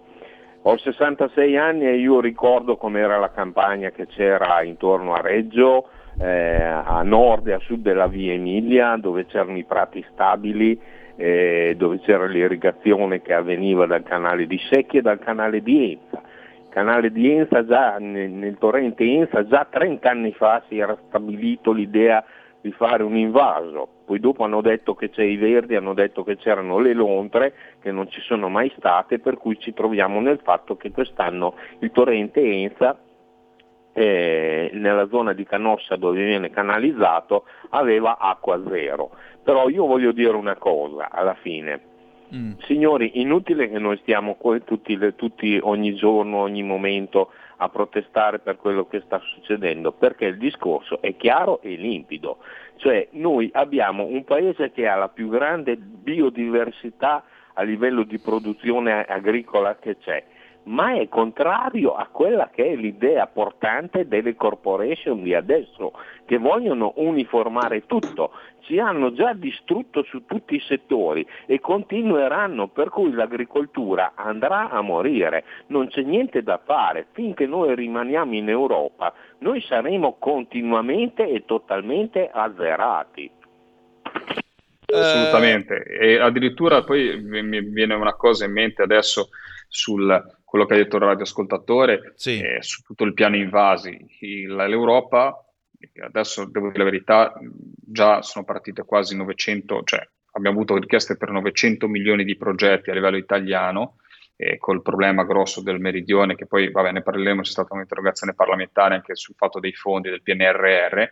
Ho 0.63 0.79
66 0.79 1.59
anni 1.59 1.85
e 1.85 1.97
io 1.97 2.21
ricordo 2.21 2.79
com'era 2.79 3.19
la 3.19 3.31
campagna 3.33 3.91
che 3.91 4.07
c'era 4.07 4.63
intorno 4.63 5.13
a 5.13 5.21
Reggio, 5.21 5.89
eh, 6.19 6.63
a 6.63 7.03
nord 7.03 7.49
e 7.49 7.53
a 7.53 7.59
sud 7.59 7.83
della 7.83 8.07
via 8.07 8.33
Emilia, 8.33 8.97
dove 8.97 9.27
c'erano 9.27 9.59
i 9.59 9.65
prati 9.65 10.05
stabili, 10.13 10.81
eh, 11.17 11.75
dove 11.77 12.01
c'era 12.01 12.27
l'irrigazione 12.27 13.23
che 13.23 13.33
avveniva 13.33 13.87
dal 13.87 14.03
canale 14.03 14.47
di 14.47 14.59
Secchi 14.71 14.99
e 14.99 15.03
dal 15.03 15.19
canale 15.19 15.63
di 15.63 15.93
Enza. 15.93 16.23
Il 16.63 16.69
canale 16.69 17.11
di 17.11 17.31
Enza 17.31 17.65
già 17.65 17.97
nel, 17.99 18.31
nel 18.31 18.59
torrente 18.59 19.05
Enza 19.05 19.47
già 19.47 19.67
30 19.69 20.11
anni 20.11 20.33
fa 20.33 20.63
si 20.69 20.79
era 20.79 20.97
stabilito 21.09 21.73
l'idea 21.73 22.25
di 22.61 22.73
fare 22.73 23.03
un 23.05 23.17
invaso, 23.17 23.89
poi 24.05 24.19
dopo 24.19 24.43
hanno 24.43 24.61
detto 24.61 24.95
che 24.95 25.11
c'è 25.11 25.23
i 25.23 25.37
verdi, 25.37 25.77
hanno 25.77 25.95
detto 25.95 26.25
che 26.25 26.37
c'erano 26.37 26.79
le 26.79 26.95
lontre 26.95 27.55
che 27.81 27.93
non 27.93 28.09
ci 28.11 28.21
sono 28.23 28.49
mai 28.49 28.73
state, 28.77 29.21
per 29.21 29.37
cui 29.37 29.57
ci 29.61 29.73
troviamo 29.73 30.21
nel 30.21 30.41
fatto 30.43 30.77
che 30.77 30.91
quest'anno 30.91 31.55
il 31.79 31.93
torrente 31.93 32.41
Enza 32.43 32.99
eh, 33.99 34.69
nella 34.75 35.09
zona 35.09 35.33
di 35.33 35.45
Canossa 35.47 35.97
dove 35.97 36.23
viene 36.23 36.51
canalizzato 36.51 37.45
aveva 37.71 38.19
acqua 38.19 38.61
zero. 38.69 39.13
Però 39.43 39.71
io 39.71 39.87
voglio 39.87 40.13
dire 40.13 40.37
una 40.37 40.57
cosa 40.57 41.09
alla 41.11 41.35
fine. 41.35 41.81
Mm. 42.35 42.53
Signori, 42.67 43.21
inutile 43.21 43.71
che 43.71 43.79
noi 43.79 43.97
stiamo 43.99 44.37
tutti, 44.65 44.99
tutti 45.17 45.59
ogni 45.63 45.95
giorno, 45.95 46.39
ogni 46.39 46.63
momento 46.63 47.31
a 47.57 47.71
protestare 47.71 48.41
per 48.41 48.59
quello 48.59 48.87
che 48.87 49.01
sta 49.07 49.19
succedendo, 49.33 49.93
perché 49.93 50.27
il 50.27 50.37
discorso 50.37 51.01
è 51.01 51.17
chiaro 51.17 51.63
e 51.63 51.77
limpido. 51.77 52.39
Cioè 52.77 53.09
noi 53.13 53.49
abbiamo 53.55 54.05
un 54.05 54.25
paese 54.25 54.73
che 54.73 54.87
ha 54.87 54.97
la 54.97 55.09
più 55.09 55.31
grande 55.31 55.77
biodiversità 55.79 57.25
a 57.55 57.63
livello 57.63 58.03
di 58.03 58.19
produzione 58.19 59.05
agricola 59.05 59.77
che 59.77 59.97
c'è. 59.97 60.23
Ma 60.67 60.95
è 60.95 61.09
contrario 61.09 61.95
a 61.95 62.07
quella 62.07 62.51
che 62.51 62.73
è 62.73 62.75
l'idea 62.75 63.27
portante 63.27 64.07
delle 64.09 64.35
corporation 64.35 65.23
di 65.23 65.35
adesso, 65.35 65.93
che 66.25 66.39
vogliono 66.39 66.93
uniformare 66.97 67.87
tutto. 67.87 68.33
Ci 68.61 68.81
hanno 68.81 69.13
già 69.13 69.33
distrutto 69.33 70.03
su 70.03 70.25
tutti 70.25 70.57
i 70.57 70.61
settori 70.67 71.27
e 71.47 71.61
continueranno, 71.61 72.69
per 72.69 72.89
cui 72.89 73.13
l'agricoltura 73.13 74.13
andrà 74.17 74.71
a 74.71 74.81
morire. 74.81 75.45
Non 75.69 75.87
c'è 75.87 76.03
niente 76.03 76.43
da 76.43 76.61
fare, 76.65 77.07
finché 77.13 77.47
noi 77.47 77.75
rimaniamo 77.75 78.35
in 78.35 78.49
Europa, 78.49 79.15
noi 79.39 79.61
saremo 79.63 80.17
continuamente 80.19 81.29
e 81.29 81.45
totalmente 81.45 82.29
azzerati. 82.33 83.31
Assolutamente, 84.87 85.83
e 85.83 86.19
addirittura 86.19 86.83
poi 86.83 87.21
mi 87.21 87.61
viene 87.61 87.95
una 87.95 88.15
cosa 88.15 88.45
in 88.45 88.53
mente 88.53 88.83
adesso 88.83 89.29
sul 89.69 90.35
quello 90.57 90.67
che 90.67 90.75
ha 90.75 90.83
detto 90.83 90.97
il 90.97 91.03
radioascoltatore, 91.03 92.13
Sì. 92.17 92.41
eh, 92.41 92.63
su 92.63 92.83
tutto 92.83 93.05
il 93.05 93.13
piano 93.13 93.37
invasi. 93.37 94.07
Il- 94.21 94.55
L'Europa, 94.55 95.39
adesso 96.03 96.47
devo 96.47 96.69
dire 96.69 96.79
la 96.79 96.85
verità, 96.91 97.35
già 97.41 98.23
sono 98.23 98.45
partite 98.45 98.83
quasi 98.85 99.17
900, 99.17 99.83
cioè 99.85 100.07
abbiamo 100.33 100.57
avuto 100.57 100.77
richieste 100.79 101.17
per 101.17 101.31
900 101.31 101.87
milioni 101.89 102.25
di 102.25 102.37
progetti 102.37 102.91
a 102.91 102.95
livello 102.95 103.17
italiano, 103.19 103.97
eh, 104.39 104.59
col 104.59 104.83
problema 104.83 105.25
grosso 105.25 105.63
del 105.63 105.79
meridione, 105.81 106.35
che 106.35 106.47
poi 106.47 106.71
vabbè, 106.71 106.93
ne 106.93 107.03
parleremo, 107.03 107.41
c'è 107.43 107.51
stata 107.51 107.75
un'interrogazione 107.75 108.35
parlamentare 108.35 108.95
anche 108.95 109.15
sul 109.15 109.35
fatto 109.35 109.61
dei 109.61 109.73
fondi 109.73 110.11
del 110.11 110.23
PNRR, 110.23 111.03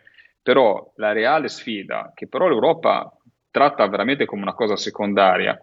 però 0.41 0.91
la 0.97 1.11
reale 1.11 1.47
sfida, 1.49 2.11
che 2.13 2.27
però 2.27 2.47
l'Europa 2.47 3.11
tratta 3.49 3.87
veramente 3.87 4.25
come 4.25 4.43
una 4.43 4.53
cosa 4.53 4.75
secondaria, 4.75 5.57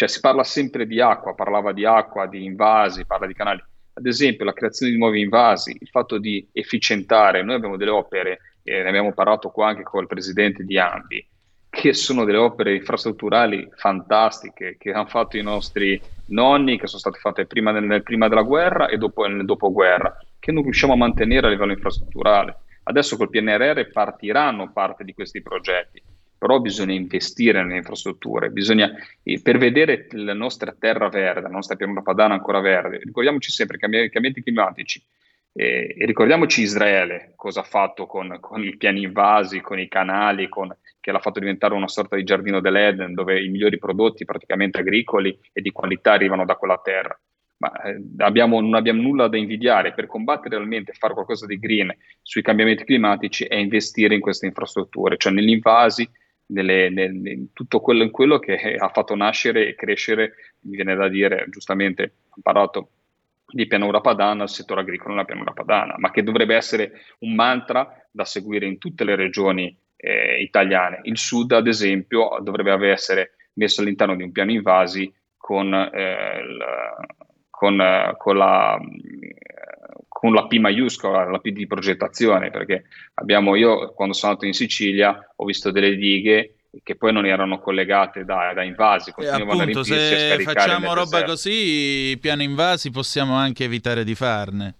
cioè 0.00 0.08
si 0.08 0.20
parla 0.20 0.44
sempre 0.44 0.86
di 0.86 0.98
acqua, 0.98 1.34
parlava 1.34 1.74
di 1.74 1.84
acqua, 1.84 2.26
di 2.26 2.42
invasi, 2.42 3.04
parla 3.04 3.26
di 3.26 3.34
canali. 3.34 3.62
Ad 3.92 4.06
esempio 4.06 4.46
la 4.46 4.54
creazione 4.54 4.92
di 4.92 4.96
nuovi 4.96 5.20
invasi, 5.20 5.76
il 5.78 5.88
fatto 5.88 6.16
di 6.16 6.48
efficientare, 6.52 7.42
noi 7.42 7.56
abbiamo 7.56 7.76
delle 7.76 7.90
opere, 7.90 8.38
e 8.62 8.82
ne 8.82 8.88
abbiamo 8.88 9.12
parlato 9.12 9.50
qua 9.50 9.68
anche 9.68 9.82
con 9.82 10.00
il 10.00 10.06
presidente 10.06 10.64
di 10.64 10.78
Ambi, 10.78 11.22
che 11.68 11.92
sono 11.92 12.24
delle 12.24 12.38
opere 12.38 12.76
infrastrutturali 12.76 13.68
fantastiche 13.76 14.76
che 14.78 14.90
hanno 14.90 15.04
fatto 15.04 15.36
i 15.36 15.42
nostri 15.42 16.00
nonni, 16.28 16.78
che 16.78 16.86
sono 16.86 17.00
state 17.00 17.18
fatte 17.18 17.44
prima, 17.44 17.70
nel- 17.70 18.02
prima 18.02 18.26
della 18.26 18.40
guerra 18.40 18.88
e 18.88 18.96
dopo 18.96 19.26
nel 19.26 19.44
dopoguerra, 19.44 20.16
che 20.38 20.50
non 20.50 20.62
riusciamo 20.62 20.94
a 20.94 20.96
mantenere 20.96 21.48
a 21.48 21.50
livello 21.50 21.72
infrastrutturale. 21.72 22.56
Adesso 22.84 23.18
col 23.18 23.28
PNRR 23.28 23.90
partiranno 23.92 24.72
parte 24.72 25.04
di 25.04 25.12
questi 25.12 25.42
progetti, 25.42 26.02
però 26.40 26.58
bisogna 26.58 26.94
investire 26.94 27.62
nelle 27.62 27.76
infrastrutture, 27.76 28.48
bisogna, 28.48 28.90
eh, 29.22 29.42
per 29.42 29.58
vedere 29.58 30.06
la 30.12 30.32
nostra 30.32 30.74
terra 30.76 31.10
verde, 31.10 31.42
la 31.42 31.48
nostra 31.48 31.76
pianura 31.76 32.00
padana 32.00 32.32
ancora 32.32 32.60
verde, 32.60 32.98
ricordiamoci 33.04 33.50
sempre 33.50 33.76
i 33.76 33.78
cambiamenti 33.78 34.42
climatici 34.42 35.04
eh, 35.52 35.94
e 35.98 36.06
ricordiamoci 36.06 36.62
Israele, 36.62 37.34
cosa 37.36 37.60
ha 37.60 37.64
fatto 37.64 38.06
con, 38.06 38.38
con 38.40 38.64
i 38.64 38.74
piani 38.78 39.02
invasi, 39.02 39.60
con 39.60 39.78
i 39.78 39.86
canali, 39.86 40.48
con- 40.48 40.74
che 40.98 41.12
l'ha 41.12 41.18
fatto 41.18 41.40
diventare 41.40 41.74
una 41.74 41.88
sorta 41.88 42.16
di 42.16 42.24
giardino 42.24 42.60
dell'Eden, 42.60 43.12
dove 43.12 43.42
i 43.42 43.48
migliori 43.48 43.78
prodotti 43.78 44.24
praticamente 44.24 44.78
agricoli 44.78 45.38
e 45.52 45.60
di 45.60 45.72
qualità 45.72 46.12
arrivano 46.12 46.46
da 46.46 46.54
quella 46.54 46.80
terra. 46.82 47.18
Ma 47.58 47.70
eh, 47.82 48.02
abbiamo- 48.18 48.62
non 48.62 48.74
abbiamo 48.74 49.02
nulla 49.02 49.28
da 49.28 49.36
invidiare 49.36 49.92
per 49.92 50.06
combattere 50.06 50.56
realmente 50.56 50.92
e 50.92 50.94
fare 50.94 51.12
qualcosa 51.12 51.44
di 51.44 51.58
green 51.58 51.94
sui 52.22 52.40
cambiamenti 52.40 52.84
climatici 52.84 53.44
è 53.44 53.56
investire 53.56 54.14
in 54.14 54.20
queste 54.20 54.46
infrastrutture, 54.46 55.18
cioè 55.18 55.32
negli 55.34 55.50
invasi, 55.50 56.08
nelle- 56.50 56.90
nel- 56.90 57.48
tutto 57.52 57.80
quello, 57.80 58.02
in 58.02 58.10
quello 58.10 58.38
che 58.38 58.76
ha 58.76 58.88
fatto 58.88 59.14
nascere 59.14 59.68
e 59.68 59.74
crescere, 59.74 60.34
mi 60.60 60.76
viene 60.76 60.94
da 60.94 61.08
dire, 61.08 61.46
giustamente, 61.50 62.02
ha 62.30 62.36
parlato 62.42 62.90
di 63.52 63.66
pianura 63.66 64.00
padana, 64.00 64.44
il 64.44 64.48
settore 64.48 64.80
agricolo 64.82 65.10
nella 65.14 65.24
pianura 65.24 65.52
padana, 65.52 65.94
ma 65.98 66.10
che 66.10 66.22
dovrebbe 66.22 66.54
essere 66.54 66.92
un 67.20 67.34
mantra 67.34 67.92
da 68.10 68.24
seguire 68.24 68.66
in 68.66 68.78
tutte 68.78 69.04
le 69.04 69.16
regioni 69.16 69.76
eh, 69.96 70.40
italiane. 70.40 71.00
Il 71.02 71.18
sud, 71.18 71.52
ad 71.52 71.66
esempio, 71.66 72.38
dovrebbe 72.42 72.88
essere 72.90 73.32
messo 73.54 73.80
all'interno 73.82 74.16
di 74.16 74.22
un 74.22 74.32
piano 74.32 74.50
invasi 74.52 75.12
con, 75.36 75.74
eh, 75.74 76.38
il- 76.40 76.64
con, 77.50 77.80
eh, 77.80 78.14
con 78.16 78.36
la, 78.36 78.78
con 80.20 80.34
la 80.34 80.46
P 80.46 80.58
maiuscola, 80.58 81.30
la 81.30 81.38
P 81.38 81.48
di 81.48 81.66
progettazione, 81.66 82.50
perché 82.50 82.84
abbiamo, 83.14 83.56
io 83.56 83.94
quando 83.94 84.12
sono 84.12 84.32
andato 84.32 84.46
in 84.46 84.52
Sicilia 84.52 85.32
ho 85.34 85.46
visto 85.46 85.70
delle 85.70 85.96
dighe 85.96 86.56
che 86.82 86.94
poi 86.94 87.10
non 87.10 87.24
erano 87.24 87.58
collegate 87.58 88.26
da, 88.26 88.52
da 88.54 88.62
invasi, 88.62 89.14
E 89.16 89.26
appunto, 89.28 89.52
a 89.52 89.64
riempirsi 89.64 89.94
a 89.94 89.96
se 89.96 90.28
scaricare 90.28 90.60
facciamo 90.60 90.92
roba 90.92 91.04
deserto. 91.04 91.30
così, 91.30 92.18
piani 92.20 92.44
invasi 92.44 92.90
possiamo 92.90 93.32
anche 93.32 93.64
evitare 93.64 94.04
di 94.04 94.14
farne. 94.14 94.74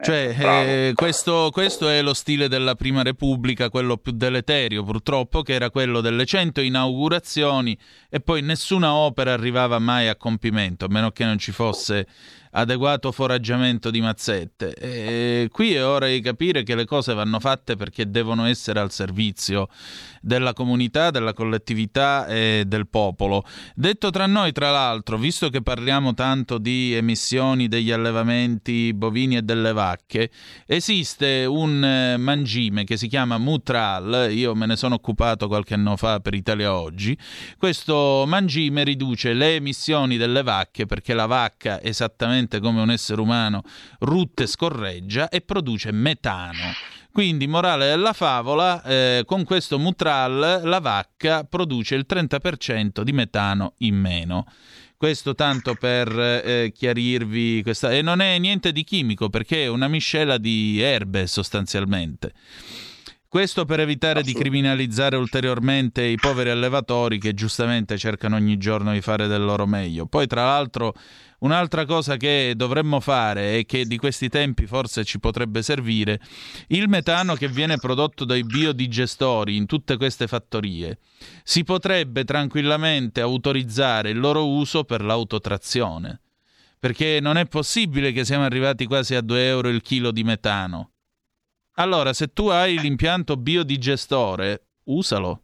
Cioè, 0.00 0.34
bravo. 0.36 0.68
eh, 0.68 0.92
questo, 0.94 1.50
questo 1.52 1.88
è 1.88 2.02
lo 2.02 2.14
stile 2.14 2.48
della 2.48 2.74
Prima 2.74 3.02
Repubblica, 3.02 3.70
quello 3.70 3.96
più 3.96 4.10
deleterio 4.12 4.82
purtroppo, 4.82 5.42
che 5.42 5.52
era 5.54 5.70
quello 5.70 6.00
delle 6.00 6.24
100 6.24 6.60
inaugurazioni 6.60 7.78
e 8.10 8.18
poi 8.18 8.42
nessuna 8.42 8.92
opera 8.92 9.32
arrivava 9.32 9.78
mai 9.78 10.08
a 10.08 10.16
compimento, 10.16 10.84
a 10.84 10.88
meno 10.88 11.12
che 11.12 11.24
non 11.24 11.38
ci 11.38 11.52
fosse 11.52 12.06
adeguato 12.52 13.12
foraggiamento 13.12 13.90
di 13.90 14.00
mazzette. 14.00 14.74
E 14.74 15.48
qui 15.50 15.74
è 15.74 15.84
ora 15.84 16.06
di 16.06 16.20
capire 16.20 16.62
che 16.62 16.74
le 16.74 16.84
cose 16.84 17.14
vanno 17.14 17.40
fatte 17.40 17.76
perché 17.76 18.10
devono 18.10 18.46
essere 18.46 18.80
al 18.80 18.90
servizio 18.90 19.68
della 20.20 20.52
comunità, 20.52 21.10
della 21.10 21.32
collettività 21.32 22.26
e 22.26 22.64
del 22.66 22.88
popolo. 22.88 23.44
Detto 23.74 24.10
tra 24.10 24.26
noi, 24.26 24.52
tra 24.52 24.70
l'altro, 24.70 25.16
visto 25.16 25.48
che 25.50 25.62
parliamo 25.62 26.14
tanto 26.14 26.58
di 26.58 26.94
emissioni 26.94 27.68
degli 27.68 27.90
allevamenti 27.90 28.92
bovini 28.94 29.36
e 29.36 29.42
delle 29.42 29.72
vacche, 29.72 30.30
esiste 30.66 31.44
un 31.44 31.84
eh, 31.84 32.16
mangime 32.16 32.84
che 32.84 32.96
si 32.96 33.08
chiama 33.08 33.38
Mutral, 33.38 34.28
io 34.32 34.54
me 34.54 34.66
ne 34.66 34.76
sono 34.76 34.94
occupato 34.96 35.48
qualche 35.48 35.74
anno 35.74 35.96
fa 35.96 36.20
per 36.20 36.34
Italia 36.34 36.74
Oggi. 36.74 37.16
Questo 37.56 38.24
mangime 38.26 38.84
riduce 38.84 39.32
le 39.32 39.56
emissioni 39.56 40.16
delle 40.16 40.42
vacche 40.42 40.86
perché 40.86 41.14
la 41.14 41.26
vacca, 41.26 41.82
esattamente 41.82 42.37
come 42.60 42.80
un 42.80 42.90
essere 42.90 43.20
umano, 43.20 43.62
rutte 44.00 44.46
scorreggia 44.46 45.28
e 45.28 45.40
produce 45.40 45.90
metano. 45.90 46.72
Quindi, 47.10 47.48
morale 47.48 47.86
della 47.86 48.12
favola, 48.12 48.82
eh, 48.84 49.22
con 49.26 49.42
questo 49.42 49.78
Mutral 49.78 50.60
la 50.62 50.78
vacca 50.78 51.42
produce 51.42 51.96
il 51.96 52.06
30% 52.08 53.02
di 53.02 53.12
metano 53.12 53.74
in 53.78 53.96
meno. 53.96 54.46
Questo 54.96 55.34
tanto 55.34 55.74
per 55.74 56.08
eh, 56.16 56.72
chiarirvi 56.72 57.62
questa... 57.62 57.92
E 57.92 58.02
non 58.02 58.20
è 58.20 58.38
niente 58.38 58.72
di 58.72 58.84
chimico 58.84 59.28
perché 59.30 59.64
è 59.64 59.68
una 59.68 59.88
miscela 59.88 60.38
di 60.38 60.80
erbe 60.80 61.26
sostanzialmente. 61.26 62.32
Questo 63.28 63.66
per 63.66 63.80
evitare 63.80 64.22
di 64.22 64.32
criminalizzare 64.32 65.14
ulteriormente 65.16 66.02
i 66.02 66.16
poveri 66.16 66.48
allevatori 66.48 67.18
che 67.18 67.34
giustamente 67.34 67.98
cercano 67.98 68.36
ogni 68.36 68.56
giorno 68.56 68.90
di 68.92 69.02
fare 69.02 69.26
del 69.26 69.44
loro 69.44 69.66
meglio. 69.66 70.06
Poi, 70.06 70.26
tra 70.26 70.44
l'altro, 70.44 70.94
un'altra 71.40 71.84
cosa 71.84 72.16
che 72.16 72.54
dovremmo 72.56 73.00
fare 73.00 73.58
e 73.58 73.64
che 73.64 73.86
di 73.86 73.96
questi 73.96 74.28
tempi 74.28 74.66
forse 74.66 75.04
ci 75.04 75.18
potrebbe 75.18 75.62
servire, 75.62 76.20
il 76.68 76.88
metano 76.88 77.34
che 77.34 77.48
viene 77.48 77.76
prodotto 77.76 78.24
dai 78.24 78.44
biodigestori 78.44 79.56
in 79.56 79.66
tutte 79.66 79.96
queste 79.96 80.26
fattorie, 80.26 80.98
si 81.42 81.64
potrebbe 81.64 82.24
tranquillamente 82.24 83.20
autorizzare 83.20 84.10
il 84.10 84.18
loro 84.18 84.46
uso 84.48 84.84
per 84.84 85.02
l'autotrazione. 85.02 86.20
Perché 86.80 87.18
non 87.20 87.36
è 87.36 87.46
possibile 87.46 88.12
che 88.12 88.24
siamo 88.24 88.44
arrivati 88.44 88.86
quasi 88.86 89.16
a 89.16 89.20
2 89.20 89.46
euro 89.46 89.68
il 89.68 89.82
chilo 89.82 90.12
di 90.12 90.22
metano. 90.22 90.92
Allora, 91.74 92.12
se 92.12 92.28
tu 92.32 92.48
hai 92.48 92.78
l'impianto 92.78 93.36
biodigestore, 93.36 94.68
usalo. 94.84 95.42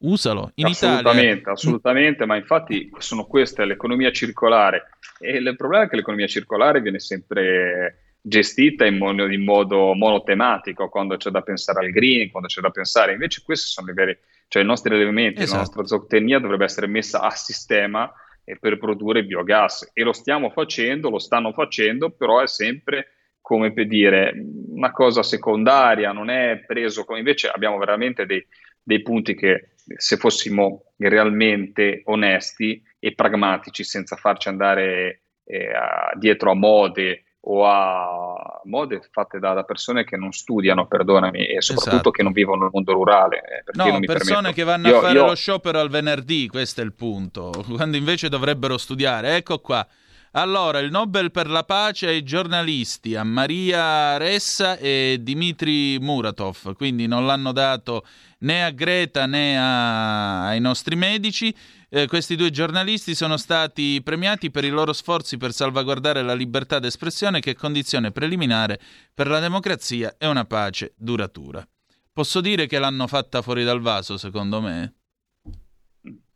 Usalo. 0.00 0.52
In 0.54 0.66
assolutamente, 0.66 1.38
Italia... 1.40 1.52
assolutamente, 1.52 2.26
ma 2.26 2.36
infatti 2.36 2.90
sono 2.98 3.24
queste 3.26 3.64
l'economia 3.64 4.10
circolare 4.10 4.90
e 5.18 5.36
il 5.36 5.56
problema 5.56 5.84
è 5.84 5.88
che 5.88 5.96
l'economia 5.96 6.26
circolare 6.26 6.80
viene 6.80 6.98
sempre 6.98 8.16
gestita 8.22 8.86
in 8.86 8.96
modo, 8.96 9.26
in 9.30 9.42
modo 9.42 9.94
monotematico, 9.94 10.88
quando 10.88 11.16
c'è 11.16 11.30
da 11.30 11.42
pensare 11.42 11.84
al 11.86 11.92
green, 11.92 12.30
quando 12.30 12.48
c'è 12.48 12.60
da 12.60 12.70
pensare, 12.70 13.12
invece 13.12 13.42
questi 13.44 13.70
sono 13.70 13.90
i 13.90 13.94
veri, 13.94 14.16
cioè 14.48 14.62
i 14.62 14.66
nostri 14.66 14.94
elementi, 14.94 15.42
Esatto. 15.42 15.52
la 15.52 15.60
nostra 15.60 15.86
zootecnia 15.86 16.38
dovrebbe 16.38 16.64
essere 16.64 16.86
messa 16.86 17.20
a 17.20 17.30
sistema 17.30 18.10
eh, 18.44 18.56
per 18.58 18.78
produrre 18.78 19.24
biogas 19.24 19.90
e 19.92 20.02
lo 20.02 20.12
stiamo 20.12 20.50
facendo, 20.50 21.10
lo 21.10 21.18
stanno 21.18 21.52
facendo, 21.52 22.10
però 22.10 22.40
è 22.40 22.46
sempre 22.46 23.08
come 23.40 23.72
per 23.72 23.86
dire 23.86 24.32
una 24.68 24.92
cosa 24.92 25.22
secondaria, 25.22 26.12
non 26.12 26.30
è 26.30 26.62
preso 26.66 27.04
come 27.04 27.18
invece 27.18 27.48
abbiamo 27.48 27.78
veramente 27.78 28.24
dei, 28.24 28.46
dei 28.82 29.02
punti 29.02 29.34
che 29.34 29.69
se 29.96 30.16
fossimo 30.16 30.92
realmente 30.98 32.02
onesti 32.06 32.82
e 32.98 33.14
pragmatici 33.14 33.82
senza 33.84 34.16
farci 34.16 34.48
andare 34.48 35.22
eh, 35.44 35.72
a- 35.74 36.12
dietro 36.16 36.50
a 36.50 36.54
mode 36.54 37.24
o 37.42 37.66
a 37.66 38.60
mode 38.64 39.00
fatte 39.10 39.38
da, 39.38 39.54
da 39.54 39.62
persone 39.64 40.04
che 40.04 40.16
non 40.18 40.30
studiano, 40.30 40.86
perdonami, 40.86 41.46
e 41.46 41.62
soprattutto 41.62 41.94
Esatto. 41.94 42.10
che 42.10 42.22
non 42.22 42.32
vivono 42.32 42.62
nel 42.62 42.70
mondo 42.72 42.92
rurale. 42.92 43.38
eh, 43.38 43.62
No, 43.72 43.98
persone 44.00 44.06
permetto. 44.06 44.52
che 44.54 44.62
vanno 44.64 44.88
Io- 44.88 44.98
a 44.98 45.00
fare 45.00 45.14
io- 45.14 45.26
lo 45.26 45.34
sciopero 45.34 45.80
al 45.80 45.88
venerdì, 45.88 46.46
questo 46.48 46.82
è 46.82 46.84
il 46.84 46.92
punto, 46.92 47.50
quando 47.74 47.96
invece 47.96 48.28
dovrebbero 48.28 48.76
studiare. 48.76 49.36
Ecco 49.36 49.58
qua, 49.60 49.86
Allora, 50.32 50.78
il 50.78 50.92
Nobel 50.92 51.32
per 51.32 51.48
la 51.48 51.64
pace 51.64 52.06
ai 52.06 52.22
giornalisti, 52.22 53.16
a 53.16 53.24
Maria 53.24 54.16
Ressa 54.16 54.76
e 54.76 55.18
Dmitry 55.20 55.98
Muratov, 55.98 56.74
quindi 56.74 57.08
non 57.08 57.26
l'hanno 57.26 57.50
dato 57.50 58.06
né 58.40 58.64
a 58.64 58.70
Greta 58.70 59.26
né 59.26 59.58
a- 59.58 60.46
ai 60.46 60.60
nostri 60.60 60.94
medici. 60.94 61.52
Eh, 61.88 62.06
questi 62.06 62.36
due 62.36 62.50
giornalisti 62.50 63.16
sono 63.16 63.36
stati 63.36 64.00
premiati 64.04 64.52
per 64.52 64.64
i 64.64 64.68
loro 64.68 64.92
sforzi 64.92 65.36
per 65.36 65.52
salvaguardare 65.52 66.22
la 66.22 66.34
libertà 66.34 66.78
d'espressione 66.78 67.40
che 67.40 67.50
è 67.50 67.54
condizione 67.54 68.12
preliminare 68.12 68.78
per 69.12 69.26
la 69.26 69.40
democrazia 69.40 70.14
e 70.16 70.28
una 70.28 70.44
pace 70.44 70.94
duratura. 70.96 71.66
Posso 72.12 72.40
dire 72.40 72.68
che 72.68 72.78
l'hanno 72.78 73.08
fatta 73.08 73.42
fuori 73.42 73.64
dal 73.64 73.80
vaso, 73.80 74.16
secondo 74.16 74.60
me? 74.60 74.99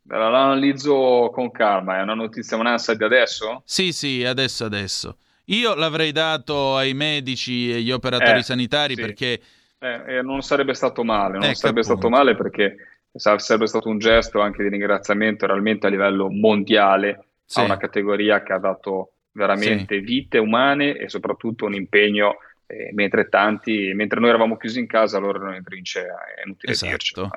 La 0.06 0.26
analizzo 0.26 1.30
con 1.32 1.50
calma, 1.50 1.98
è 1.98 2.02
una 2.02 2.14
notizia 2.14 2.56
un'ansia 2.58 2.94
di 2.94 3.04
adesso? 3.04 3.62
Sì, 3.64 3.92
sì, 3.92 4.22
adesso 4.24 4.64
adesso. 4.64 5.16
Io 5.46 5.74
l'avrei 5.74 6.12
dato 6.12 6.76
ai 6.76 6.92
medici 6.94 7.70
e 7.70 7.76
agli 7.76 7.90
operatori 7.90 8.38
Eh, 8.38 8.42
sanitari 8.42 8.94
sì. 8.94 9.00
perché 9.00 9.40
Eh, 9.78 10.16
eh, 10.16 10.22
non 10.22 10.40
sarebbe 10.42 10.72
stato 10.74 11.04
male, 11.04 11.34
non 11.38 11.44
Ecco, 11.44 11.54
sarebbe 11.54 11.80
appunto. 11.80 12.00
stato 12.00 12.14
male 12.14 12.34
perché 12.36 12.76
sa- 13.14 13.38
sarebbe 13.38 13.66
stato 13.66 13.88
un 13.88 13.98
gesto 13.98 14.40
anche 14.40 14.62
di 14.62 14.68
ringraziamento 14.70 15.46
realmente 15.46 15.86
a 15.86 15.90
livello 15.90 16.30
mondiale 16.30 17.26
Sì. 17.44 17.60
a 17.60 17.64
una 17.64 17.76
categoria 17.76 18.42
che 18.42 18.52
ha 18.54 18.58
dato 18.58 19.12
veramente 19.32 20.00
vite 20.00 20.38
umane 20.38 20.96
e 20.96 21.08
soprattutto 21.10 21.66
un 21.66 21.74
impegno, 21.74 22.36
eh, 22.66 22.90
mentre 22.94 23.28
tanti, 23.28 23.92
mentre 23.94 24.20
noi 24.20 24.30
eravamo 24.30 24.56
chiusi 24.56 24.78
in 24.78 24.86
casa, 24.86 25.18
loro 25.18 25.38
erano 25.38 25.56
in 25.56 25.64
trincea, 25.64 26.14
è 26.34 26.42
inutile 26.44 26.72
Esatto. 26.72 26.90
dircelo. 26.90 27.30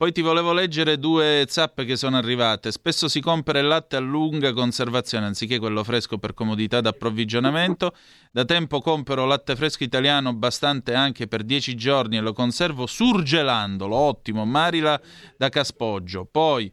Poi 0.00 0.12
ti 0.12 0.22
volevo 0.22 0.54
leggere 0.54 0.98
due 0.98 1.44
zappe 1.46 1.84
che 1.84 1.94
sono 1.94 2.16
arrivate. 2.16 2.72
Spesso 2.72 3.06
si 3.06 3.20
compra 3.20 3.58
il 3.58 3.66
latte 3.66 3.96
a 3.96 3.98
lunga 3.98 4.54
conservazione 4.54 5.26
anziché 5.26 5.58
quello 5.58 5.84
fresco 5.84 6.16
per 6.16 6.32
comodità 6.32 6.80
d'approvvigionamento. 6.80 7.94
Da 8.32 8.46
tempo 8.46 8.80
compro 8.80 9.26
latte 9.26 9.56
fresco 9.56 9.84
italiano 9.84 10.32
bastante 10.32 10.94
anche 10.94 11.28
per 11.28 11.42
10 11.42 11.74
giorni 11.74 12.16
e 12.16 12.20
lo 12.20 12.32
conservo 12.32 12.86
surgelandolo. 12.86 13.94
Ottimo, 13.94 14.46
Marila 14.46 14.98
da 15.36 15.50
Caspoggio. 15.50 16.24
Poi 16.24 16.72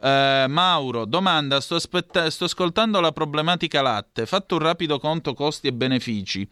eh, 0.00 0.46
Mauro, 0.48 1.04
domanda, 1.04 1.60
sto, 1.60 1.74
aspetta- 1.74 2.30
sto 2.30 2.44
ascoltando 2.44 3.00
la 3.00 3.10
problematica 3.10 3.82
latte. 3.82 4.24
Fatto 4.24 4.54
un 4.54 4.60
rapido 4.60 5.00
conto 5.00 5.34
costi 5.34 5.66
e 5.66 5.72
benefici. 5.72 6.48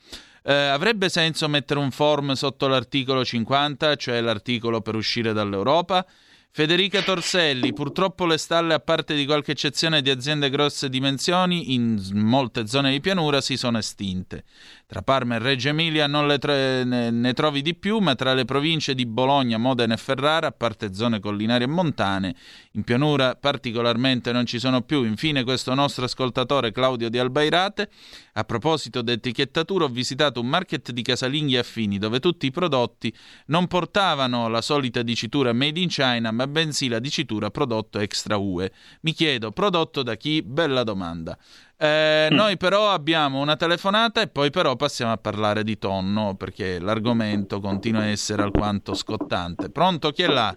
Eh, 0.49 0.53
avrebbe 0.55 1.09
senso 1.09 1.49
mettere 1.49 1.80
un 1.80 1.90
form 1.90 2.34
sotto 2.34 2.68
l'articolo 2.68 3.24
50, 3.24 3.97
cioè 3.97 4.20
l'articolo 4.20 4.80
per 4.80 4.94
uscire 4.94 5.32
dall'Europa? 5.32 6.07
Federica 6.53 7.03
Torselli, 7.03 7.72
purtroppo 7.72 8.26
le 8.26 8.38
stalle, 8.38 8.72
a 8.72 8.78
parte 8.78 9.16
di 9.16 9.26
qualche 9.26 9.53
eccezione 9.53 10.03
di 10.03 10.09
aziende 10.09 10.49
grosse 10.49 10.88
dimensioni, 10.88 11.74
in 11.74 12.01
molte 12.14 12.68
zone 12.68 12.92
di 12.92 13.01
pianura 13.01 13.40
si 13.40 13.57
sono 13.57 13.78
estinte. 13.78 14.44
Tra 14.89 15.03
Parma 15.03 15.34
e 15.34 15.39
Reggio 15.41 15.70
Emilia 15.70 16.07
non 16.07 16.32
tro- 16.39 16.53
ne, 16.53 17.11
ne 17.11 17.32
trovi 17.32 17.61
di 17.61 17.74
più, 17.74 17.99
ma 17.99 18.14
tra 18.14 18.34
le 18.34 18.45
province 18.45 18.95
di 18.95 19.05
Bologna, 19.05 19.59
Modena 19.59 19.95
e 19.95 19.97
Ferrara, 19.97 20.47
a 20.47 20.53
parte 20.53 20.95
zone 20.95 21.18
collinari 21.18 21.64
e 21.64 21.66
montane, 21.66 22.37
in 22.74 22.84
pianura 22.84 23.34
particolarmente 23.34 24.30
non 24.30 24.47
ci 24.47 24.61
sono 24.61 24.82
più. 24.82 25.03
Infine 25.03 25.43
questo 25.43 25.74
nostro 25.74 26.05
ascoltatore 26.05 26.70
Claudio 26.70 27.09
di 27.09 27.18
Albairate, 27.18 27.91
a 28.34 28.45
proposito 28.45 29.03
di 29.03 29.11
etichettatura, 29.11 29.87
ho 29.87 29.89
visitato 29.89 30.41
un 30.41 30.47
market 30.47 30.93
di 30.93 31.03
casalinghi 31.03 31.57
affini 31.57 31.99
dove 31.99 32.20
tutti 32.20 32.47
i 32.47 32.53
prodotti 32.53 33.12
non 33.47 33.66
portavano 33.66 34.47
la 34.47 34.62
solita 34.62 35.03
dicitura 35.03 35.53
made 35.53 35.80
in 35.80 35.89
China, 35.89 36.30
ma 36.30 36.47
bensì 36.47 36.87
la 36.87 37.01
dicitura 37.01 37.51
prodotto 37.51 37.99
extra 37.99 38.37
UE. 38.37 38.70
Mi 39.01 39.12
chiedo, 39.14 39.51
prodotto 39.51 40.05
da 40.05 40.14
chi? 40.14 40.43
Bella 40.43 40.84
domanda. 40.84 41.37
Eh, 41.79 42.29
Noi 42.31 42.57
però 42.57 42.89
abbiamo 42.89 43.41
una 43.41 43.57
telefonata 43.57 44.22
e 44.22 44.29
poi 44.29 44.49
però 44.51 44.77
passiamo 44.77 45.12
a 45.12 45.18
parlare 45.18 45.62
di 45.62 45.77
tonno 45.79 46.35
perché 46.35 46.79
l'argomento 46.79 47.61
continua 47.61 48.01
a 48.03 48.07
essere 48.07 48.43
alquanto 48.43 48.95
scottante. 48.95 49.68
Pronto? 49.70 50.11
Chi 50.11 50.22
è 50.22 50.27
là? 50.29 50.57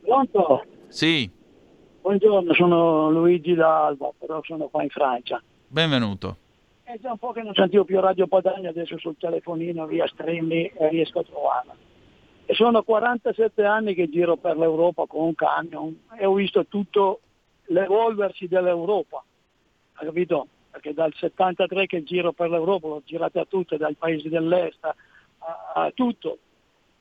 Pronto? 0.00 0.64
Sì, 0.88 1.30
Buongiorno, 2.02 2.52
sono 2.54 3.08
Luigi 3.10 3.54
da 3.54 3.86
Alba, 3.86 4.10
però 4.18 4.40
sono 4.42 4.66
qua 4.66 4.82
in 4.82 4.88
Francia. 4.88 5.40
benvenuto. 5.68 6.36
È 6.82 6.98
già 7.00 7.12
un 7.12 7.18
po' 7.18 7.30
che 7.30 7.42
non 7.42 7.54
sentivo 7.54 7.84
più 7.84 8.00
Radio 8.00 8.26
Padania, 8.26 8.70
adesso 8.70 8.98
sul 8.98 9.14
telefonino 9.16 9.86
via 9.86 10.08
streaming 10.08 10.72
e 10.76 10.88
riesco 10.88 11.20
a 11.20 11.22
trovarla. 11.22 11.76
E 12.44 12.54
sono 12.54 12.82
47 12.82 13.64
anni 13.64 13.94
che 13.94 14.10
giro 14.10 14.36
per 14.36 14.56
l'Europa 14.58 15.06
con 15.06 15.26
un 15.26 15.34
camion 15.36 15.96
e 16.18 16.26
ho 16.26 16.34
visto 16.34 16.66
tutto 16.66 17.20
l'evolversi 17.66 18.48
dell'Europa, 18.48 19.22
hai 19.94 20.06
capito? 20.06 20.46
Perché 20.70 20.94
dal 20.94 21.12
73 21.14 21.86
che 21.86 22.02
giro 22.02 22.32
per 22.32 22.50
l'Europa, 22.50 22.88
l'ho 22.88 23.02
girata 23.04 23.40
a 23.42 23.44
tutte, 23.44 23.76
dai 23.76 23.94
paesi 23.94 24.28
dell'est 24.28 24.84
a, 24.84 24.94
a 25.74 25.90
tutto. 25.92 26.38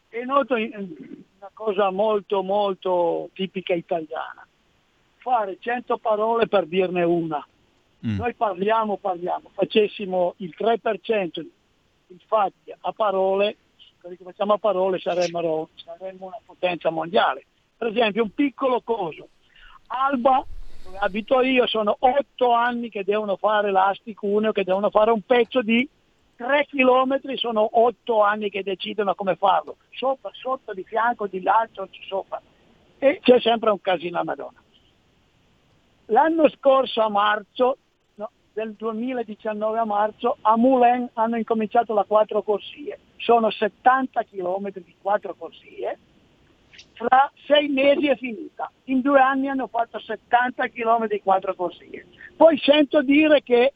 E 0.09 0.25
noto 0.25 0.55
una 0.55 1.51
cosa 1.53 1.89
molto 1.89 2.43
molto 2.43 3.29
tipica 3.33 3.73
italiana, 3.73 4.45
fare 5.17 5.57
100 5.59 5.97
parole 5.97 6.47
per 6.47 6.65
dirne 6.65 7.03
una. 7.03 7.45
Mm. 8.05 8.17
Noi 8.17 8.33
parliamo, 8.33 8.97
parliamo, 8.97 9.51
facessimo 9.53 10.33
il 10.37 10.53
3% 10.57 11.45
infatti 12.07 12.73
a 12.77 12.91
parole, 12.91 13.57
quelli 13.99 14.17
che 14.17 14.23
facciamo 14.23 14.53
a 14.53 14.57
parole 14.57 14.99
saremmo, 14.99 15.57
una 16.19 16.39
potenza 16.45 16.89
mondiale. 16.89 17.45
Per 17.77 17.87
esempio 17.87 18.23
un 18.23 18.33
piccolo 18.33 18.81
coso, 18.81 19.29
Alba, 19.87 20.45
abito 20.99 21.41
io, 21.41 21.67
sono 21.67 21.95
otto 21.99 22.51
anni 22.51 22.89
che 22.89 23.03
devono 23.03 23.35
fare 23.35 23.71
l'asticuneo, 23.71 24.51
che 24.51 24.63
devono 24.63 24.89
fare 24.89 25.11
un 25.11 25.21
pezzo 25.21 25.61
di 25.61 25.87
3 26.35 26.65
chilometri, 26.65 27.37
sono 27.37 27.67
otto 27.71 28.21
anni 28.23 28.49
che 28.49 28.63
decidono 28.63 29.13
come 29.15 29.35
farlo, 29.35 29.77
sopra, 29.91 30.31
sotto, 30.33 30.73
di 30.73 30.83
fianco, 30.83 31.27
di 31.27 31.41
là, 31.41 31.67
sopra. 32.07 32.41
E 32.97 33.19
c'è 33.21 33.39
sempre 33.39 33.69
un 33.69 33.81
casino 33.81 34.19
a 34.19 34.23
Madonna. 34.23 34.59
L'anno 36.05 36.49
scorso 36.49 37.01
a 37.01 37.09
marzo, 37.09 37.77
no, 38.15 38.29
del 38.53 38.73
2019 38.73 39.79
a 39.79 39.85
marzo, 39.85 40.37
a 40.41 40.57
Moulin 40.57 41.09
hanno 41.13 41.37
incominciato 41.37 41.93
la 41.93 42.03
quattro 42.03 42.41
corsie. 42.41 42.99
Sono 43.17 43.49
70 43.49 44.23
km 44.23 44.71
di 44.73 44.95
quattro 45.01 45.35
corsie. 45.35 45.97
Fra 47.01 47.31
sei 47.47 47.67
mesi 47.67 48.07
è 48.07 48.15
finita. 48.15 48.71
In 48.85 49.01
due 49.01 49.19
anni 49.19 49.47
hanno 49.47 49.65
fatto 49.67 49.97
70 49.99 50.67
km 50.67 51.07
quattro 51.23 51.55
corsie. 51.55 52.05
Poi 52.37 52.57
sento 52.59 53.01
dire 53.01 53.41
che 53.41 53.73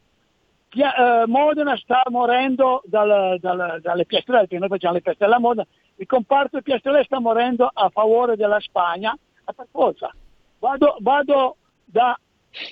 eh, 0.70 1.24
Modena 1.26 1.76
sta 1.76 2.02
morendo 2.08 2.82
dal- 2.84 3.38
dal- 3.40 3.80
dalle 3.80 4.06
piastrelle, 4.06 4.40
perché 4.40 4.58
noi 4.58 4.68
facciamo 4.68 4.94
le 4.94 5.00
piastrelle 5.02 5.34
a 5.34 5.40
Modena. 5.40 5.66
Il 5.96 6.06
comparto 6.06 6.60
piastrelle 6.62 7.02
sta 7.04 7.18
morendo 7.18 7.68
a 7.72 7.88
favore 7.88 8.36
della 8.36 8.60
Spagna. 8.60 9.16
Ah, 9.44 9.52
Per 9.52 9.66
forza. 9.72 10.12
Vado, 10.60 10.96
vado 11.00 11.56
da 11.84 12.16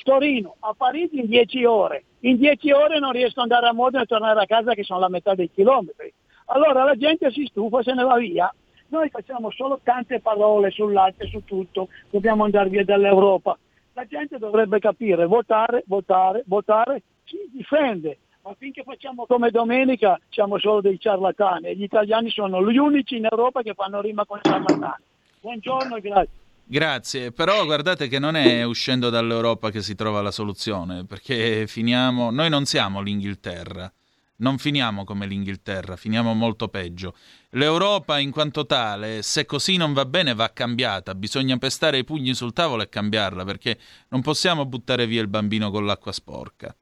Torino 0.04 0.56
a 0.60 0.72
Parigi 0.76 1.18
in 1.20 1.26
10 1.26 1.64
ore. 1.64 2.04
In 2.20 2.36
10 2.36 2.70
ore 2.72 2.98
non 3.00 3.12
riesco 3.12 3.40
ad 3.40 3.50
andare 3.50 3.70
a 3.70 3.74
Modena 3.74 4.04
e 4.04 4.06
tornare 4.06 4.40
a 4.40 4.46
casa 4.46 4.74
che 4.74 4.84
sono 4.84 5.00
la 5.00 5.08
metà 5.08 5.34
dei 5.34 5.50
chilometri. 5.50 6.12
Allora 6.46 6.84
la 6.84 6.94
gente 6.94 7.30
si 7.32 7.44
stufa, 7.46 7.82
se 7.82 7.92
ne 7.92 8.04
va 8.04 8.16
via. 8.18 8.52
Noi 8.88 9.08
facciamo 9.10 9.50
solo 9.50 9.80
tante 9.82 10.20
parole 10.20 10.70
sul 10.70 10.92
latte, 10.92 11.26
su 11.26 11.42
tutto, 11.44 11.88
dobbiamo 12.10 12.44
andare 12.44 12.68
via 12.68 12.84
dall'Europa. 12.84 13.58
La 13.94 14.06
gente 14.06 14.38
dovrebbe 14.38 14.78
capire, 14.78 15.26
votare, 15.26 15.84
votare, 15.86 16.42
votare, 16.46 17.02
si 17.24 17.38
difende. 17.52 18.18
Ma 18.42 18.54
finché 18.58 18.82
facciamo 18.82 19.24
come 19.24 19.50
domenica 19.50 20.20
siamo 20.28 20.58
solo 20.58 20.82
dei 20.82 20.98
ciarlatani 20.98 21.68
e 21.68 21.76
gli 21.76 21.84
italiani 21.84 22.28
sono 22.28 22.70
gli 22.70 22.76
unici 22.76 23.16
in 23.16 23.26
Europa 23.30 23.62
che 23.62 23.72
fanno 23.72 24.00
rima 24.02 24.26
con 24.26 24.38
ciarlatani. 24.42 25.02
Buongiorno 25.40 25.96
e 25.96 26.00
grazie. 26.00 26.42
Grazie, 26.66 27.30
però 27.30 27.64
guardate 27.66 28.08
che 28.08 28.18
non 28.18 28.36
è 28.36 28.62
uscendo 28.64 29.10
dall'Europa 29.10 29.70
che 29.70 29.82
si 29.82 29.94
trova 29.94 30.22
la 30.22 30.30
soluzione, 30.30 31.04
perché 31.04 31.66
finiamo, 31.66 32.30
noi 32.30 32.48
non 32.48 32.64
siamo 32.64 33.02
l'Inghilterra, 33.02 33.92
non 34.36 34.58
finiamo 34.58 35.04
come 35.04 35.26
l'Inghilterra, 35.26 35.96
finiamo 35.96 36.34
molto 36.34 36.68
peggio. 36.68 37.14
L'Europa 37.50 38.18
in 38.18 38.30
quanto 38.30 38.66
tale, 38.66 39.22
se 39.22 39.46
così 39.46 39.76
non 39.76 39.92
va 39.92 40.04
bene, 40.04 40.34
va 40.34 40.52
cambiata, 40.52 41.14
bisogna 41.14 41.56
pestare 41.56 41.98
i 41.98 42.04
pugni 42.04 42.34
sul 42.34 42.52
tavolo 42.52 42.82
e 42.82 42.88
cambiarla, 42.88 43.44
perché 43.44 43.78
non 44.08 44.22
possiamo 44.22 44.66
buttare 44.66 45.06
via 45.06 45.20
il 45.20 45.28
bambino 45.28 45.70
con 45.70 45.86
l'acqua 45.86 46.12
sporca. 46.12 46.74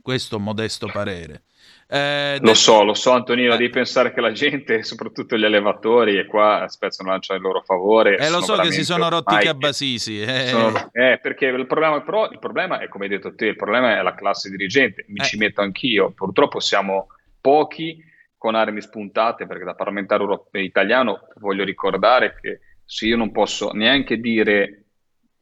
Questo 0.00 0.38
modesto 0.38 0.86
parere. 0.86 1.44
Eh, 1.92 2.38
Lo 2.42 2.54
so, 2.54 2.84
lo 2.84 2.94
so 2.94 3.10
Antonino, 3.10 3.56
devi 3.56 3.68
pensare 3.68 4.12
che 4.12 4.20
la 4.20 4.30
gente, 4.30 4.82
soprattutto 4.84 5.36
gli 5.36 5.44
allevatori, 5.44 6.18
e 6.18 6.26
qua 6.26 6.66
spezzano 6.68 7.10
lancia 7.10 7.34
in 7.34 7.40
loro 7.42 7.62
favore. 7.62 8.16
Eh, 8.16 8.30
lo 8.30 8.40
so 8.40 8.54
che 8.56 8.70
si 8.70 8.84
sono 8.84 9.08
rotti 9.08 9.34
i 9.34 9.38
ormai- 9.38 9.46
cabasisi. 9.46 10.20
eh. 10.20 10.46
sono- 10.46 10.88
eh, 10.92 11.18
perché 11.20 11.46
il 11.46 11.66
problema, 11.66 12.00
però, 12.02 12.30
il 12.30 12.38
problema 12.38 12.78
è, 12.78 12.88
come 12.88 13.04
hai 13.06 13.10
detto 13.10 13.34
te, 13.34 13.46
il 13.46 13.56
problema 13.56 13.98
è 13.98 14.02
la 14.02 14.14
classe 14.14 14.48
dirigente, 14.50 15.04
mi 15.08 15.18
Eh. 15.18 15.24
ci 15.24 15.36
metto 15.36 15.62
anch'io. 15.62 16.12
Purtroppo 16.12 16.60
siamo 16.60 17.08
pochi 17.40 18.00
con 18.36 18.54
armi 18.54 18.80
spuntate, 18.80 19.46
perché 19.46 19.64
da 19.64 19.74
parlamentare 19.74 20.22
europeo 20.22 20.62
italiano 20.62 21.26
voglio 21.40 21.64
ricordare 21.64 22.36
che 22.40 22.60
se 22.84 23.06
io 23.06 23.16
non 23.16 23.32
posso 23.32 23.70
neanche 23.72 24.16
dire, 24.18 24.84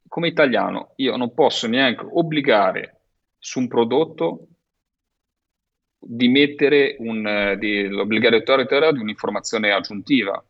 come 0.09 0.29
italiano, 0.29 0.93
io 0.97 1.15
non 1.17 1.35
posso 1.35 1.67
neanche 1.69 2.07
obbligare 2.11 3.01
su 3.39 3.59
un 3.61 3.69
prodotto 3.69 4.47
di 6.11 6.29
mettere 6.29 6.97
un, 7.01 7.27
eh, 7.27 7.59
di, 7.59 7.87
l'obbligatorietà 7.89 8.91
di 8.93 9.01
un'informazione 9.01 9.71
aggiuntiva, 9.73 10.43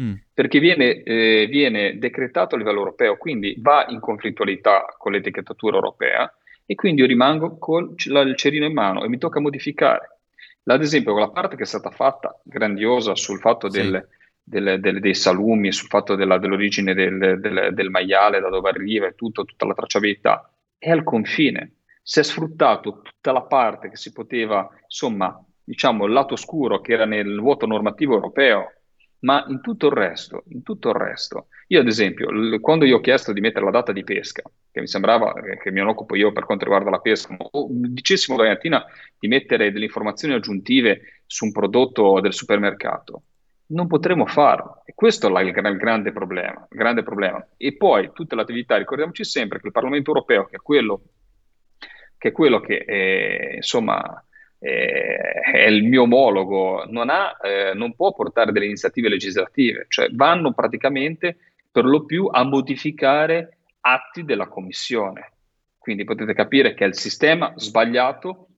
Mm. 0.00 0.14
perché 0.34 0.58
viene, 0.58 1.02
eh, 1.04 1.46
viene 1.48 1.98
decretato 1.98 2.56
a 2.56 2.58
livello 2.58 2.78
europeo, 2.78 3.16
quindi 3.16 3.54
va 3.58 3.86
in 3.90 4.00
conflittualità 4.00 4.86
con 4.98 5.12
l'etichettatura 5.12 5.76
europea 5.76 6.28
e 6.66 6.74
quindi 6.74 7.02
io 7.02 7.06
rimango 7.06 7.58
con 7.58 7.94
il 7.96 8.34
cerino 8.36 8.64
in 8.64 8.72
mano 8.72 9.04
e 9.04 9.08
mi 9.08 9.18
tocca 9.18 9.38
modificare. 9.38 10.18
Ad 10.64 10.80
esempio, 10.82 11.12
quella 11.12 11.28
parte 11.30 11.54
che 11.54 11.62
è 11.62 11.66
stata 11.66 11.90
fatta 11.90 12.40
grandiosa 12.42 13.14
sul 13.14 13.38
fatto 13.38 13.70
Sì. 13.70 13.82
del- 13.82 14.08
del- 14.42 14.80
del- 14.80 14.98
dei 14.98 15.14
salumi, 15.14 15.70
sul 15.70 15.86
fatto 15.88 16.16
della- 16.16 16.38
dell'origine 16.38 16.92
del, 16.94 17.38
del- 17.38 17.70
del 17.72 17.90
maiale, 17.90 18.40
da 18.40 18.48
dove 18.48 18.70
arriva 18.70 19.06
e 19.06 19.14
tutto, 19.14 19.44
tutta 19.44 19.64
la 19.66 19.74
tracciabilità, 19.74 20.50
è 20.76 20.90
al 20.90 21.04
confine. 21.04 21.70
Si 22.06 22.20
è 22.20 22.22
sfruttato 22.22 23.00
tutta 23.00 23.32
la 23.32 23.42
parte 23.44 23.88
che 23.88 23.96
si 23.96 24.12
poteva, 24.12 24.68
insomma, 24.82 25.42
diciamo, 25.62 26.04
il 26.04 26.12
lato 26.12 26.36
scuro 26.36 26.80
che 26.82 26.92
era 26.92 27.06
nel 27.06 27.40
vuoto 27.40 27.64
normativo 27.64 28.12
europeo, 28.14 28.72
ma 29.20 29.42
in 29.48 29.62
tutto 29.62 29.86
il 29.86 29.92
resto, 29.92 30.42
in 30.48 30.62
tutto 30.62 30.90
il 30.90 30.96
resto, 30.96 31.46
io 31.68 31.80
ad 31.80 31.86
esempio, 31.86 32.30
l- 32.30 32.60
quando 32.60 32.84
io 32.84 32.98
ho 32.98 33.00
chiesto 33.00 33.32
di 33.32 33.40
mettere 33.40 33.64
la 33.64 33.70
data 33.70 33.90
di 33.90 34.04
pesca, 34.04 34.42
che 34.70 34.80
mi 34.80 34.86
sembrava 34.86 35.32
eh, 35.32 35.56
che 35.56 35.70
mi 35.70 35.80
occupo 35.80 36.14
io 36.14 36.30
per 36.30 36.44
quanto 36.44 36.64
riguarda 36.64 36.90
la 36.90 37.00
pesca, 37.00 37.34
o 37.38 37.68
dicessimo 37.70 38.36
domani 38.36 38.54
mattina 38.54 38.84
di 39.18 39.26
mettere 39.28 39.72
delle 39.72 39.86
informazioni 39.86 40.34
aggiuntive 40.34 41.22
su 41.24 41.46
un 41.46 41.52
prodotto 41.52 42.20
del 42.20 42.34
supermercato, 42.34 43.22
non 43.68 43.86
potremo 43.86 44.26
farlo. 44.26 44.82
E 44.84 44.92
questo 44.94 45.34
è 45.34 45.42
il, 45.42 45.52
gra- 45.52 45.70
il 45.70 45.78
grande 45.78 46.12
problema, 46.12 46.66
il 46.70 46.76
grande 46.76 47.02
problema. 47.02 47.48
E 47.56 47.76
poi 47.78 48.10
tutte 48.12 48.34
le 48.34 48.42
attività, 48.42 48.76
ricordiamoci 48.76 49.24
sempre 49.24 49.58
che 49.58 49.68
il 49.68 49.72
Parlamento 49.72 50.10
europeo, 50.10 50.44
che 50.44 50.56
è 50.56 50.60
quello 50.60 51.00
che, 52.24 52.32
quello 52.32 52.58
che 52.60 52.84
eh, 52.86 53.52
insomma 53.56 54.24
eh, 54.58 55.18
è 55.42 55.66
il 55.66 55.84
mio 55.84 56.02
omologo, 56.02 56.86
non, 56.88 57.10
ha, 57.10 57.36
eh, 57.42 57.74
non 57.74 57.94
può 57.94 58.14
portare 58.14 58.50
delle 58.50 58.64
iniziative 58.64 59.10
legislative, 59.10 59.84
cioè 59.88 60.08
vanno 60.10 60.54
praticamente 60.54 61.36
per 61.70 61.84
lo 61.84 62.06
più 62.06 62.30
a 62.32 62.42
modificare 62.44 63.58
atti 63.80 64.24
della 64.24 64.48
Commissione. 64.48 65.32
Quindi 65.76 66.04
potete 66.04 66.32
capire 66.32 66.72
che 66.72 66.84
è 66.84 66.88
il 66.88 66.96
sistema 66.96 67.52
sbagliato, 67.56 68.48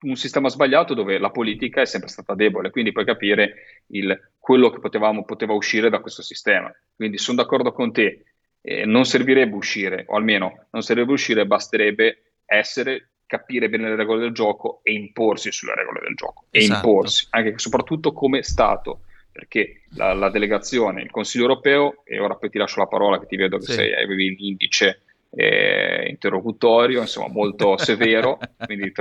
un 0.00 0.16
sistema 0.16 0.48
sbagliato 0.48 0.94
dove 0.94 1.18
la 1.18 1.30
politica 1.30 1.82
è 1.82 1.84
sempre 1.84 2.08
stata 2.08 2.34
debole, 2.34 2.70
quindi 2.70 2.92
puoi 2.92 3.04
capire 3.04 3.82
il- 3.88 4.18
quello 4.38 4.70
che 4.70 4.80
potevamo, 4.80 5.24
poteva 5.24 5.52
uscire 5.52 5.90
da 5.90 6.00
questo 6.00 6.22
sistema. 6.22 6.74
Quindi 6.96 7.18
sono 7.18 7.42
d'accordo 7.42 7.72
con 7.72 7.92
te, 7.92 8.24
eh, 8.62 8.86
non 8.86 9.04
servirebbe 9.04 9.54
uscire, 9.54 10.04
o 10.08 10.16
almeno 10.16 10.66
non 10.70 10.82
servirebbe 10.82 11.12
uscire, 11.12 11.46
basterebbe 11.46 12.31
essere, 12.44 13.10
capire 13.26 13.68
bene 13.68 13.88
le 13.88 13.96
regole 13.96 14.20
del 14.20 14.32
gioco 14.32 14.80
e 14.82 14.92
imporsi 14.92 15.50
sulle 15.50 15.74
regole 15.74 16.00
del 16.00 16.14
gioco. 16.14 16.46
E 16.50 16.60
Esatto. 16.60 16.86
imporsi, 16.86 17.26
anche 17.30 17.58
soprattutto 17.58 18.12
come 18.12 18.42
Stato, 18.42 19.02
perché 19.32 19.84
la, 19.94 20.12
la 20.12 20.28
delegazione, 20.28 21.02
il 21.02 21.10
Consiglio 21.10 21.44
europeo, 21.44 22.02
e 22.04 22.20
ora 22.20 22.34
poi 22.34 22.50
ti 22.50 22.58
lascio 22.58 22.80
la 22.80 22.86
parola 22.86 23.18
che 23.18 23.26
ti 23.26 23.36
vedo 23.36 23.56
che 23.56 23.64
Sì. 23.64 23.72
sei, 23.72 23.94
avevi 23.94 24.34
l'indice 24.36 25.02
eh, 25.30 26.06
interlocutorio, 26.08 27.00
insomma 27.00 27.28
molto 27.28 27.76
severo, 27.78 28.38
quindi 28.66 28.92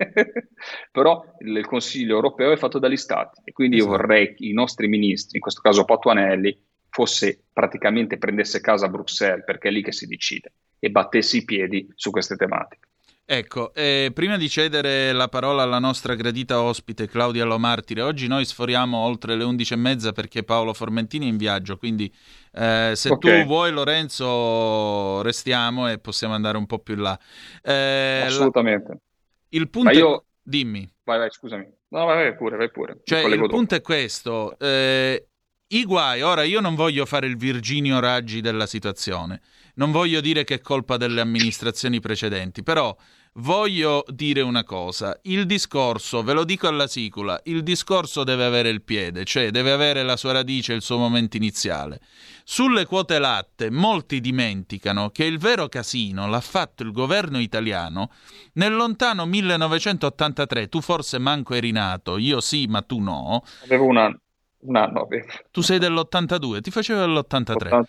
però 0.90 1.22
il 1.40 1.66
Consiglio 1.66 2.14
europeo 2.14 2.52
è 2.52 2.56
fatto 2.56 2.78
dagli 2.78 2.96
Stati 2.96 3.42
e 3.44 3.52
quindi 3.52 3.76
io 3.76 3.84
Esatto. 3.84 3.96
vorrei 3.98 4.34
che 4.34 4.46
i 4.46 4.52
nostri 4.52 4.88
ministri, 4.88 5.36
in 5.36 5.42
questo 5.42 5.60
caso 5.60 5.84
Patuanelli, 5.84 6.58
fosse 6.90 7.44
praticamente 7.52 8.18
prendesse 8.18 8.60
casa 8.60 8.86
a 8.86 8.88
Bruxelles 8.88 9.44
perché 9.44 9.68
è 9.68 9.70
lì 9.70 9.82
che 9.82 9.92
si 9.92 10.06
decide 10.06 10.52
e 10.78 10.90
battesse 10.90 11.38
i 11.38 11.44
piedi 11.44 11.88
su 11.94 12.10
queste 12.10 12.36
tematiche. 12.36 12.88
Ecco, 13.24 13.72
eh, 13.74 14.10
prima 14.12 14.36
di 14.36 14.48
cedere 14.48 15.12
la 15.12 15.28
parola 15.28 15.62
alla 15.62 15.78
nostra 15.78 16.16
gradita 16.16 16.60
ospite 16.62 17.06
Claudia 17.06 17.44
Lomartire, 17.44 18.02
oggi 18.02 18.26
noi 18.26 18.44
sforiamo 18.44 18.96
oltre 18.98 19.36
le 19.36 19.44
11 19.44 19.72
e 19.72 19.76
mezza 19.76 20.10
perché 20.10 20.42
Paolo 20.42 20.72
Formentini 20.74 21.26
è 21.26 21.28
in 21.28 21.36
viaggio, 21.36 21.76
quindi 21.76 22.12
eh, 22.54 22.90
se 22.96 23.08
Ok. 23.08 23.18
tu 23.20 23.44
vuoi 23.46 23.70
Lorenzo 23.70 25.22
restiamo 25.22 25.88
e 25.88 25.98
possiamo 25.98 26.34
andare 26.34 26.56
un 26.56 26.66
po' 26.66 26.80
più 26.80 26.94
in 26.94 27.02
là. 27.02 27.18
Eh, 27.62 28.18
la- 28.20 28.26
Assolutamente. 28.26 28.98
il 29.50 29.68
punto 29.70 29.88
Ma 29.88 29.94
è- 29.94 29.98
io- 29.98 30.24
Dimmi. 30.42 30.88
Vai, 31.04 31.18
vai, 31.18 31.30
scusami. 31.30 31.64
No, 31.90 32.04
vai, 32.06 32.24
vai 32.24 32.36
pure, 32.36 32.56
vai 32.56 32.70
pure. 32.70 32.98
Cioè, 33.04 33.20
il 33.20 33.46
punto 33.46 33.74
è 33.76 33.80
questo. 33.80 34.58
eh, 34.58 35.28
I 35.72 35.84
guai, 35.84 36.20
ora 36.20 36.42
io 36.42 36.58
non 36.58 36.74
voglio 36.74 37.06
fare 37.06 37.28
il 37.28 37.36
Virginio 37.36 38.00
Raggi 38.00 38.40
della 38.40 38.66
situazione, 38.66 39.40
non 39.74 39.92
voglio 39.92 40.20
dire 40.20 40.42
che 40.42 40.54
è 40.54 40.60
colpa 40.60 40.96
delle 40.96 41.20
amministrazioni 41.20 42.00
precedenti, 42.00 42.64
però 42.64 42.96
voglio 43.34 44.04
dire 44.08 44.40
una 44.40 44.64
cosa. 44.64 45.16
Il 45.22 45.46
discorso, 45.46 46.24
ve 46.24 46.32
lo 46.32 46.42
dico 46.42 46.66
alla 46.66 46.88
sicula, 46.88 47.40
il 47.44 47.62
discorso 47.62 48.24
deve 48.24 48.46
avere 48.46 48.68
il 48.68 48.82
piede, 48.82 49.24
cioè 49.24 49.52
deve 49.52 49.70
avere 49.70 50.02
la 50.02 50.16
sua 50.16 50.32
radice 50.32 50.72
il 50.72 50.82
suo 50.82 50.98
momento 50.98 51.36
iniziale. 51.36 52.00
Sulle 52.42 52.84
quote 52.84 53.20
latte, 53.20 53.70
molti 53.70 54.20
dimenticano 54.20 55.10
che 55.10 55.22
il 55.22 55.38
vero 55.38 55.68
casino 55.68 56.26
l'ha 56.26 56.40
fatto 56.40 56.82
il 56.82 56.90
governo 56.90 57.38
italiano 57.38 58.10
nel 58.54 58.74
lontano 58.74 59.24
1983. 59.24 60.68
Tu 60.68 60.80
forse 60.80 61.20
manco 61.20 61.54
eri 61.54 61.70
nato, 61.70 62.18
io 62.18 62.40
sì, 62.40 62.66
ma 62.66 62.82
tu 62.82 62.98
no. 62.98 63.44
Avevo 63.62 63.84
un 63.84 63.98
anno. 63.98 64.20
Un 64.60 64.76
anno 64.76 65.02
avevo. 65.02 65.26
Tu 65.50 65.60
sei 65.60 65.78
dell'82, 65.78 66.60
ti 66.60 66.70
facevo 66.70 67.00
dell'83. 67.00 67.52
80. 67.52 67.88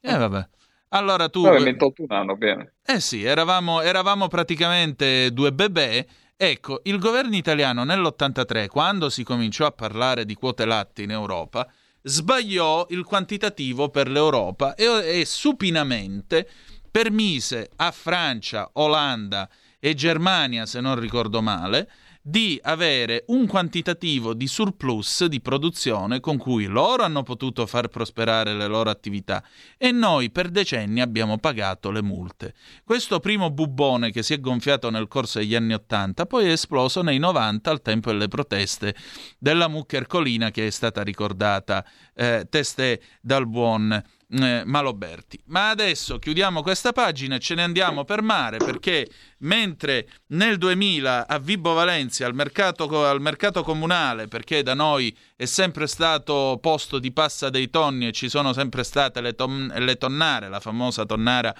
Eh 0.00 0.16
vabbè. 0.16 0.48
Allora 0.88 1.28
tu... 1.28 1.42
Vabbè, 1.42 1.60
mi 1.60 1.68
hai 1.68 1.76
tolto 1.76 2.02
un 2.02 2.12
anno, 2.12 2.36
bene. 2.36 2.74
Eh 2.84 3.00
sì, 3.00 3.24
eravamo, 3.24 3.80
eravamo 3.80 4.28
praticamente 4.28 5.32
due 5.32 5.52
bebè. 5.52 6.06
Ecco, 6.36 6.80
il 6.84 6.98
governo 6.98 7.34
italiano 7.36 7.84
nell'83, 7.84 8.68
quando 8.68 9.08
si 9.08 9.24
cominciò 9.24 9.66
a 9.66 9.72
parlare 9.72 10.24
di 10.24 10.34
quote 10.34 10.64
latte 10.64 11.02
in 11.02 11.10
Europa, 11.10 11.66
sbagliò 12.02 12.86
il 12.90 13.02
quantitativo 13.04 13.88
per 13.88 14.08
l'Europa 14.08 14.74
e, 14.74 15.20
e 15.20 15.24
supinamente 15.24 16.48
permise 16.90 17.70
a 17.76 17.90
Francia, 17.90 18.70
Olanda 18.74 19.48
e 19.80 19.94
Germania, 19.94 20.66
se 20.66 20.80
non 20.80 20.98
ricordo 20.98 21.42
male, 21.42 21.90
di 22.26 22.58
avere 22.62 23.24
un 23.26 23.46
quantitativo 23.46 24.32
di 24.32 24.46
surplus 24.46 25.26
di 25.26 25.42
produzione 25.42 26.20
con 26.20 26.38
cui 26.38 26.64
loro 26.64 27.02
hanno 27.02 27.22
potuto 27.22 27.66
far 27.66 27.88
prosperare 27.88 28.54
le 28.54 28.66
loro 28.66 28.88
attività 28.88 29.44
e 29.76 29.92
noi 29.92 30.30
per 30.30 30.48
decenni 30.48 31.02
abbiamo 31.02 31.36
pagato 31.36 31.90
le 31.90 32.02
multe. 32.02 32.54
Questo 32.82 33.20
primo 33.20 33.50
bubbone 33.50 34.10
che 34.10 34.22
si 34.22 34.32
è 34.32 34.40
gonfiato 34.40 34.88
nel 34.88 35.06
corso 35.06 35.38
degli 35.38 35.54
anni 35.54 35.74
Ottanta 35.74 36.24
poi 36.24 36.46
è 36.46 36.52
esploso 36.52 37.02
nei 37.02 37.18
90 37.18 37.70
al 37.70 37.82
tempo 37.82 38.10
delle 38.10 38.28
proteste 38.28 38.94
della 39.38 39.68
mucca 39.68 39.98
ercolina 39.98 40.50
che 40.50 40.68
è 40.68 40.70
stata 40.70 41.02
ricordata 41.02 41.84
eh, 42.14 42.46
testé 42.48 43.02
dal 43.20 43.46
buon 43.46 44.02
eh, 44.28 44.62
Maloberti. 44.64 45.40
Ma 45.46 45.70
adesso 45.70 46.18
chiudiamo 46.18 46.62
questa 46.62 46.92
pagina 46.92 47.36
e 47.36 47.38
ce 47.38 47.54
ne 47.54 47.62
andiamo 47.62 48.04
per 48.04 48.22
mare 48.22 48.58
perché 48.58 49.08
mentre 49.38 50.08
nel 50.28 50.58
2000 50.58 51.26
a 51.26 51.38
Vibo 51.38 51.72
Valencia 51.72 52.26
al 52.26 52.34
mercato, 52.34 53.06
al 53.06 53.20
mercato 53.20 53.62
comunale, 53.62 54.28
perché 54.28 54.62
da 54.62 54.74
noi 54.74 55.16
è 55.36 55.44
sempre 55.44 55.86
stato 55.86 56.58
posto 56.60 56.98
di 56.98 57.12
passa 57.12 57.50
dei 57.50 57.70
tonni 57.70 58.08
e 58.08 58.12
ci 58.12 58.28
sono 58.28 58.52
sempre 58.52 58.84
state 58.84 59.20
le, 59.20 59.34
ton- 59.34 59.72
le 59.76 59.96
tonnare, 59.96 60.48
la 60.48 60.60
famosa 60.60 61.04
tonnara 61.04 61.54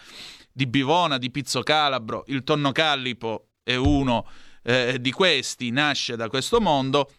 di 0.52 0.66
Bivona, 0.66 1.18
di 1.18 1.30
Pizzo 1.30 1.62
Calabro, 1.62 2.24
il 2.28 2.44
tonno 2.44 2.70
callipo 2.70 3.48
è 3.64 3.74
uno 3.74 4.26
eh, 4.62 4.98
di 5.00 5.10
questi, 5.10 5.70
nasce 5.70 6.16
da 6.16 6.28
questo 6.28 6.60
mondo. 6.60 7.10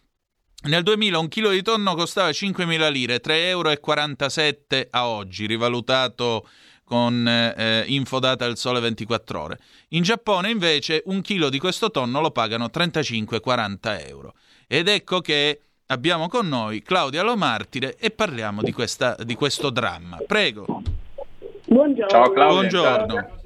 Nel 0.66 0.82
2000 0.82 1.18
un 1.18 1.28
chilo 1.28 1.50
di 1.50 1.62
tonno 1.62 1.94
costava 1.94 2.28
5.000 2.30 2.90
lire, 2.90 3.20
3,47 3.20 3.34
euro 3.48 4.88
a 4.90 5.08
oggi, 5.08 5.46
rivalutato 5.46 6.48
con 6.82 7.26
eh, 7.26 7.84
infodata 7.86 8.46
del 8.46 8.56
sole 8.56 8.80
24 8.80 9.40
ore. 9.40 9.58
In 9.90 10.02
Giappone 10.02 10.50
invece 10.50 11.02
un 11.06 11.20
chilo 11.20 11.50
di 11.50 11.60
questo 11.60 11.90
tonno 11.92 12.20
lo 12.20 12.32
pagano 12.32 12.68
35-40 12.72 14.08
euro. 14.08 14.34
Ed 14.66 14.88
ecco 14.88 15.20
che 15.20 15.60
abbiamo 15.86 16.28
con 16.28 16.48
noi 16.48 16.82
Claudia 16.82 17.22
Lomartire 17.22 17.96
e 17.96 18.10
parliamo 18.10 18.62
di, 18.62 18.72
questa, 18.72 19.16
di 19.22 19.36
questo 19.36 19.70
dramma. 19.70 20.18
Prego. 20.26 20.82
Buongiorno. 21.64 22.08
Ciao, 22.08 22.30
Claudia. 22.32 22.54
Buongiorno. 22.54 23.44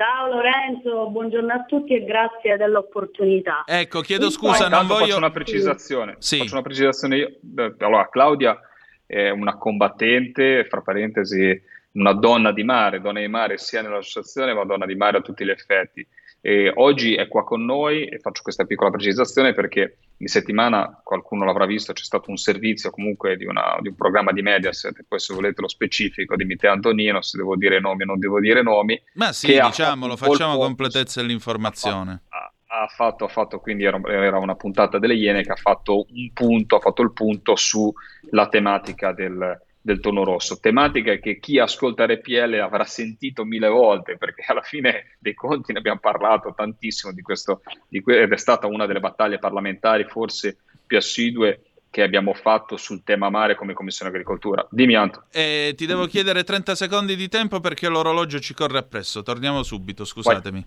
Ciao 0.00 0.28
Lorenzo, 0.28 1.10
buongiorno 1.10 1.52
a 1.52 1.64
tutti 1.64 1.92
e 1.92 2.04
grazie 2.04 2.56
dell'opportunità. 2.56 3.64
Ecco, 3.66 4.00
chiedo 4.00 4.30
scusa, 4.30 4.68
non 4.68 4.82
Intanto 4.82 4.94
voglio... 4.94 5.06
faccio 5.06 5.16
una 5.16 5.30
precisazione. 5.32 6.14
Sì. 6.20 6.38
Faccio 6.38 6.52
una 6.52 6.62
precisazione 6.62 7.16
io. 7.16 7.30
Allora, 7.78 8.08
Claudia 8.08 8.60
è 9.04 9.30
una 9.30 9.56
combattente, 9.56 10.64
fra 10.68 10.82
parentesi, 10.82 11.60
una 11.94 12.12
donna 12.12 12.52
di 12.52 12.62
mare, 12.62 13.00
donna 13.00 13.18
di 13.18 13.26
mare 13.26 13.58
sia 13.58 13.82
nell'associazione 13.82 14.54
ma 14.54 14.64
donna 14.64 14.86
di 14.86 14.94
mare 14.94 15.16
a 15.16 15.20
tutti 15.20 15.44
gli 15.44 15.50
effetti. 15.50 16.06
E 16.40 16.72
oggi 16.76 17.14
è 17.14 17.26
qua 17.26 17.42
con 17.44 17.64
noi 17.64 18.06
e 18.06 18.18
faccio 18.20 18.42
questa 18.42 18.64
piccola 18.64 18.90
precisazione 18.90 19.54
perché 19.54 19.98
in 20.18 20.28
settimana 20.28 21.00
qualcuno 21.02 21.44
l'avrà 21.44 21.66
visto, 21.66 21.92
c'è 21.92 22.04
stato 22.04 22.30
un 22.30 22.36
servizio 22.36 22.90
comunque 22.90 23.36
di, 23.36 23.44
una, 23.44 23.76
di 23.80 23.88
un 23.88 23.96
programma 23.96 24.32
di 24.32 24.42
Mediaset, 24.42 25.04
poi 25.06 25.18
se 25.18 25.34
volete 25.34 25.60
lo 25.60 25.68
specifico 25.68 26.36
di 26.36 26.44
Mitteo 26.44 26.72
Antonino, 26.72 27.22
se 27.22 27.38
devo 27.38 27.56
dire 27.56 27.80
nomi 27.80 28.02
o 28.02 28.06
non 28.06 28.18
devo 28.18 28.40
dire 28.40 28.62
nomi. 28.62 29.00
Ma 29.14 29.32
sì, 29.32 29.60
diciamolo, 29.60 30.16
facciamo 30.16 30.52
colpo- 30.52 30.66
completezza 30.66 31.20
dell'informazione. 31.20 32.22
ha, 32.28 32.52
ha 32.82 32.86
fatto, 32.86 33.24
ha 33.24 33.28
fatto, 33.28 33.58
quindi 33.58 33.84
era, 33.84 34.00
era 34.04 34.38
una 34.38 34.54
puntata 34.54 34.98
delle 34.98 35.14
Iene 35.14 35.42
che 35.42 35.52
ha 35.52 35.56
fatto 35.56 36.06
un 36.08 36.32
punto, 36.32 36.76
ha 36.76 36.80
fatto 36.80 37.02
il 37.02 37.12
punto 37.12 37.56
sulla 37.56 38.48
tematica 38.48 39.12
del, 39.12 39.60
del 39.88 40.00
tono 40.00 40.22
rosso, 40.22 40.58
tematica 40.60 41.16
che 41.16 41.38
chi 41.38 41.58
ascolta 41.58 42.04
RPL 42.04 42.60
avrà 42.60 42.84
sentito 42.84 43.44
mille 43.44 43.68
volte, 43.68 44.18
perché 44.18 44.44
alla 44.46 44.60
fine 44.60 45.16
dei 45.18 45.32
conti 45.32 45.72
ne 45.72 45.78
abbiamo 45.78 45.98
parlato 45.98 46.52
tantissimo 46.54 47.14
di 47.14 47.22
questo, 47.22 47.62
di 47.88 48.02
que- 48.02 48.20
ed 48.20 48.30
è 48.30 48.36
stata 48.36 48.66
una 48.66 48.84
delle 48.84 49.00
battaglie 49.00 49.38
parlamentari 49.38 50.04
forse 50.04 50.58
più 50.86 50.98
assidue 50.98 51.62
che 51.88 52.02
abbiamo 52.02 52.34
fatto 52.34 52.76
sul 52.76 53.02
tema 53.02 53.30
mare 53.30 53.54
come 53.54 53.72
Commissione 53.72 54.10
Agricoltura. 54.10 54.66
Dimmi 54.70 54.94
Anto. 54.94 55.24
E 55.32 55.72
ti 55.74 55.86
devo 55.86 56.04
chiedere 56.04 56.44
30 56.44 56.74
secondi 56.74 57.16
di 57.16 57.28
tempo 57.28 57.60
perché 57.60 57.88
l'orologio 57.88 58.40
ci 58.40 58.52
corre 58.52 58.76
appresso. 58.76 59.22
Torniamo 59.22 59.62
subito, 59.62 60.04
scusatemi. 60.04 60.66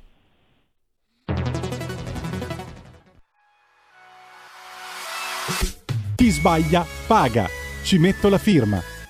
Chi 6.16 6.30
sbaglia 6.30 6.84
paga. 7.06 7.48
Ci 7.84 7.98
metto 7.98 8.30
la 8.30 8.38
firma. 8.38 9.01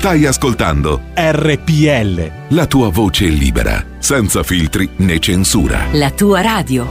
Stai 0.00 0.24
ascoltando 0.24 0.98
RPL. 1.14 2.54
la 2.56 2.66
tua 2.66 2.88
voce 2.88 3.26
libera, 3.26 3.84
senza 3.98 4.42
filtri 4.42 4.88
né 4.96 5.18
censura. 5.18 5.88
La 5.92 6.10
tua 6.10 6.40
radio. 6.40 6.86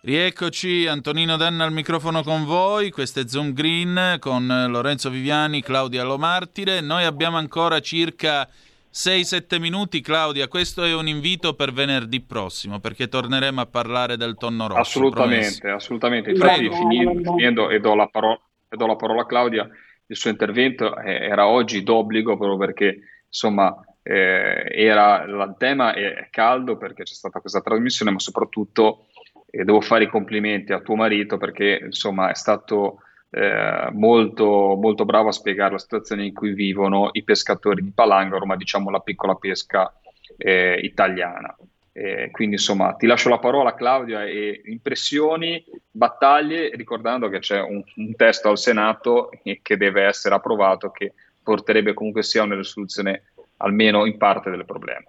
Rieccoci, 0.00 0.88
Antonino 0.88 1.36
Danna 1.36 1.62
al 1.62 1.72
microfono 1.72 2.24
con 2.24 2.44
voi, 2.46 2.90
questo 2.90 3.20
è 3.20 3.28
Zoom 3.28 3.52
Green 3.52 4.16
con 4.18 4.44
Lorenzo 4.70 5.08
Viviani, 5.08 5.62
Claudia 5.62 6.02
Lomartire. 6.02 6.80
Noi 6.80 7.04
abbiamo 7.04 7.36
ancora 7.36 7.78
circa 7.78 8.48
6-7 8.92 9.60
minuti, 9.60 10.00
Claudia, 10.00 10.48
questo 10.48 10.82
è 10.82 10.92
un 10.92 11.06
invito 11.06 11.54
per 11.54 11.72
venerdì 11.72 12.20
prossimo 12.22 12.80
perché 12.80 13.06
torneremo 13.06 13.60
a 13.60 13.66
parlare 13.66 14.16
del 14.16 14.34
tonno 14.36 14.66
rosso. 14.66 14.80
Assolutamente, 14.80 15.58
promesso. 15.60 15.76
assolutamente. 15.76 16.30
Infatti, 16.32 16.68
finendo 16.72 17.70
e, 17.70 17.78
do 17.78 17.94
la 17.94 18.08
parola, 18.08 18.40
e 18.68 18.76
do 18.76 18.86
la 18.88 18.96
parola 18.96 19.22
a 19.22 19.26
Claudia, 19.26 19.70
il 20.06 20.16
suo 20.16 20.30
intervento 20.30 20.96
eh, 20.96 21.26
era 21.26 21.46
oggi 21.46 21.82
d'obbligo 21.82 22.36
proprio 22.36 22.58
perché 22.58 22.98
insomma 23.26 23.74
eh, 24.02 24.66
era, 24.70 25.22
il 25.22 25.54
tema 25.58 25.94
è, 25.94 26.28
caldo 26.30 26.76
perché 26.76 27.04
c'è 27.04 27.14
stata 27.14 27.40
questa 27.40 27.60
trasmissione, 27.60 28.10
ma 28.10 28.18
soprattutto 28.18 29.06
eh, 29.50 29.64
devo 29.64 29.80
fare 29.80 30.04
i 30.04 30.08
complimenti 30.08 30.72
a 30.72 30.80
tuo 30.80 30.96
marito 30.96 31.38
perché 31.38 31.80
insomma 31.84 32.30
è 32.30 32.34
stato 32.34 32.98
eh, 33.30 33.88
molto, 33.92 34.76
molto 34.80 35.04
bravo 35.04 35.28
a 35.28 35.32
spiegare 35.32 35.72
la 35.72 35.78
situazione 35.78 36.26
in 36.26 36.34
cui 36.34 36.52
vivono 36.52 37.10
i 37.12 37.22
pescatori 37.22 37.82
di 37.82 37.92
Palangaro, 37.92 38.44
ma 38.44 38.56
diciamo 38.56 38.90
la 38.90 39.00
piccola 39.00 39.34
pesca 39.36 39.92
eh, 40.36 40.78
italiana. 40.82 41.56
Eh, 41.94 42.30
quindi 42.30 42.54
insomma 42.54 42.94
ti 42.94 43.06
lascio 43.06 43.28
la 43.28 43.38
parola 43.38 43.74
Claudia 43.74 44.24
e 44.24 44.62
impressioni, 44.64 45.62
battaglie, 45.90 46.70
ricordando 46.74 47.28
che 47.28 47.38
c'è 47.38 47.60
un, 47.60 47.82
un 47.96 48.16
testo 48.16 48.48
al 48.48 48.56
Senato 48.56 49.30
che 49.60 49.76
deve 49.76 50.04
essere 50.04 50.34
approvato 50.34 50.90
che 50.90 51.12
porterebbe 51.42 51.92
comunque 51.92 52.22
sia 52.22 52.44
una 52.44 52.56
risoluzione 52.56 53.24
almeno 53.58 54.06
in 54.06 54.16
parte 54.16 54.48
del 54.48 54.64
problema. 54.64 55.04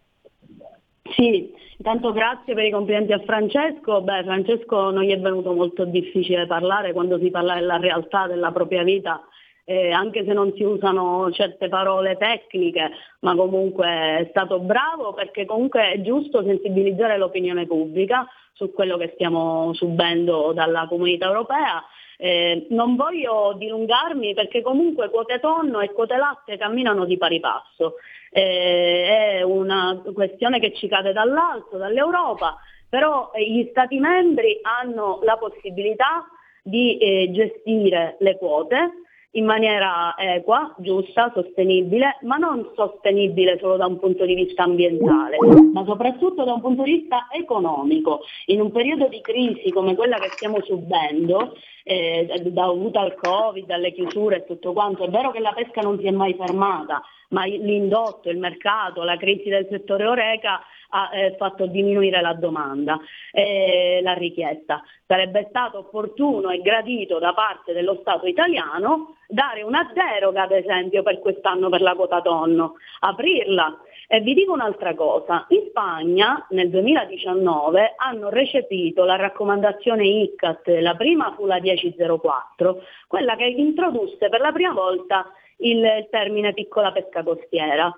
Sì, 1.15 1.53
intanto 1.77 2.11
grazie 2.11 2.53
per 2.53 2.65
i 2.65 2.71
complimenti 2.71 3.13
a 3.13 3.19
Francesco. 3.19 4.01
Beh, 4.01 4.23
Francesco 4.23 4.89
non 4.89 5.03
gli 5.03 5.11
è 5.11 5.19
venuto 5.19 5.53
molto 5.53 5.85
difficile 5.85 6.47
parlare 6.47 6.91
quando 6.91 7.17
si 7.19 7.29
parla 7.29 7.55
della 7.55 7.77
realtà 7.77 8.27
della 8.27 8.51
propria 8.51 8.83
vita, 8.83 9.21
eh, 9.65 9.91
anche 9.91 10.25
se 10.25 10.33
non 10.33 10.53
si 10.55 10.63
usano 10.63 11.31
certe 11.31 11.69
parole 11.69 12.17
tecniche, 12.17 12.91
ma 13.19 13.35
comunque 13.35 13.87
è 13.87 14.27
stato 14.29 14.59
bravo 14.59 15.13
perché 15.13 15.45
comunque 15.45 15.91
è 15.91 16.01
giusto 16.01 16.43
sensibilizzare 16.43 17.17
l'opinione 17.17 17.65
pubblica 17.65 18.27
su 18.53 18.71
quello 18.71 18.97
che 18.97 19.11
stiamo 19.13 19.73
subendo 19.73 20.51
dalla 20.53 20.85
comunità 20.87 21.27
europea. 21.27 21.83
Eh, 22.17 22.67
non 22.69 22.95
voglio 22.95 23.55
dilungarmi 23.57 24.33
perché 24.33 24.61
comunque 24.61 25.09
quote 25.09 25.39
tonno 25.39 25.79
e 25.79 25.91
quote 25.91 26.15
latte 26.15 26.57
camminano 26.57 27.05
di 27.05 27.17
pari 27.17 27.39
passo. 27.39 27.95
Eh, 28.29 29.37
è 29.39 29.41
una 29.43 30.01
questione 30.13 30.59
che 30.59 30.73
ci 30.73 30.87
cade 30.87 31.13
dall'alto, 31.13 31.77
dall'Europa, 31.77 32.57
però 32.89 33.31
gli 33.35 33.67
Stati 33.69 33.97
membri 33.97 34.59
hanno 34.61 35.19
la 35.23 35.37
possibilità 35.37 36.25
di 36.61 36.97
eh, 36.97 37.31
gestire 37.31 38.15
le 38.19 38.37
quote 38.37 39.02
in 39.35 39.45
maniera 39.45 40.15
equa, 40.17 40.75
giusta, 40.77 41.31
sostenibile, 41.33 42.17
ma 42.21 42.37
non 42.37 42.69
sostenibile 42.75 43.57
solo 43.59 43.77
da 43.77 43.85
un 43.87 43.99
punto 43.99 44.25
di 44.25 44.35
vista 44.35 44.63
ambientale, 44.63 45.37
ma 45.71 45.83
soprattutto 45.85 46.43
da 46.43 46.53
un 46.53 46.61
punto 46.61 46.83
di 46.83 46.99
vista 46.99 47.27
economico. 47.31 48.21
In 48.47 48.61
un 48.61 48.71
periodo 48.71 49.07
di 49.07 49.21
crisi 49.21 49.71
come 49.71 49.95
quella 49.95 50.17
che 50.17 50.29
stiamo 50.29 50.61
subendo, 50.61 51.55
eh, 51.83 52.27
dovuta 52.45 53.01
al 53.01 53.15
Covid, 53.15 53.69
alle 53.71 53.91
chiusure 53.91 54.37
e 54.37 54.45
tutto 54.45 54.71
quanto, 54.71 55.03
è 55.03 55.09
vero 55.09 55.31
che 55.31 55.39
la 55.39 55.53
pesca 55.53 55.81
non 55.81 55.97
si 55.99 56.05
è 56.05 56.11
mai 56.11 56.35
fermata, 56.35 57.01
ma 57.29 57.45
l'indotto, 57.45 58.29
il 58.29 58.37
mercato, 58.37 59.03
la 59.03 59.17
crisi 59.17 59.49
del 59.49 59.67
settore 59.69 60.05
Oreca 60.05 60.61
ha 60.95 61.09
eh, 61.11 61.35
fatto 61.37 61.65
diminuire 61.65 62.21
la 62.21 62.33
domanda, 62.33 62.99
eh, 63.31 63.99
la 64.03 64.13
richiesta. 64.13 64.81
Sarebbe 65.07 65.47
stato 65.49 65.79
opportuno 65.79 66.51
e 66.51 66.61
gradito 66.61 67.17
da 67.17 67.33
parte 67.33 67.73
dello 67.73 67.97
Stato 68.01 68.27
italiano 68.27 69.15
dare 69.27 69.63
una 69.63 69.91
deroga, 69.93 70.43
ad 70.43 70.51
esempio, 70.51 71.01
per 71.01 71.19
quest'anno 71.19 71.69
per 71.69 71.81
la 71.81 71.95
quota 71.95 72.21
tonno, 72.21 72.75
aprirla 72.99 73.79
E 74.07 74.19
vi 74.19 74.35
dico 74.35 74.53
un'altra 74.53 74.93
cosa, 74.93 75.45
in 75.49 75.63
Spagna 75.69 76.45
nel 76.49 76.69
2019 76.69 77.93
hanno 77.95 78.29
recepito 78.29 79.05
la 79.05 79.15
raccomandazione 79.15 80.05
ICCAT, 80.05 80.67
la 80.81 80.93
prima 80.93 81.33
fu 81.35 81.47
la 81.47 81.59
1004, 81.59 82.83
quella 83.07 83.35
che 83.35 83.45
introdusse 83.45 84.29
per 84.29 84.41
la 84.41 84.51
prima 84.51 84.73
volta 84.73 85.31
il 85.57 86.07
termine 86.11 86.53
piccola 86.53 86.91
pesca 86.91 87.23
costiera. 87.23 87.91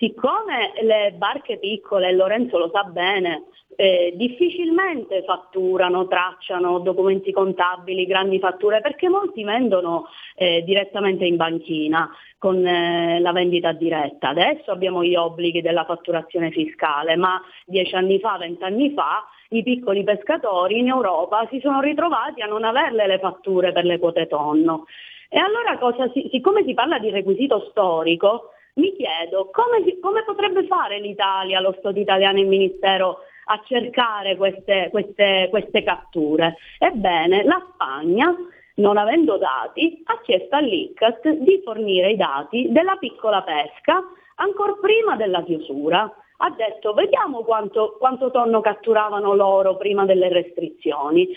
Siccome 0.00 0.72
le 0.80 1.12
barche 1.14 1.58
piccole, 1.58 2.10
Lorenzo 2.12 2.56
lo 2.56 2.70
sa 2.72 2.84
bene, 2.84 3.48
eh, 3.76 4.14
difficilmente 4.16 5.22
fatturano, 5.24 6.08
tracciano 6.08 6.78
documenti 6.78 7.30
contabili, 7.32 8.06
grandi 8.06 8.38
fatture, 8.38 8.80
perché 8.80 9.10
molti 9.10 9.44
vendono 9.44 10.06
eh, 10.36 10.62
direttamente 10.64 11.26
in 11.26 11.36
banchina 11.36 12.08
con 12.38 12.66
eh, 12.66 13.20
la 13.20 13.32
vendita 13.32 13.72
diretta. 13.72 14.30
Adesso 14.30 14.70
abbiamo 14.70 15.04
gli 15.04 15.14
obblighi 15.14 15.60
della 15.60 15.84
fatturazione 15.84 16.50
fiscale, 16.50 17.16
ma 17.16 17.38
dieci 17.66 17.94
anni 17.94 18.18
fa, 18.20 18.38
vent'anni 18.38 18.94
fa, 18.94 19.26
i 19.50 19.62
piccoli 19.62 20.02
pescatori 20.02 20.78
in 20.78 20.88
Europa 20.88 21.46
si 21.50 21.60
sono 21.60 21.82
ritrovati 21.82 22.40
a 22.40 22.46
non 22.46 22.64
averle 22.64 23.06
le 23.06 23.18
fatture 23.18 23.72
per 23.72 23.84
le 23.84 23.98
quote 23.98 24.26
tonno. 24.28 24.86
E 25.28 25.38
allora 25.38 25.76
cosa 25.76 26.10
si, 26.14 26.26
siccome 26.32 26.64
si 26.64 26.72
parla 26.72 26.98
di 26.98 27.10
requisito 27.10 27.68
storico, 27.68 28.52
mi 28.74 28.94
chiedo 28.94 29.50
come, 29.50 29.98
come 30.00 30.24
potrebbe 30.24 30.66
fare 30.66 31.00
l'Italia, 31.00 31.60
lo 31.60 31.74
Stato 31.78 31.98
italiano 31.98 32.38
e 32.38 32.42
il 32.42 32.48
Ministero 32.48 33.18
a 33.46 33.60
cercare 33.64 34.36
queste, 34.36 34.88
queste- 34.90 35.48
queste 35.50 35.82
catture. 35.82 36.56
Ebbene, 36.78 37.44
la 37.44 37.64
Spagna, 37.72 38.34
non 38.74 38.96
avendo 38.96 39.36
dati, 39.38 40.00
ha 40.04 40.20
chiesto 40.20 40.56
all'ICCAT 40.56 41.28
di 41.28 41.60
fornire 41.64 42.12
i 42.12 42.16
dati 42.16 42.68
della 42.70 42.96
piccola 42.96 43.42
pesca 43.42 44.02
ancora 44.36 44.74
prima 44.80 45.16
della 45.16 45.42
chiusura. 45.42 46.10
Ha 46.42 46.50
detto 46.50 46.94
vediamo 46.94 47.42
quanto, 47.42 47.96
quanto 47.98 48.30
tonno 48.30 48.60
catturavano 48.60 49.34
loro 49.34 49.76
prima 49.76 50.06
delle 50.06 50.28
restrizioni. 50.28 51.28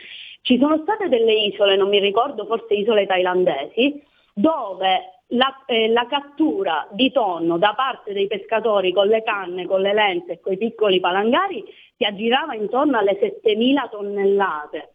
Ci 0.42 0.58
sono 0.58 0.80
state 0.84 1.10
delle 1.10 1.34
isole, 1.34 1.76
non 1.76 1.90
mi 1.90 2.00
ricordo, 2.00 2.46
forse 2.46 2.74
isole 2.74 3.06
thailandesi, 3.06 4.02
dove 4.34 5.13
la, 5.28 5.64
eh, 5.66 5.88
la 5.90 6.06
cattura 6.08 6.88
di 6.92 7.12
tonno 7.12 7.58
da 7.58 7.74
parte 7.76 8.14
dei 8.14 8.28
pescatori 8.28 8.92
con 8.94 9.08
le 9.08 9.24
canne, 9.24 9.66
con 9.66 9.82
le 9.82 9.94
lenze 9.94 10.34
e 10.34 10.40
con 10.40 10.54
i 10.54 10.58
piccoli 10.58 11.00
palangari 11.00 11.64
si 11.98 12.04
aggirava 12.04 12.56
intorno 12.56 12.98
alle 12.98 13.18
7.000 13.20 13.90
tonnellate. 13.90 14.94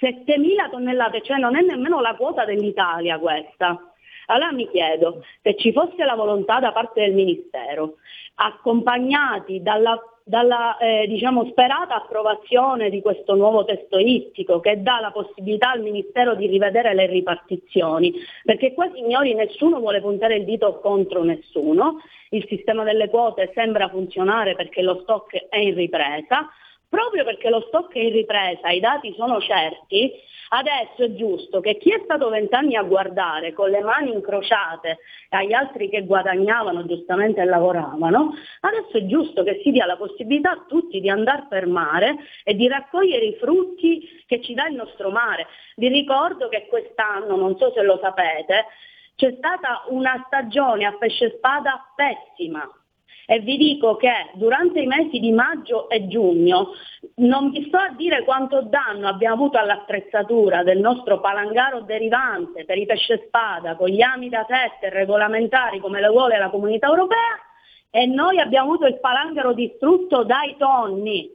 7.000 0.00 0.70
tonnellate, 0.70 1.22
cioè 1.22 1.38
non 1.38 1.56
è 1.56 1.60
nemmeno 1.60 2.00
la 2.00 2.14
quota 2.14 2.44
dell'Italia 2.44 3.18
questa. 3.18 3.92
Allora 4.26 4.52
mi 4.52 4.68
chiedo, 4.70 5.24
se 5.42 5.56
ci 5.56 5.72
fosse 5.72 6.04
la 6.04 6.14
volontà 6.14 6.60
da 6.60 6.72
parte 6.72 7.00
del 7.00 7.14
Ministero, 7.14 7.96
accompagnati 8.36 9.60
dalla, 9.60 10.00
dalla, 10.30 10.78
eh, 10.78 11.06
diciamo, 11.08 11.44
sperata 11.46 11.96
approvazione 11.96 12.88
di 12.88 13.02
questo 13.02 13.34
nuovo 13.34 13.64
testo 13.64 13.98
ittico 13.98 14.60
che 14.60 14.80
dà 14.80 15.00
la 15.00 15.10
possibilità 15.10 15.72
al 15.72 15.82
Ministero 15.82 16.36
di 16.36 16.46
rivedere 16.46 16.94
le 16.94 17.06
ripartizioni, 17.06 18.14
perché 18.44 18.72
qua 18.72 18.88
signori 18.94 19.34
nessuno 19.34 19.80
vuole 19.80 20.00
puntare 20.00 20.36
il 20.36 20.44
dito 20.44 20.78
contro 20.78 21.24
nessuno, 21.24 22.00
il 22.30 22.46
sistema 22.48 22.84
delle 22.84 23.10
quote 23.10 23.50
sembra 23.54 23.88
funzionare 23.88 24.54
perché 24.54 24.82
lo 24.82 25.00
stock 25.02 25.48
è 25.48 25.58
in 25.58 25.74
ripresa, 25.74 26.48
proprio 26.88 27.24
perché 27.24 27.50
lo 27.50 27.64
stock 27.66 27.92
è 27.94 27.98
in 27.98 28.12
ripresa, 28.12 28.68
i 28.68 28.78
dati 28.78 29.12
sono 29.16 29.40
certi, 29.40 30.12
adesso 30.52 31.04
è 31.04 31.14
giusto 31.14 31.60
che 31.60 31.76
chi 31.76 31.92
è 31.92 32.00
stato 32.04 32.28
vent'anni 32.28 32.76
a 32.76 32.82
guardare 32.82 33.52
con 33.52 33.70
le 33.70 33.80
mani 33.80 34.12
incrociate 34.12 34.98
agli 35.30 35.52
altri 35.52 35.88
che 35.88 36.04
guadagnavano 36.04 36.86
giustamente 36.86 37.40
e 37.40 37.44
lavoravano, 37.44 38.34
adesso 38.60 38.96
è 38.96 39.06
giusto 39.06 39.42
che 39.42 39.60
si 39.62 39.70
dia 39.70 39.86
la 39.86 39.96
possibilità 39.96 40.50
a 40.52 40.64
tutti 40.66 41.00
di 41.00 41.08
andare 41.08 41.46
per 41.48 41.66
mare 41.66 42.16
e 42.44 42.54
di 42.54 42.66
raccogliere 42.66 43.24
i 43.24 43.36
frutti 43.36 44.24
che 44.26 44.40
ci 44.40 44.54
dà 44.54 44.66
il 44.66 44.74
nostro 44.74 45.10
mare. 45.10 45.46
Vi 45.76 45.88
ricordo 45.88 46.48
che 46.48 46.66
quest'anno, 46.68 47.36
non 47.36 47.56
so 47.56 47.72
se 47.72 47.82
lo 47.82 47.98
sapete, 48.02 48.66
c'è 49.14 49.34
stata 49.36 49.84
una 49.88 50.24
stagione 50.26 50.86
a 50.86 50.96
pesce 50.98 51.34
spada 51.36 51.92
pessima, 51.94 52.68
e 53.30 53.38
vi 53.38 53.56
dico 53.56 53.94
che 53.94 54.10
durante 54.34 54.80
i 54.80 54.88
mesi 54.88 55.20
di 55.20 55.30
maggio 55.30 55.88
e 55.88 56.08
giugno 56.08 56.70
non 57.18 57.50
vi 57.50 57.64
sto 57.68 57.76
a 57.76 57.94
dire 57.96 58.24
quanto 58.24 58.62
danno 58.62 59.06
abbiamo 59.06 59.36
avuto 59.36 59.56
all'attrezzatura 59.56 60.64
del 60.64 60.80
nostro 60.80 61.20
palangaro 61.20 61.82
derivante 61.82 62.64
per 62.64 62.76
i 62.76 62.86
pesce 62.86 63.22
spada 63.28 63.76
con 63.76 63.86
gli 63.86 64.02
ami 64.02 64.28
da 64.30 64.44
teste 64.44 64.90
regolamentari 64.90 65.78
come 65.78 66.00
le 66.00 66.08
vuole 66.08 66.38
la 66.38 66.50
comunità 66.50 66.88
europea 66.88 67.38
e 67.90 68.04
noi 68.06 68.40
abbiamo 68.40 68.72
avuto 68.72 68.86
il 68.86 68.98
palangaro 68.98 69.52
distrutto 69.52 70.24
dai 70.24 70.56
tonni. 70.58 71.30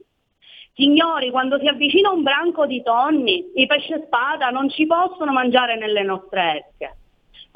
Signori, 0.74 1.30
quando 1.30 1.58
si 1.58 1.66
avvicina 1.66 2.10
un 2.10 2.22
branco 2.22 2.66
di 2.66 2.82
tonni, 2.82 3.52
i 3.54 3.64
pesce 3.64 4.02
spada 4.04 4.50
non 4.50 4.68
ci 4.68 4.84
possono 4.84 5.32
mangiare 5.32 5.78
nelle 5.78 6.02
nostre 6.02 6.66
esche. 6.68 6.96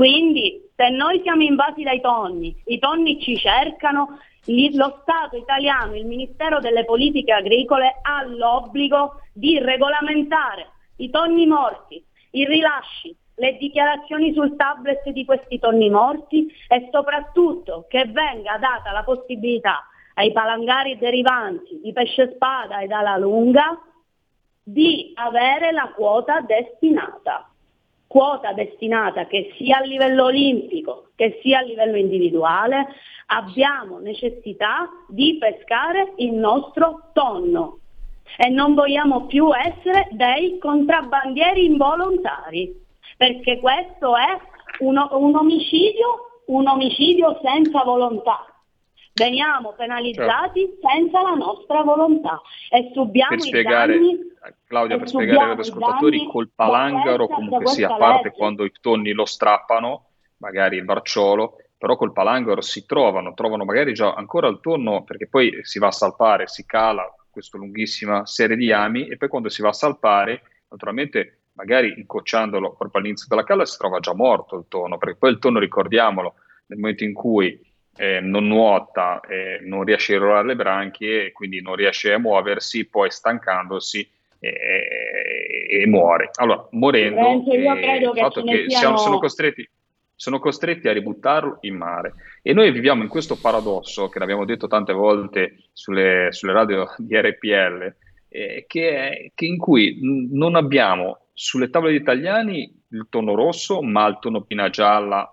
Quindi 0.01 0.66
se 0.76 0.88
noi 0.88 1.20
siamo 1.20 1.42
invasi 1.42 1.82
dai 1.82 2.01
tonni, 2.01 2.57
i 2.68 2.78
tonni 2.78 3.20
ci 3.20 3.36
cercano, 3.36 4.18
lo 4.46 5.01
Stato 5.03 5.36
italiano, 5.36 5.94
il 5.94 6.07
Ministero 6.07 6.59
delle 6.59 6.86
Politiche 6.86 7.32
Agricole 7.32 7.98
ha 8.01 8.24
l'obbligo 8.24 9.20
di 9.34 9.59
regolamentare 9.59 10.70
i 10.96 11.11
tonni 11.11 11.46
morti, 11.46 12.03
i 12.30 12.46
rilasci, 12.46 13.14
le 13.34 13.59
dichiarazioni 13.59 14.32
sul 14.32 14.57
tablet 14.57 15.07
di 15.11 15.26
questi 15.26 15.59
tonni 15.59 15.90
morti 15.90 16.51
e 16.66 16.88
soprattutto 16.90 17.84
che 17.86 18.07
venga 18.07 18.57
data 18.57 18.92
la 18.92 19.03
possibilità 19.05 19.86
ai 20.14 20.32
palangari 20.32 20.96
derivanti 20.96 21.78
di 21.82 21.92
pesce 21.92 22.32
spada 22.36 22.80
ed 22.80 22.90
ala 22.90 23.18
lunga 23.18 23.78
di 24.62 25.12
avere 25.14 25.72
la 25.72 25.92
quota 25.94 26.40
destinata 26.40 27.49
quota 28.11 28.52
destinata 28.52 29.26
che 29.26 29.54
sia 29.56 29.78
a 29.78 29.82
livello 29.82 30.24
olimpico 30.24 31.11
che 31.14 31.38
sia 31.42 31.58
a 31.58 31.62
livello 31.62 31.96
individuale, 31.96 32.88
abbiamo 33.26 34.00
necessità 34.00 34.88
di 35.06 35.36
pescare 35.38 36.14
il 36.16 36.32
nostro 36.32 37.11
tonno 37.12 37.78
e 38.36 38.48
non 38.48 38.74
vogliamo 38.74 39.26
più 39.26 39.54
essere 39.54 40.08
dei 40.11 40.58
contrabbandieri 40.58 41.66
involontari, 41.66 42.74
perché 43.16 43.61
questo 43.61 44.16
è 44.16 44.38
uno- 44.78 45.11
un 45.12 45.36
omicidio, 45.36 46.40
un 46.46 46.66
omicidio 46.66 47.38
senza 47.44 47.84
volontà. 47.84 48.49
Veniamo 49.24 49.74
penalizzati 49.74 50.78
senza 50.80 51.20
la 51.20 51.34
nostra 51.34 51.82
volontà 51.82 52.40
e 52.70 52.90
subiamo 52.94 53.36
per 53.36 53.38
i 53.38 53.42
spiegare, 53.42 53.92
danni 53.92 54.18
Claudia, 54.66 54.96
per 54.96 55.08
spiegare 55.08 55.52
agli 55.52 55.60
ascoltatori, 55.60 56.26
col 56.26 56.50
palangaro 56.54 57.26
comunque 57.26 57.66
sia, 57.66 57.92
a 57.92 57.96
parte 57.96 58.28
legge. 58.28 58.36
quando 58.36 58.64
i 58.64 58.72
tonni 58.80 59.12
lo 59.12 59.26
strappano, 59.26 60.06
magari 60.38 60.76
il 60.76 60.84
barciolo, 60.84 61.58
però 61.76 61.96
col 61.96 62.12
palangaro 62.12 62.62
si 62.62 62.86
trovano, 62.86 63.34
trovano 63.34 63.64
magari 63.64 63.92
già 63.92 64.14
ancora 64.14 64.48
il 64.48 64.58
tonno, 64.60 65.04
perché 65.04 65.28
poi 65.28 65.58
si 65.62 65.78
va 65.78 65.88
a 65.88 65.92
salpare, 65.92 66.46
si 66.46 66.64
cala 66.64 67.04
questa 67.30 67.58
lunghissima 67.58 68.24
serie 68.24 68.56
di 68.56 68.72
ami 68.72 69.06
e 69.06 69.18
poi 69.18 69.28
quando 69.28 69.50
si 69.50 69.60
va 69.60 69.68
a 69.68 69.74
salpare, 69.74 70.42
naturalmente 70.70 71.40
magari 71.52 71.92
incocciandolo 71.98 72.74
proprio 72.74 73.02
all'inizio 73.02 73.26
della 73.28 73.44
cala 73.44 73.66
si 73.66 73.76
trova 73.76 74.00
già 74.00 74.14
morto 74.14 74.56
il 74.56 74.64
tonno, 74.68 74.96
perché 74.96 75.16
poi 75.16 75.30
il 75.30 75.38
tonno, 75.38 75.58
ricordiamolo, 75.58 76.34
nel 76.66 76.78
momento 76.78 77.04
in 77.04 77.12
cui 77.12 77.68
eh, 77.97 78.20
non 78.20 78.47
nuota, 78.47 79.20
eh, 79.20 79.61
non 79.62 79.84
riesce 79.84 80.12
a 80.12 80.16
irrorare 80.16 80.47
le 80.49 80.57
branchie, 80.57 81.26
e 81.26 81.32
quindi 81.32 81.61
non 81.61 81.74
riesce 81.74 82.12
a 82.12 82.18
muoversi, 82.18 82.86
poi 82.88 83.11
stancandosi 83.11 84.09
eh, 84.38 85.82
e 85.82 85.86
muore. 85.86 86.30
Allora, 86.36 86.66
morendo, 86.72 87.43
io 87.53 87.74
eh, 87.74 87.80
credo 87.80 88.12
che 88.12 88.64
che 88.64 88.70
siamo- 88.70 88.97
sono 88.97 89.18
costretti 89.18 89.68
sono 90.20 90.38
costretti 90.38 90.86
a 90.86 90.93
ributtarlo 90.93 91.59
in 91.62 91.76
mare. 91.76 92.12
E 92.43 92.53
noi 92.53 92.70
viviamo 92.72 93.03
in 93.03 93.09
questo 93.09 93.41
paradosso, 93.41 94.11
che 94.11 94.18
l'abbiamo 94.18 94.45
detto 94.45 94.66
tante 94.66 94.93
volte 94.93 95.57
sulle, 95.72 96.28
sulle 96.30 96.53
radio 96.53 96.86
di 96.99 97.16
RPL, 97.16 97.95
eh, 98.28 98.64
che, 98.68 98.91
è- 98.91 99.30
che 99.34 99.47
in 99.47 99.57
cui 99.57 99.99
mh, 99.99 100.36
non 100.36 100.57
abbiamo 100.57 101.20
sulle 101.32 101.70
tavole 101.70 101.93
degli 101.93 102.03
italiani 102.03 102.70
il 102.91 103.07
tonno 103.09 103.34
rosso, 103.34 103.80
ma 103.80 104.07
il 104.09 104.18
tonno 104.20 104.43
pina 104.43 104.68
gialla, 104.68 105.32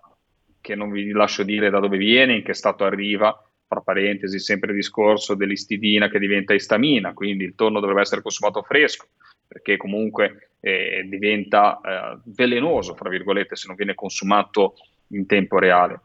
che 0.68 0.76
non 0.76 0.92
vi 0.92 1.12
lascio 1.12 1.44
dire 1.44 1.70
da 1.70 1.80
dove 1.80 1.96
viene, 1.96 2.36
in 2.36 2.44
che 2.44 2.54
stato 2.54 2.84
arriva, 2.84 3.34
tra 3.66 3.80
parentesi, 3.80 4.38
sempre 4.38 4.72
il 4.72 4.76
discorso 4.76 5.34
dell'istidina 5.34 6.10
che 6.10 6.20
diventa 6.20 6.54
istamina, 6.54 7.14
quindi 7.14 7.46
il 7.46 7.56
tonno 7.56 7.80
dovrebbe 7.80 8.02
essere 8.02 8.22
consumato 8.22 8.62
fresco, 8.64 9.08
perché 9.48 9.78
comunque 9.78 10.56
eh, 10.60 11.06
diventa 11.08 11.80
eh, 11.80 12.20
velenoso, 12.26 12.96
fra 12.96 13.08
virgolette, 13.08 13.56
se 13.56 13.68
non 13.68 13.78
viene 13.78 13.96
consumato 13.96 14.74
in 15.12 15.26
tempo 15.26 15.58
reale. 15.58 16.02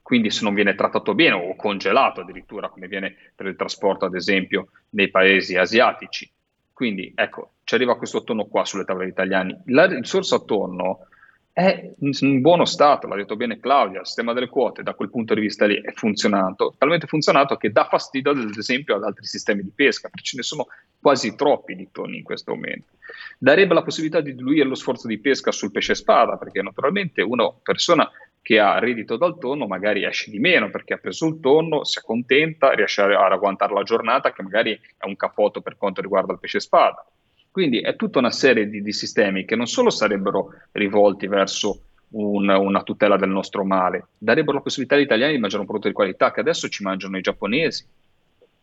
Quindi 0.00 0.30
se 0.30 0.42
non 0.42 0.54
viene 0.54 0.74
trattato 0.74 1.14
bene 1.14 1.34
o 1.34 1.54
congelato 1.54 2.22
addirittura, 2.22 2.70
come 2.70 2.88
viene 2.88 3.14
per 3.36 3.44
il 3.44 3.56
trasporto, 3.56 4.06
ad 4.06 4.14
esempio, 4.14 4.68
nei 4.90 5.10
paesi 5.10 5.58
asiatici. 5.58 6.30
Quindi 6.72 7.12
ecco, 7.14 7.56
ci 7.64 7.74
arriva 7.74 7.98
questo 7.98 8.24
tonno 8.24 8.46
qua 8.46 8.64
sulle 8.64 8.84
tavole 8.84 9.08
italiane. 9.08 9.62
La 9.66 9.84
risorsa 9.84 10.38
tonno 10.38 11.08
è 11.54 11.92
in 11.98 12.12
in 12.20 12.40
buono 12.40 12.64
stato, 12.64 13.06
l'ha 13.06 13.16
detto 13.16 13.36
bene 13.36 13.60
Claudia, 13.60 14.00
il 14.00 14.06
sistema 14.06 14.32
delle 14.32 14.48
quote 14.48 14.82
da 14.82 14.94
quel 14.94 15.10
punto 15.10 15.34
di 15.34 15.40
vista 15.40 15.66
lì 15.66 15.78
è 15.80 15.92
funzionato, 15.92 16.74
talmente 16.78 17.06
funzionato 17.06 17.56
che 17.56 17.70
dà 17.70 17.84
fastidio 17.84 18.30
ad 18.30 18.56
esempio 18.56 18.96
ad 18.96 19.04
altri 19.04 19.26
sistemi 19.26 19.62
di 19.62 19.70
pesca, 19.74 20.08
perché 20.08 20.24
ce 20.24 20.36
ne 20.36 20.42
sono 20.42 20.66
quasi 20.98 21.34
troppi 21.34 21.74
di 21.76 21.88
tonni 21.92 22.18
in 22.18 22.22
questo 22.22 22.54
momento. 22.54 22.92
Darebbe 23.38 23.74
la 23.74 23.82
possibilità 23.82 24.20
di 24.20 24.34
diluire 24.34 24.66
lo 24.66 24.74
sforzo 24.74 25.06
di 25.06 25.18
pesca 25.18 25.52
sul 25.52 25.70
pesce 25.70 25.94
spada, 25.94 26.38
perché 26.38 26.62
naturalmente 26.62 27.20
una 27.20 27.50
persona 27.62 28.10
che 28.40 28.58
ha 28.58 28.78
reddito 28.78 29.16
dal 29.16 29.38
tonno 29.38 29.66
magari 29.66 30.04
esce 30.04 30.30
di 30.30 30.40
meno 30.40 30.68
perché 30.68 30.94
ha 30.94 30.98
preso 30.98 31.26
il 31.28 31.38
tonno, 31.38 31.84
si 31.84 31.98
accontenta, 31.98 32.72
riesce 32.72 33.02
a, 33.02 33.06
a 33.06 33.28
ragguantare 33.28 33.72
la 33.72 33.82
giornata 33.82 34.32
che 34.32 34.42
magari 34.42 34.72
è 34.72 35.06
un 35.06 35.16
capotto 35.16 35.60
per 35.60 35.76
quanto 35.76 36.00
riguarda 36.00 36.32
il 36.32 36.40
pesce 36.40 36.60
spada. 36.60 37.06
Quindi 37.52 37.80
è 37.80 37.96
tutta 37.96 38.18
una 38.18 38.30
serie 38.30 38.66
di, 38.66 38.80
di 38.80 38.92
sistemi 38.94 39.44
che 39.44 39.56
non 39.56 39.66
solo 39.66 39.90
sarebbero 39.90 40.54
rivolti 40.72 41.26
verso 41.26 41.82
un- 42.12 42.48
una 42.48 42.82
tutela 42.82 43.18
del 43.18 43.28
nostro 43.28 43.62
male, 43.62 44.06
darebbero 44.16 44.56
la 44.56 44.62
possibilità 44.62 44.96
agli 44.96 45.02
italiani 45.02 45.34
di 45.34 45.38
mangiare 45.38 45.60
un 45.60 45.66
prodotto 45.68 45.88
di 45.88 45.94
qualità 45.94 46.32
che 46.32 46.40
adesso 46.40 46.68
ci 46.68 46.82
mangiano 46.82 47.18
i 47.18 47.20
giapponesi, 47.20 47.84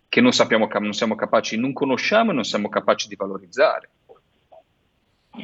che 0.10 0.22
non, 0.22 0.32
sappiamo, 0.32 0.68
non 0.68 0.94
siamo 0.94 1.14
capaci, 1.14 1.56
non 1.56 1.72
conosciamo 1.72 2.32
e 2.32 2.34
non 2.34 2.44
siamo 2.44 2.68
capaci 2.68 3.08
di 3.08 3.16
valorizzare. 3.16 3.90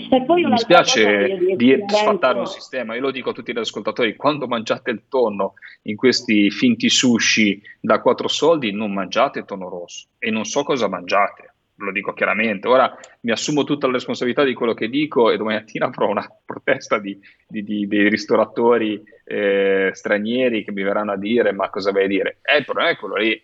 E 0.10 0.24
poi 0.26 0.44
Mi 0.44 0.50
dispiace 0.50 1.56
di 1.56 1.84
sfattare 1.88 2.40
un 2.40 2.48
sistema, 2.48 2.96
io 2.96 3.02
lo 3.02 3.12
dico 3.12 3.30
a 3.30 3.34
tutti 3.34 3.54
gli 3.54 3.60
ascoltatori, 3.60 4.16
quando 4.16 4.48
mangiate 4.48 4.90
il 4.90 5.04
tonno 5.08 5.54
in 5.84 5.96
questi 5.96 6.50
finti 6.50 6.90
sushi 6.90 7.62
da 7.80 8.02
quattro 8.02 8.28
soldi, 8.28 8.72
non 8.72 8.92
mangiate 8.92 9.46
tonno 9.46 9.70
rosso 9.70 10.08
e 10.18 10.32
non 10.32 10.46
so 10.46 10.64
cosa 10.64 10.90
mangiate, 10.90 11.54
lo 11.78 11.92
dico 11.92 12.14
chiaramente. 12.14 12.68
Ora 12.68 12.98
mi 13.22 13.32
assumo 13.32 13.64
tutta 13.64 13.88
la 13.88 13.94
responsabilità 13.94 14.44
di 14.44 14.54
quello 14.54 14.74
che 14.74 14.88
dico 14.88 15.30
e 15.32 15.38
domani 15.38 15.58
mattina 15.58 15.88
avrò 15.88 16.10
una 16.10 16.28
protesta 16.46 17.00
di, 17.00 17.20
di- 17.48 17.64
di- 17.64 17.88
dei 17.88 18.10
ristoratori 18.10 19.04
eh, 19.24 19.90
stranieri 19.94 20.64
che 20.64 20.72
mi 20.72 20.84
verranno 20.84 21.12
a 21.14 21.18
dire 21.18 21.52
ma 21.52 21.70
cosa 21.70 21.92
vai 21.92 22.06
a 22.06 22.08
dire? 22.08 22.38
Eh, 22.42 22.58
il 22.60 22.66
problema 22.66 22.90
è 22.90 22.96
quello 22.98 23.16
lì, 23.16 23.42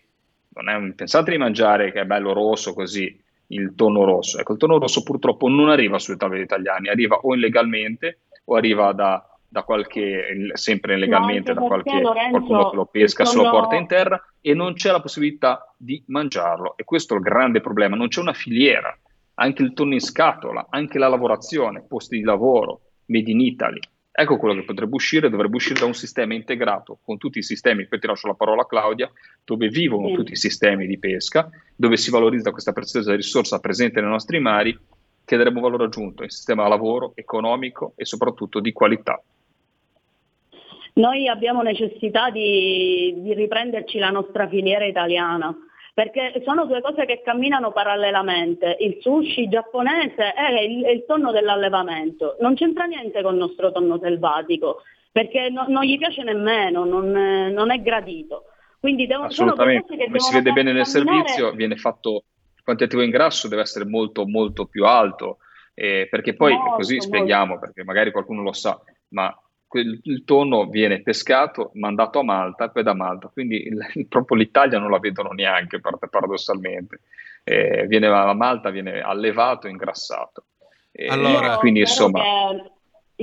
non 0.54 0.68
è 0.68 0.94
pensate 0.94 1.30
di 1.30 1.38
mangiare 1.38 1.92
che 1.92 2.00
è 2.00 2.04
bello 2.04 2.32
rosso 2.32 2.74
così, 2.74 3.18
il 3.48 3.74
tonno 3.74 4.04
rosso. 4.04 4.38
Ecco, 4.38 4.52
il 4.52 4.58
tonno 4.58 4.78
rosso 4.78 5.02
purtroppo 5.02 5.48
non 5.48 5.68
arriva 5.68 5.98
sulle 5.98 6.16
tavole 6.16 6.42
italiane, 6.42 6.90
arriva 6.90 7.16
o 7.16 7.34
illegalmente 7.34 8.20
o 8.44 8.56
arriva 8.56 8.92
da, 8.92 9.24
da 9.52 9.64
qualche, 9.64 10.50
sempre 10.54 10.94
illegalmente, 10.94 11.52
No, 11.52 11.60
da 11.60 11.66
qualche 11.66 12.00
Lorenzo, 12.00 12.30
qualcuno 12.30 12.70
che 12.70 12.76
lo 12.76 12.86
pesca, 12.86 13.22
il 13.22 13.28
se 13.28 13.36
lo 13.36 13.42
tonno- 13.42 13.58
porta 13.58 13.76
in 13.76 13.86
terra 13.86 14.24
e 14.40 14.54
non 14.54 14.72
c'è 14.72 14.90
la 14.90 15.02
possibilità 15.02 15.74
di 15.76 16.02
mangiarlo. 16.06 16.74
E 16.78 16.84
questo 16.84 17.12
è 17.12 17.16
il 17.18 17.22
grande 17.22 17.60
problema, 17.60 17.94
non 17.94 18.08
c'è 18.08 18.20
una 18.20 18.32
filiera. 18.32 18.98
Anche 19.34 19.62
il 19.62 19.74
tonno 19.74 19.92
in 19.92 20.00
scatola, 20.00 20.68
anche 20.70 20.98
la 20.98 21.08
lavorazione, 21.08 21.84
posti 21.86 22.16
di 22.16 22.22
lavoro, 22.22 22.80
made 23.06 23.30
in 23.30 23.40
Italy. 23.40 23.78
Ecco 24.10 24.38
quello 24.38 24.54
che 24.58 24.64
potrebbe 24.64 24.94
uscire, 24.94 25.28
dovrebbe 25.28 25.56
uscire 25.56 25.80
da 25.80 25.86
un 25.86 25.94
sistema 25.94 26.32
integrato 26.32 26.98
con 27.04 27.18
tutti 27.18 27.38
i 27.38 27.42
sistemi, 27.42 27.86
poi 27.86 27.98
ti 27.98 28.06
lascio 28.06 28.28
la 28.28 28.34
parola 28.34 28.62
a 28.62 28.66
Claudia, 28.66 29.10
dove 29.44 29.68
vivono 29.68 30.08
Sì. 30.08 30.14
tutti 30.14 30.32
i 30.32 30.36
sistemi 30.36 30.86
di 30.86 30.98
pesca, 30.98 31.50
dove 31.76 31.98
si 31.98 32.10
valorizza 32.10 32.52
questa 32.52 32.72
preziosa 32.72 33.14
risorsa 33.14 33.58
presente 33.60 34.00
nei 34.00 34.08
nostri 34.08 34.38
mari, 34.38 34.78
che 35.24 35.36
darebbe 35.36 35.56
un 35.56 35.62
valore 35.62 35.84
aggiunto 35.84 36.22
in 36.22 36.30
sistema 36.30 36.66
lavoro, 36.68 37.12
economico 37.16 37.92
e 37.96 38.06
soprattutto 38.06 38.60
di 38.60 38.72
qualità. 38.72 39.22
Noi 40.94 41.26
abbiamo 41.28 41.62
necessità 41.62 42.30
di, 42.30 43.14
di 43.18 43.32
riprenderci 43.34 43.98
la 43.98 44.10
nostra 44.10 44.46
filiera 44.48 44.84
italiana, 44.84 45.54
perché 45.94 46.42
sono 46.44 46.66
due 46.66 46.80
cose 46.82 47.06
che 47.06 47.22
camminano 47.24 47.72
parallelamente. 47.72 48.76
Il 48.80 48.98
sushi 49.00 49.48
giapponese 49.48 50.32
è 50.34 50.60
il, 50.60 50.84
è 50.84 50.90
il 50.90 51.04
tonno 51.06 51.32
dell'allevamento, 51.32 52.36
non 52.40 52.54
c'entra 52.54 52.84
niente 52.84 53.22
con 53.22 53.32
il 53.34 53.38
nostro 53.40 53.72
tonno 53.72 53.98
selvatico, 53.98 54.82
perché 55.10 55.48
no- 55.50 55.66
non 55.68 55.84
gli 55.84 55.96
piace 55.98 56.22
nemmeno, 56.22 56.84
non, 56.84 57.16
è- 57.16 57.50
non 57.50 57.70
è 57.70 57.80
gradito. 57.80 58.44
Quindi 58.78 59.06
due 59.06 59.16
Assolutamente, 59.26 59.96
come 59.96 60.18
si 60.18 60.34
vede 60.34 60.52
bene 60.52 60.72
nel 60.72 60.84
camminare- 60.84 61.28
servizio, 61.28 61.52
viene 61.52 61.76
fatto 61.76 62.24
il 62.56 62.62
quantitativo 62.64 63.02
in 63.02 63.10
grasso 63.10 63.48
deve 63.48 63.62
essere 63.62 63.86
molto 63.86 64.26
molto 64.26 64.66
più 64.66 64.84
alto, 64.84 65.38
eh, 65.74 66.06
perché 66.10 66.34
poi 66.34 66.52
Molto, 66.54 66.74
così 66.74 66.96
molto. 66.96 67.06
spieghiamo, 67.08 67.58
perché 67.58 67.82
magari 67.84 68.10
qualcuno 68.10 68.42
lo 68.42 68.52
sa, 68.52 68.78
ma 69.10 69.34
quel- 69.72 70.00
il 70.02 70.24
tonno 70.24 70.66
viene 70.66 71.00
pescato, 71.00 71.70
mandato 71.76 72.18
a 72.18 72.22
Malta 72.22 72.66
e 72.66 72.70
poi 72.70 72.82
da 72.82 72.94
Malta, 72.94 73.30
quindi 73.32 73.56
il- 73.66 73.78
proprio 74.06 74.36
l'Italia 74.36 74.78
non 74.78 74.90
la 74.90 74.98
vedono 74.98 75.30
neanche 75.30 75.80
par- 75.80 75.96
paradossalmente, 76.10 77.00
Eh, 77.44 77.86
viene 77.88 78.06
a 78.06 78.34
Malta, 78.34 78.70
viene 78.70 79.00
allevato 79.00 79.66
e 79.66 79.70
ingrassato. 79.70 80.44
Eh, 80.92 81.08
Allora- 81.08 81.56
quindi 81.56 81.80
Io 81.80 81.86
spero 81.86 82.08
insomma... 82.08 82.22
che- 82.62 82.70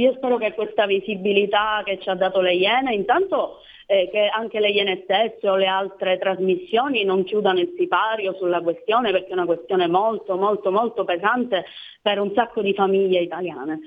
io 0.02 0.14
spero 0.16 0.38
che 0.38 0.54
questa 0.54 0.86
visibilità 0.86 1.82
che 1.86 2.00
ci 2.00 2.10
ha 2.10 2.16
dato 2.16 2.42
le 2.42 2.54
Iene, 2.54 2.94
intanto 2.96 3.60
eh, 3.86 4.10
che 4.12 4.28
anche 4.28 4.60
le 4.60 4.70
Iene 4.72 5.02
stesse 5.04 5.48
o 5.50 5.56
le 5.56 5.68
altre 5.68 6.18
trasmissioni 6.18 7.04
non 7.06 7.24
chiudano 7.24 7.60
il 7.60 7.74
sipario 7.78 8.34
sulla 8.34 8.62
questione 8.62 9.12
perché 9.12 9.30
è 9.30 9.34
una 9.34 9.46
questione 9.46 9.88
molto 9.88 10.36
molto 10.36 10.70
molto 10.72 11.06
pesante 11.06 11.66
per 12.02 12.20
un 12.20 12.32
sacco 12.34 12.62
di 12.62 12.74
famiglie 12.74 13.22
italiane. 13.22 13.80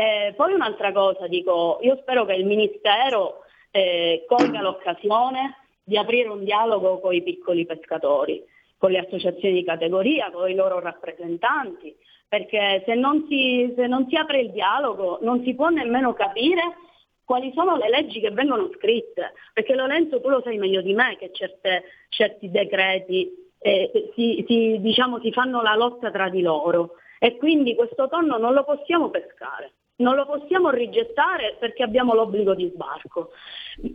Eh, 0.00 0.32
poi 0.34 0.54
un'altra 0.54 0.92
cosa, 0.92 1.26
dico, 1.26 1.78
io 1.82 1.98
spero 2.00 2.24
che 2.24 2.32
il 2.32 2.46
Ministero 2.46 3.42
eh, 3.70 4.24
colga 4.26 4.62
l'occasione 4.62 5.56
di 5.84 5.98
aprire 5.98 6.30
un 6.30 6.42
dialogo 6.42 7.00
con 7.00 7.12
i 7.12 7.22
piccoli 7.22 7.66
pescatori, 7.66 8.42
con 8.78 8.92
le 8.92 9.00
associazioni 9.00 9.56
di 9.56 9.62
categoria, 9.62 10.30
con 10.30 10.48
i 10.48 10.54
loro 10.54 10.80
rappresentanti, 10.80 11.94
perché 12.26 12.82
se 12.86 12.94
non 12.94 13.26
si, 13.28 13.74
se 13.76 13.86
non 13.88 14.06
si 14.08 14.16
apre 14.16 14.40
il 14.40 14.52
dialogo 14.52 15.18
non 15.20 15.42
si 15.44 15.54
può 15.54 15.68
nemmeno 15.68 16.14
capire 16.14 16.62
quali 17.22 17.52
sono 17.54 17.76
le 17.76 17.90
leggi 17.90 18.20
che 18.20 18.30
vengono 18.30 18.70
scritte, 18.78 19.34
perché 19.52 19.74
Lorenzo 19.74 20.18
tu 20.22 20.30
lo 20.30 20.40
sai 20.40 20.56
meglio 20.56 20.80
di 20.80 20.94
me 20.94 21.18
che 21.18 21.30
certe- 21.30 21.84
certi 22.08 22.50
decreti 22.50 23.30
eh, 23.58 24.10
si, 24.14 24.46
si- 24.48 24.78
diciamo, 24.80 25.20
si 25.20 25.30
fanno 25.30 25.60
la 25.60 25.74
lotta 25.74 26.10
tra 26.10 26.30
di 26.30 26.40
loro 26.40 26.92
e 27.18 27.36
quindi 27.36 27.74
questo 27.74 28.08
tonno 28.08 28.38
non 28.38 28.54
lo 28.54 28.64
possiamo 28.64 29.10
pescare. 29.10 29.72
Non 30.00 30.14
lo 30.14 30.24
possiamo 30.24 30.70
rigettare 30.70 31.56
perché 31.58 31.82
abbiamo 31.82 32.14
l'obbligo 32.14 32.54
di 32.54 32.70
sbarco. 32.72 33.30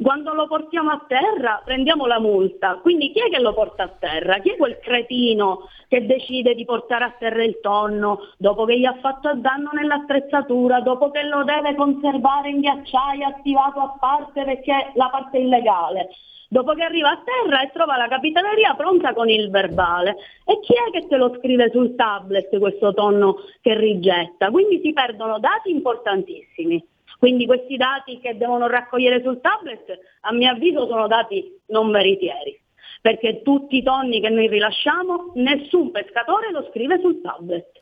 Quando 0.01 0.33
lo 0.33 0.47
portiamo 0.47 0.91
a 0.91 1.03
terra 1.07 1.61
prendiamo 1.65 2.05
la 2.05 2.19
multa. 2.19 2.75
Quindi 2.75 3.11
chi 3.11 3.19
è 3.19 3.29
che 3.29 3.39
lo 3.39 3.53
porta 3.53 3.83
a 3.83 3.95
terra? 3.99 4.37
Chi 4.37 4.51
è 4.51 4.55
quel 4.55 4.77
cretino 4.79 5.67
che 5.87 6.05
decide 6.05 6.53
di 6.53 6.63
portare 6.63 7.05
a 7.05 7.15
terra 7.17 7.43
il 7.43 7.59
tonno 7.59 8.19
dopo 8.37 8.65
che 8.65 8.77
gli 8.77 8.85
ha 8.85 8.97
fatto 9.01 9.33
danno 9.35 9.71
nell'attrezzatura, 9.73 10.81
dopo 10.81 11.09
che 11.09 11.23
lo 11.23 11.43
deve 11.43 11.73
conservare 11.73 12.49
in 12.49 12.59
ghiacciaio 12.59 13.27
attivato 13.27 13.79
a 13.79 13.97
parte 13.99 14.43
perché 14.43 14.71
è 14.71 14.91
la 14.93 15.09
parte 15.09 15.39
illegale? 15.39 16.09
Dopo 16.47 16.73
che 16.73 16.83
arriva 16.83 17.09
a 17.09 17.23
terra 17.23 17.61
e 17.61 17.71
trova 17.73 17.97
la 17.97 18.07
capitaneria 18.07 18.75
pronta 18.75 19.13
con 19.13 19.29
il 19.29 19.49
verbale. 19.49 20.15
E 20.45 20.59
chi 20.61 20.73
è 20.73 20.91
che 20.91 21.07
te 21.07 21.17
lo 21.17 21.35
scrive 21.37 21.69
sul 21.71 21.95
tablet 21.95 22.57
questo 22.59 22.93
tonno 22.93 23.37
che 23.61 23.75
rigetta? 23.77 24.51
Quindi 24.51 24.79
si 24.83 24.93
perdono 24.93 25.39
dati 25.39 25.71
importantissimi. 25.71 26.83
Quindi 27.17 27.45
questi 27.45 27.77
dati 27.77 28.19
che 28.19 28.37
devono 28.37 28.67
raccogliere 28.67 29.21
sul 29.21 29.41
tablet, 29.41 29.97
a 30.21 30.33
mio 30.33 30.51
avviso, 30.51 30.87
sono 30.87 31.07
dati 31.07 31.59
non 31.67 31.89
veritieri. 31.89 32.59
Perché 33.01 33.41
tutti 33.41 33.77
i 33.77 33.83
tonni 33.83 34.19
che 34.19 34.29
noi 34.29 34.47
rilasciamo, 34.47 35.31
nessun 35.35 35.91
pescatore 35.91 36.51
lo 36.51 36.67
scrive 36.69 36.99
sul 36.99 37.21
tablet. 37.21 37.81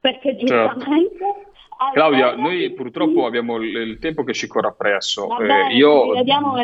Perché 0.00 0.36
giustamente... 0.36 1.24
al 1.24 1.49
Claudia, 1.94 2.34
noi 2.36 2.70
purtroppo 2.72 3.24
abbiamo 3.24 3.56
il, 3.56 3.74
il 3.74 3.98
tempo 3.98 4.22
che 4.22 4.34
ci 4.34 4.46
corre 4.46 4.68
appresso. 4.68 5.26
Eh, 5.40 5.74
io 5.74 6.12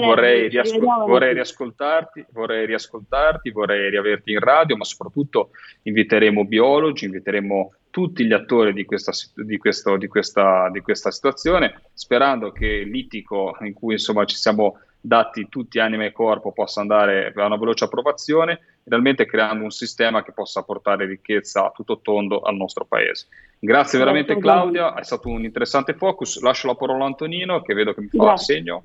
vorrei, 0.07 0.49
rivediamo 0.49 1.07
vorrei 1.07 1.33
riascoltarti, 1.33 2.27
vorrei 2.33 2.67
riascoltarti, 2.67 3.51
vorrei 3.51 3.89
riaverti 3.89 4.33
in 4.33 4.41
radio, 4.41 4.77
ma 4.77 4.85
soprattutto 4.85 5.51
inviteremo 5.83 6.45
biologi, 6.45 7.07
inviteremo 7.07 7.73
tutti 7.91 8.27
gli 8.27 8.33
attori 8.35 8.75
di 8.75 8.85
questa, 8.85 9.13
di 9.35 9.57
questo- 9.57 9.97
di 9.97 10.07
questa- 10.07 10.69
di 10.71 10.81
questa 10.81 11.11
situazione, 11.11 11.81
sperando 11.95 12.53
che 12.53 12.83
l'itico 12.83 13.57
in 13.61 13.73
cui 13.73 13.95
insomma 13.95 14.27
ci 14.27 14.37
siamo 14.37 14.81
dati 15.07 15.49
tutti 15.49 15.79
anima 15.79 16.05
e 16.05 16.13
corpo 16.13 16.51
possa 16.53 16.81
andare 16.81 17.33
a 17.35 17.47
una 17.47 17.57
veloce 17.57 17.85
approvazione, 17.85 18.59
realmente 18.85 19.25
creando 19.25 19.63
un 19.63 19.71
sistema 19.71 20.25
che 20.25 20.33
possa 20.33 20.63
portare 20.63 21.07
ricchezza 21.07 21.67
a 21.67 21.71
tutto 21.71 22.01
tondo 22.01 22.41
al 22.41 22.57
nostro 22.57 22.85
paese. 22.85 23.27
Grazie 23.59 23.99
veramente. 23.99 24.37
Claudia, 24.37 24.95
è 24.95 25.05
stato 25.05 25.29
un 25.29 25.45
interessante 25.45 25.95
focus. 25.95 26.41
Lascio 26.41 26.67
la 26.67 26.75
parola 26.75 27.05
a 27.05 27.07
Antonino 27.07 27.63
che 27.63 27.75
vedo 27.75 27.95
che 27.95 28.01
mi 28.01 28.09
fa 28.09 28.25
Grazie. 28.25 28.55
segno. 28.57 28.83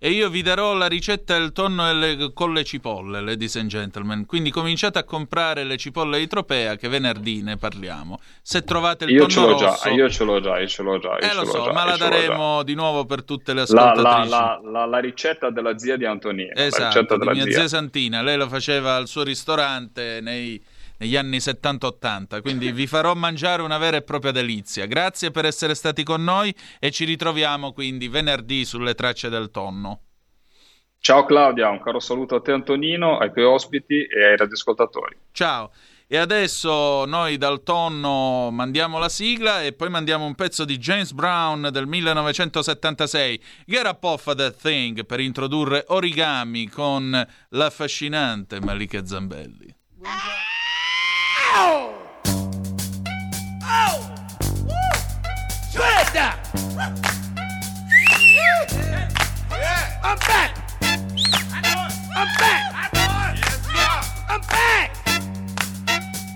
E 0.00 0.10
io 0.10 0.28
vi 0.30 0.42
darò 0.42 0.74
la 0.74 0.86
ricetta 0.86 1.36
del 1.36 1.50
tonno 1.50 1.92
le- 1.92 2.30
con 2.32 2.52
le 2.52 2.62
cipolle, 2.62 3.20
ladies 3.20 3.56
and 3.56 3.68
gentlemen. 3.68 4.26
Quindi 4.26 4.50
cominciate 4.50 4.96
a 5.00 5.02
comprare 5.02 5.64
le 5.64 5.76
cipolle 5.76 6.20
di 6.20 6.28
Tropea, 6.28 6.76
che 6.76 6.88
venerdì 6.88 7.42
ne 7.42 7.56
parliamo. 7.56 8.20
Se 8.40 8.62
trovate 8.62 9.06
il 9.06 9.10
Io 9.10 9.26
tonno 9.26 9.30
ce 9.30 9.40
l'ho 9.40 9.54
già, 9.56 9.66
rosso... 9.66 9.88
io 9.88 10.08
ce 10.08 10.22
l'ho 10.24 10.40
già, 10.40 10.60
io 10.60 10.68
ce 10.68 10.82
l'ho 10.84 10.98
già. 11.00 11.16
Eh 11.18 11.34
lo 11.34 11.44
so, 11.44 11.64
già, 11.64 11.72
ma 11.72 11.84
la 11.84 11.96
già. 11.96 12.08
daremo 12.08 12.62
di 12.62 12.74
nuovo 12.74 13.06
per 13.06 13.24
tutte 13.24 13.52
le 13.52 13.64
La, 13.66 13.74
la- 13.74 13.90
ascoltatrici. 13.90 14.28
la- 14.30 14.60
la- 14.70 14.86
la 14.86 14.98
ricetta 15.00 15.50
della 15.50 15.76
zia 15.76 15.96
di 15.96 16.04
Antonino. 16.04 16.50
la 16.54 16.64
Esatto, 16.64 16.84
ricetta 16.86 17.14
di 17.14 17.18
della 17.18 17.32
mia 17.32 17.42
zia. 17.42 17.52
zia 17.54 17.68
Santina. 17.68 18.22
Lei 18.22 18.36
lo 18.36 18.46
faceva 18.48 18.94
al 18.94 19.08
suo 19.08 19.24
ristorante 19.24 20.20
nei, 20.22 20.62
negli 20.98 21.16
anni 21.16 21.38
70-80, 21.38 22.40
quindi 22.40 22.70
vi 22.72 22.86
farò 22.86 23.14
mangiare 23.14 23.62
una 23.62 23.78
vera 23.78 23.96
e 23.96 24.02
propria 24.02 24.32
delizia. 24.32 24.86
Grazie 24.86 25.30
per 25.30 25.44
essere 25.44 25.74
stati 25.74 26.02
con 26.02 26.22
noi 26.22 26.54
e 26.78 26.90
ci 26.90 27.04
ritroviamo 27.04 27.72
quindi 27.72 28.08
venerdì 28.08 28.64
sulle 28.64 28.94
tracce 28.94 29.28
del 29.28 29.50
tonno. 29.50 30.02
Ciao 31.00 31.24
Claudia, 31.24 31.70
un 31.70 31.80
caro 31.80 32.00
saluto 32.00 32.34
a 32.34 32.40
te 32.40 32.52
Antonino, 32.52 33.18
ai 33.18 33.32
tuoi 33.32 33.44
ospiti 33.44 34.04
e 34.04 34.24
ai 34.24 34.36
radioascoltatori. 34.36 35.16
Ciao. 35.32 35.70
E 36.10 36.16
adesso 36.16 37.04
noi 37.04 37.36
dal 37.36 37.62
tonno 37.62 38.50
mandiamo 38.50 38.98
la 38.98 39.10
sigla 39.10 39.62
e 39.62 39.74
poi 39.74 39.90
mandiamo 39.90 40.24
un 40.24 40.34
pezzo 40.34 40.64
di 40.64 40.78
James 40.78 41.12
Brown 41.12 41.68
del 41.70 41.86
1976, 41.86 43.42
Get 43.66 43.84
Up 43.84 44.02
Off 44.04 44.34
That 44.34 44.56
Thing, 44.58 45.04
per 45.04 45.20
introdurre 45.20 45.84
Origami 45.88 46.66
con 46.68 47.26
l'affascinante 47.50 48.58
Malika 48.58 49.04
Zambelli. 49.04 49.76
Oh! 51.60 51.92
Oh! 53.64 54.14
Woo! 54.62 54.92
Shred 55.72 56.06
that! 56.14 56.38
I'm 60.04 60.18
back! 60.18 60.50
I'm 62.14 62.28
back! 62.38 62.62
I'm 64.30 64.40
back! 64.40 64.90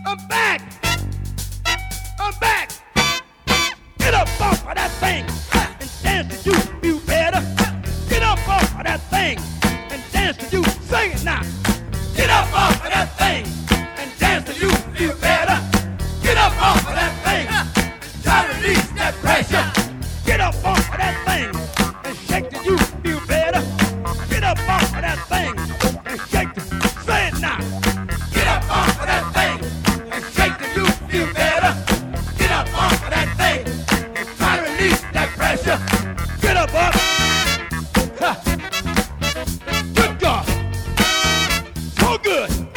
I'm 0.08 0.18
back! 0.26 0.60
I'm 2.18 2.34
back! 2.40 2.72
Get 3.98 4.14
up 4.14 4.28
off 4.40 4.66
of 4.66 4.74
that 4.74 4.90
thing 4.98 5.24
and 5.80 5.90
dance 6.02 6.42
to 6.42 6.50
you, 6.50 6.56
you 6.82 7.00
better. 7.06 7.40
Get 8.08 8.24
up 8.24 8.48
off 8.48 8.76
of 8.76 8.82
that 8.82 9.00
thing 9.02 9.38
and 9.92 10.02
dance 10.10 10.36
to 10.50 10.56
you. 10.56 10.64
Sing 10.64 11.12
it 11.12 11.24
now. 11.24 11.42
Get 12.16 12.28
up 12.28 12.52
off 12.52 12.84
of 12.84 12.90
that 12.90 13.16
thing 13.16 13.61
you, 15.02 15.12
better. 15.14 15.58
Get 16.22 16.36
up 16.36 16.52
off 16.62 16.78
of 16.86 16.94
that 16.94 17.12
thing 17.24 17.46
try 18.22 18.46
to 18.46 18.54
release 18.54 18.88
that 18.92 19.14
pressure. 19.14 19.66
Get 20.24 20.40
up 20.40 20.54
off 20.64 20.78
of 20.78 20.96
that 21.02 21.16
thing 21.26 21.50
and 22.04 22.16
shake 22.28 22.48
to 22.50 22.58
you, 23.04 23.18
better. 23.26 23.62
Get 24.30 24.44
up 24.44 24.58
off 24.68 24.94
of 24.94 25.02
that 25.02 25.18
thing 25.32 25.58
and 26.06 26.20
shake 26.30 26.54
to 26.54 26.62
Say 27.06 27.30
now. 27.40 27.58
Get 28.32 28.46
up 28.46 28.62
off 28.70 29.00
of 29.00 29.06
that 29.10 29.24
thing 29.34 29.58
and 30.12 30.22
shake 30.36 30.58
you, 30.76 30.86
you 31.12 31.32
better. 31.34 31.72
Get 32.38 32.52
up 32.52 32.68
off 32.78 33.02
of 33.02 33.10
that 33.10 33.28
thing 33.40 33.60
and 34.16 34.28
try 34.38 34.56
to 34.56 34.62
release 34.70 35.00
that 35.16 35.28
pressure. 35.36 35.78
Get 36.40 36.56
up, 36.56 36.72
up. 36.74 36.94
Ha. 38.22 38.32
Good 39.94 40.20
God. 40.20 40.46
So 41.98 42.18
good. 42.18 42.71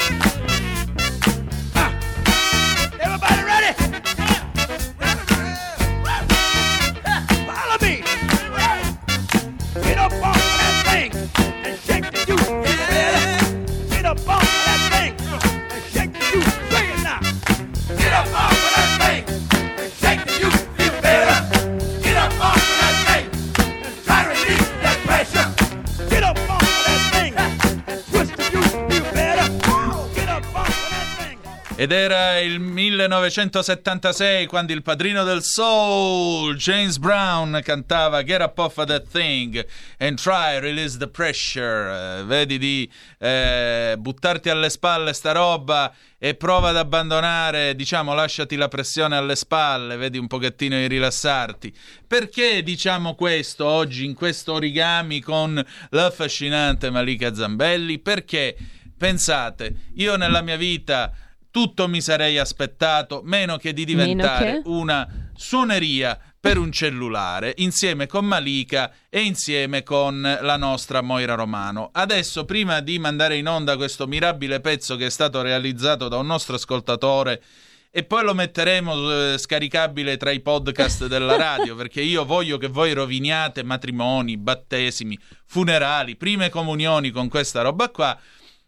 Ed 31.85 31.91
era 31.91 32.39
il 32.39 32.59
1976 32.59 34.47
quando 34.47 34.73
il 34.73 34.81
padrino 34.81 35.23
del 35.23 35.43
soul, 35.43 36.55
James 36.55 36.97
Brown, 36.97 37.61
cantava 37.63 38.23
Get 38.23 38.41
up 38.41 38.57
off 38.57 38.77
of 38.77 38.87
that 38.87 39.05
thing 39.07 39.63
and 39.99 40.19
try, 40.19 40.57
release 40.57 40.97
the 40.97 41.07
pressure. 41.07 42.21
Eh, 42.21 42.23
vedi 42.23 42.57
di 42.57 42.91
eh, 43.19 43.93
buttarti 43.99 44.49
alle 44.49 44.71
spalle 44.71 45.13
sta 45.13 45.31
roba 45.33 45.93
e 46.17 46.33
prova 46.33 46.69
ad 46.69 46.77
abbandonare, 46.77 47.75
diciamo, 47.75 48.15
lasciati 48.15 48.55
la 48.55 48.67
pressione 48.67 49.15
alle 49.15 49.35
spalle, 49.35 49.95
vedi 49.95 50.17
un 50.17 50.25
pochettino 50.25 50.75
di 50.77 50.87
rilassarti. 50.87 51.71
Perché 52.07 52.63
diciamo 52.63 53.13
questo 53.13 53.63
oggi 53.63 54.05
in 54.05 54.15
questo 54.15 54.53
origami 54.53 55.19
con 55.19 55.63
l'affascinante 55.91 56.89
Malika 56.89 57.31
Zambelli? 57.35 57.99
Perché, 57.99 58.57
pensate, 58.97 59.91
io 59.97 60.15
nella 60.15 60.41
mia 60.41 60.57
vita 60.57 61.13
tutto 61.56 61.88
mi 61.88 62.02
sarei 62.02 62.38
aspettato, 62.38 63.22
meno 63.23 63.56
che 63.56 63.72
di 63.72 63.86
diventare 63.86 64.61
che? 64.61 64.61
una 64.65 65.30
suoneria 65.34 66.19
per 66.38 66.57
un 66.57 66.69
cellulare, 66.69 67.53
insieme 67.60 68.07
con 68.07 68.26
Malika 68.26 68.91
e 69.10 69.22
insieme 69.22 69.82
con 69.82 70.19
la 70.22 70.57
nostra 70.57 70.99
Moira 70.99 71.36
Romano. 71.36 71.91
Adesso, 71.94 72.44
prima 72.44 72.82
di 72.82 72.99
mandare 72.99 73.38
in 73.38 73.48
onda 73.48 73.77
questo 73.77 74.06
mirabile 74.06 74.60
pezzo 74.60 74.98
che 74.98 75.06
è 75.06 75.10
stato 75.10 75.41
realizzato 75.41 76.10
da 76.10 76.18
un 76.18 76.26
nostro 76.26 76.56
ascoltatore, 76.56 77.41
e 77.90 78.03
poi 78.03 78.26
lo 78.26 78.34
metteremo 78.34 79.11
eh, 79.32 79.38
scaricabile 79.38 80.18
tra 80.18 80.32
i 80.32 80.41
podcast 80.41 81.07
della 81.07 81.38
radio, 81.40 81.77
perché 81.77 82.02
io 82.02 82.26
voglio 82.26 82.57
che 82.57 82.68
voi 82.68 82.91
roviniate 82.91 83.64
matrimoni, 83.64 84.36
battesimi, 84.36 85.18
funerali, 85.45 86.18
prime 86.18 86.49
comunioni 86.49 87.11
con 87.11 87.30
questa 87.30 87.61
roba 87.61 87.88
qua. 87.91 88.19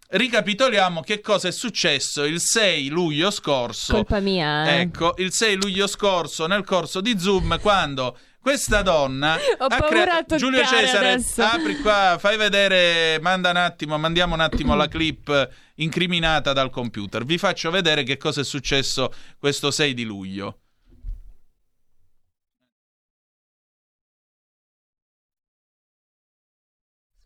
Ricapitoliamo 0.10 1.02
che 1.02 1.20
cosa 1.20 1.50
è 1.50 1.52
successo 1.52 2.24
il 2.24 2.40
6 2.40 2.88
luglio 2.88 3.30
scorso. 3.30 3.94
Colpa 3.94 4.20
mia. 4.22 4.66
eh. 4.70 4.80
Ecco, 4.80 5.14
il 5.18 5.34
6 5.34 5.56
luglio 5.56 5.86
scorso 5.86 6.48
nel 6.48 6.64
corso 6.64 7.02
di 7.02 7.20
Zoom 7.20 7.60
quando 7.60 8.18
questa 8.40 8.82
donna 8.82 9.36
Ho 9.60 9.66
ha 9.66 9.68
paura 9.68 9.88
crea- 9.88 10.04
a 10.16 10.20
toccare 10.22 10.38
Giulio 10.40 10.64
Cesare 10.66 11.10
adesso. 11.12 11.44
apri 11.44 11.78
qua, 11.82 12.16
fai 12.18 12.38
vedere, 12.38 13.20
manda 13.20 13.50
un 13.50 13.58
attimo, 13.58 13.98
mandiamo 13.98 14.34
un 14.34 14.40
attimo 14.40 14.76
la 14.76 14.88
clip 14.88 15.50
incriminata 15.76 16.54
dal 16.54 16.70
computer. 16.70 17.26
Vi 17.26 17.38
faccio 17.38 17.70
vedere 17.70 18.04
che 18.04 18.16
cosa 18.16 18.40
è 18.40 18.44
successo 18.46 19.14
questo 19.38 19.72
6 19.72 19.94
di 19.94 20.04
luglio. 20.06 20.60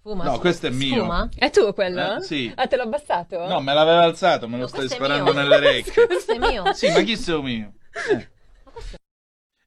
Sfuma, 0.03 0.23
No, 0.23 0.39
questo 0.39 0.65
è 0.65 0.69
mio. 0.71 0.95
Sfuma? 0.95 1.29
È 1.35 1.51
tuo 1.51 1.73
quello? 1.73 2.15
Eh, 2.15 2.21
sì. 2.21 2.51
Ah, 2.55 2.65
te 2.65 2.75
l'ho 2.75 2.83
abbassato? 2.83 3.47
No, 3.47 3.61
me 3.61 3.71
l'aveva 3.71 4.01
alzato, 4.01 4.47
me 4.47 4.57
lo 4.57 4.65
stai 4.65 4.79
questo 4.87 4.95
è 4.95 4.97
sparando 4.97 5.31
nelle 5.31 5.55
orecchie. 5.57 6.07
Questo 6.07 6.31
è 6.33 6.37
mio. 6.39 6.73
Sì, 6.73 6.89
ma 6.89 7.01
chi 7.01 7.15
sei 7.15 7.41
mio? 7.41 7.73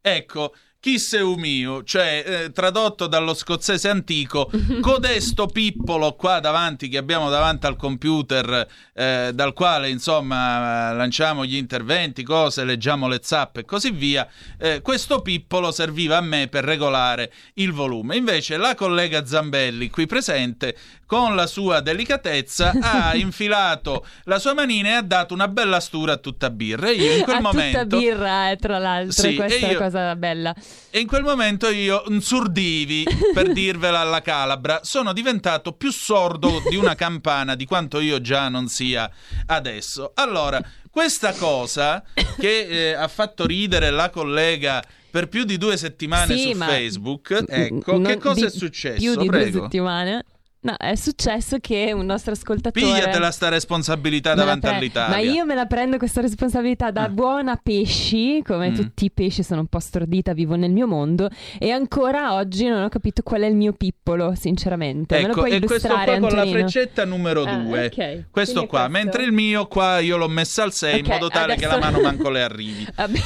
Eh. 0.03 0.17
Ecco, 0.17 0.53
sei 0.99 1.37
mio, 1.37 1.83
cioè 1.83 2.25
eh, 2.27 2.53
tradotto 2.53 3.07
dallo 3.07 3.35
scozzese 3.35 3.89
antico, 3.89 4.51
codesto 4.81 5.47
pippolo 5.47 6.15
qua 6.15 6.41
davanti 6.41 6.89
che 6.89 6.99
abbiamo 6.99 7.31
davanti 7.31 7.67
al 7.67 7.77
computer, 7.77 8.67
eh, 8.93 9.31
dal 9.35 9.53
quale 9.53 9.89
insomma 9.89 10.93
lanciamo 10.93 11.45
gli 11.45 11.57
interventi, 11.57 12.23
cose, 12.23 12.65
leggiamo 12.65 13.09
le 13.09 13.21
zappe 13.23 13.61
e 13.61 13.65
così 13.65 13.91
via. 13.91 14.29
eh, 14.59 14.81
questo 14.83 15.23
pippolo 15.23 15.73
serviva 15.73 16.19
a 16.19 16.21
me 16.21 16.49
per 16.49 16.65
regolare 16.65 17.33
il 17.55 17.73
volume. 17.73 18.17
Invece 18.17 18.57
la 18.57 18.75
collega 18.75 19.25
Zambelli 19.27 19.91
qui 19.91 20.07
presente 20.07 20.77
con 21.07 21.35
la 21.35 21.47
sua 21.47 21.81
delicatezza 21.81 22.73
ha 22.81 23.15
infilato 23.15 24.07
la 24.25 24.39
sua 24.39 24.55
manina 24.55 24.89
e 24.89 24.93
ha 24.93 25.03
dato 25.03 25.35
una 25.35 25.49
bella 25.49 25.81
stura 25.81 26.13
a 26.13 26.17
tutta 26.17 26.51
birra. 26.51 26.89
E 26.89 26.93
io 26.95 27.13
in 27.17 27.23
quel 27.25 27.37
a 27.37 27.41
momento 27.41 27.81
tutta 27.83 27.97
birra, 27.97 28.51
eh, 28.51 28.57
tra 28.57 28.79
l'altro, 28.79 29.13
Sì, 29.23 29.35
questa 29.35 29.67
è 29.67 29.71
io- 29.71 29.79
la 29.79 29.85
cosa 29.85 30.17
bella. 30.17 30.55
e 30.91 30.99
in 31.01 31.07
quel 31.07 31.23
momento 31.23 31.69
io, 31.69 32.03
insurdivi, 32.09 33.05
per 33.33 33.53
dirvela 33.53 34.01
alla 34.01 34.23
calabra, 34.23 34.81
sono 34.83 35.13
diventato 35.13 35.73
più 35.73 35.93
sordo 35.93 36.63
di 36.69 36.77
una 36.77 36.95
campana 36.95 37.55
di 37.55 37.65
quanto 37.67 38.01
io 38.01 38.21
già 38.21 38.49
non 38.49 38.69
sia 38.69 39.11
adesso. 39.47 40.13
Allora, 40.15 40.61
questa 40.91 41.33
cosa 41.33 42.03
che 42.39 42.91
eh, 42.91 42.93
ha 42.95 43.09
fatto 43.09 43.47
ridere 43.47 43.91
la 43.91 44.11
collega 44.11 44.83
per 45.11 45.29
più 45.29 45.45
di 45.45 45.59
due 45.59 45.77
settimane 45.77 46.37
Sì, 46.37 46.53
su 46.53 46.59
Facebook, 46.59 47.45
ecco, 47.49 48.01
che 48.01 48.19
cosa 48.19 48.47
è 48.47 48.51
successo? 48.51 48.99
Più 49.01 49.15
di 49.17 49.27
Prego. 49.29 49.51
due 49.51 49.61
settimane. 49.63 50.25
No, 50.65 50.75
è 50.79 50.95
successo 50.95 51.59
che 51.61 51.93
un 51.93 52.07
nostro 52.07 52.33
ascoltatore... 52.33 52.87
Pigliatela 52.87 53.31
sta 53.31 53.51
responsabilità 53.51 54.31
Me 54.31 54.37
davanti 54.37 54.67
pre- 54.67 54.77
all'Italia. 54.77 55.15
Ma 55.15 55.21
io 55.23 55.45
me 55.45 55.55
la 55.55 55.67
prendo 55.67 55.99
questa 55.99 56.23
responsabilità 56.23 56.91
da 56.91 57.03
Ah. 57.03 57.09
buona 57.11 57.61
pesci, 57.63 58.43
come 58.43 58.71
Mm. 58.71 58.75
tutti 58.75 59.05
i 59.05 59.11
pesci 59.11 59.43
sono 59.43 59.61
un 59.61 59.67
po' 59.67 59.79
stordita, 59.79 60.33
vivo 60.33 60.55
nel 60.57 60.71
mio 60.71 60.87
mondo 60.87 61.29
e 61.59 61.71
ancora 61.71 62.33
oggi 62.33 62.67
non 62.67 62.83
ho 62.83 62.89
capito 62.89 63.21
qual 63.23 63.43
è 63.43 63.47
il 63.47 63.55
mio 63.57 63.75
pippolo, 63.75 64.35
sinceramente. 64.35 65.17
me 65.17 65.23
lo 65.23 65.29
Ecco, 65.33 65.41
puoi 65.41 65.51
e 65.53 65.61
questo 65.61 65.89
qua 65.89 65.97
con 66.05 66.07
la 66.07 66.15
Antonino? 66.15 66.51
freccetta 66.59 67.05
numero 67.05 67.43
Ah, 67.45 67.57
2. 67.57 67.85
ok. 67.85 68.25
Questo 68.31 68.53
Quindi 68.55 68.67
qua, 68.71 68.89
questo. 68.89 68.89
mentre 68.91 69.23
il 69.25 69.33
mio 69.33 69.67
qua 69.67 69.99
io 69.99 70.17
l'ho 70.17 70.29
messa 70.29 70.63
al 70.63 70.73
6 70.73 70.99
in 71.01 71.05
Ok, 71.05 71.11
modo 71.13 71.29
tale 71.29 71.57
che 71.57 71.67
la 71.67 71.75
adesso- 71.75 71.91
mano 71.91 72.03
manco 72.03 72.31
le 72.31 72.43
arrivi. 72.43 72.87
Vabbè. 72.97 73.19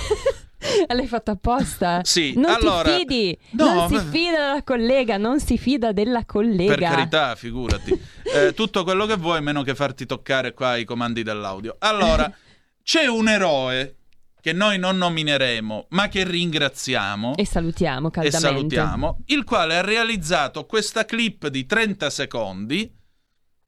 L'hai 0.95 1.07
fatto 1.07 1.31
apposta? 1.33 2.01
Sì, 2.05 2.35
Non 2.37 2.51
allora- 2.51 2.91
ti 2.91 2.99
fidi, 2.99 3.39
No, 3.53 3.75
non 3.75 3.89
si 3.89 3.99
fida 4.11 4.39
della 4.49 4.63
collega, 4.65 5.17
non 5.17 5.41
si 5.41 5.59
fida 5.59 5.93
della 5.93 6.25
collega. 6.25 6.75
Per 6.75 6.89
carità, 6.89 7.35
figurati. 7.35 8.01
Eh, 8.35 8.53
tutto 8.55 8.85
quello 8.85 9.07
che 9.07 9.17
vuoi, 9.17 9.41
meno 9.43 9.63
che 9.63 9.75
farti 9.75 10.07
toccare 10.07 10.53
qua 10.55 10.77
i 10.77 10.85
comandi 10.85 11.23
dell'audio. 11.23 11.77
Allora, 11.79 12.31
C'è 12.89 13.07
un 13.07 13.29
eroe 13.29 13.97
che 14.41 14.55
noi 14.55 14.79
non 14.79 14.97
nomineremo, 14.97 15.89
ma 15.91 16.09
che 16.09 16.25
ringraziamo 16.25 17.35
E 17.37 17.45
salutiamo 17.45 18.09
e 18.09 18.11
caldamente. 18.11 18.39
salutiamo, 18.39 19.19
il 19.27 19.45
quale 19.45 19.77
ha 19.77 19.83
realizzato 19.83 20.65
questa 20.65 21.05
clip 21.05 21.49
di 21.49 21.67
30 21.67 22.09
secondi. 22.09 22.91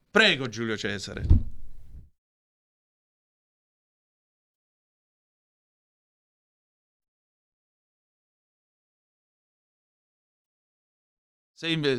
Prego 0.09 0.47
Giulio 0.49 0.75
Cesare. 0.75 1.21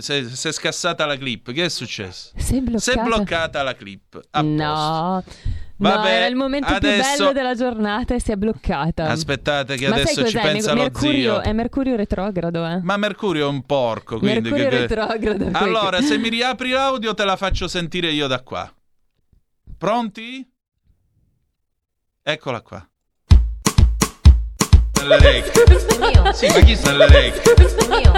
Si 0.01 0.49
è 0.49 0.53
scassata 0.53 1.07
la 1.07 1.17
clip, 1.17 1.53
che 1.53 1.67
è 1.67 1.69
successo? 1.69 2.33
Sei 2.37 2.61
bloccata? 2.61 2.81
Si 2.81 2.91
è 2.91 3.03
bloccata 3.03 3.63
la 3.63 3.75
clip. 3.77 4.21
No. 4.43 5.23
Vabbè, 5.77 5.97
no, 5.97 6.07
era 6.07 6.27
il 6.27 6.35
momento 6.37 6.67
più 6.67 6.77
adesso- 6.77 7.17
bello 7.19 7.33
della 7.33 7.55
giornata 7.55 8.15
e 8.15 8.21
si 8.21 8.33
è 8.33 8.37
bloccata. 8.37 9.09
Aspettate 9.09 9.77
che 9.77 9.89
Ma 9.89 9.97
adesso 9.97 10.27
ci 10.27 10.37
pensa 10.37 10.75
Mercurio, 10.75 11.41
zio. 11.41 11.43
È 11.43 11.53
Mercurio 11.53 11.97
retrogrado, 11.97 12.67
eh. 12.67 12.81
Ma 12.83 12.97
Mercurio 12.97 13.47
è 13.47 13.49
un 13.49 13.63
porco, 13.63 14.19
quindi... 14.19 14.41
Mercurio 14.51 14.69
che- 14.69 14.79
retrogrado. 14.79 15.49
Allora, 15.53 16.01
se 16.01 16.19
mi 16.19 16.29
riapri 16.29 16.71
l'audio 16.71 17.15
te 17.15 17.25
la 17.25 17.37
faccio 17.37 17.69
sentire 17.69 18.11
io 18.11 18.27
da 18.27 18.43
qua. 18.43 18.73
Pronti? 19.79 20.49
Eccola 22.23 22.61
qua. 22.63 22.89
Nelle 25.03 25.17
orecchie. 25.17 25.67
Sì, 26.33 26.47
ma 26.47 26.61
chi 26.61 26.77
sta 26.77 26.91
alle 26.91 27.05
orecchie? 27.05 27.55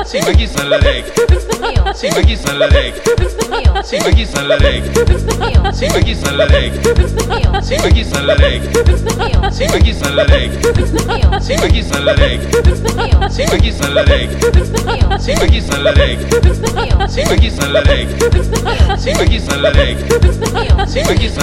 Sì, 0.05 0.19
ma 0.19 0.31
chi 0.33 0.47
sta 0.47 0.61
alle 0.61 0.75
orecchie? 0.75 1.25
Sì, 1.95 2.09
ma 2.09 2.21
chi 2.21 2.37
sta 2.37 2.51
alle 2.53 2.65
orecchie? 2.65 3.15
Sì, 3.83 3.97
ma 3.97 4.11
chi 4.11 4.27
sta 4.27 4.41
alle 4.41 4.53
orecchie? 4.53 5.73
Sì, 5.73 5.87
ma 5.89 5.99
chi 5.99 6.15
sta 6.15 6.29
alle 6.29 6.43
orecchie? 8.33 9.51
Sì, 9.51 9.65
ma 9.65 9.79
chi 9.79 9.95
sta 9.95 10.09
alle 10.09 10.21
orecchie? 10.21 10.61
Sì, 11.41 11.55
ma 11.55 11.67
chi 11.67 11.83
sta 11.83 11.97
alle 11.97 12.11
orecchie? 12.11 13.29
Sì, 13.31 13.45
ma 13.49 13.57
chi 13.57 13.71
sta 13.73 13.87
alle 13.87 14.01
orecchie? 14.01 14.61
Sì, 15.19 15.33
ma 15.33 15.45
chi 15.47 15.61
sta 21.29 21.43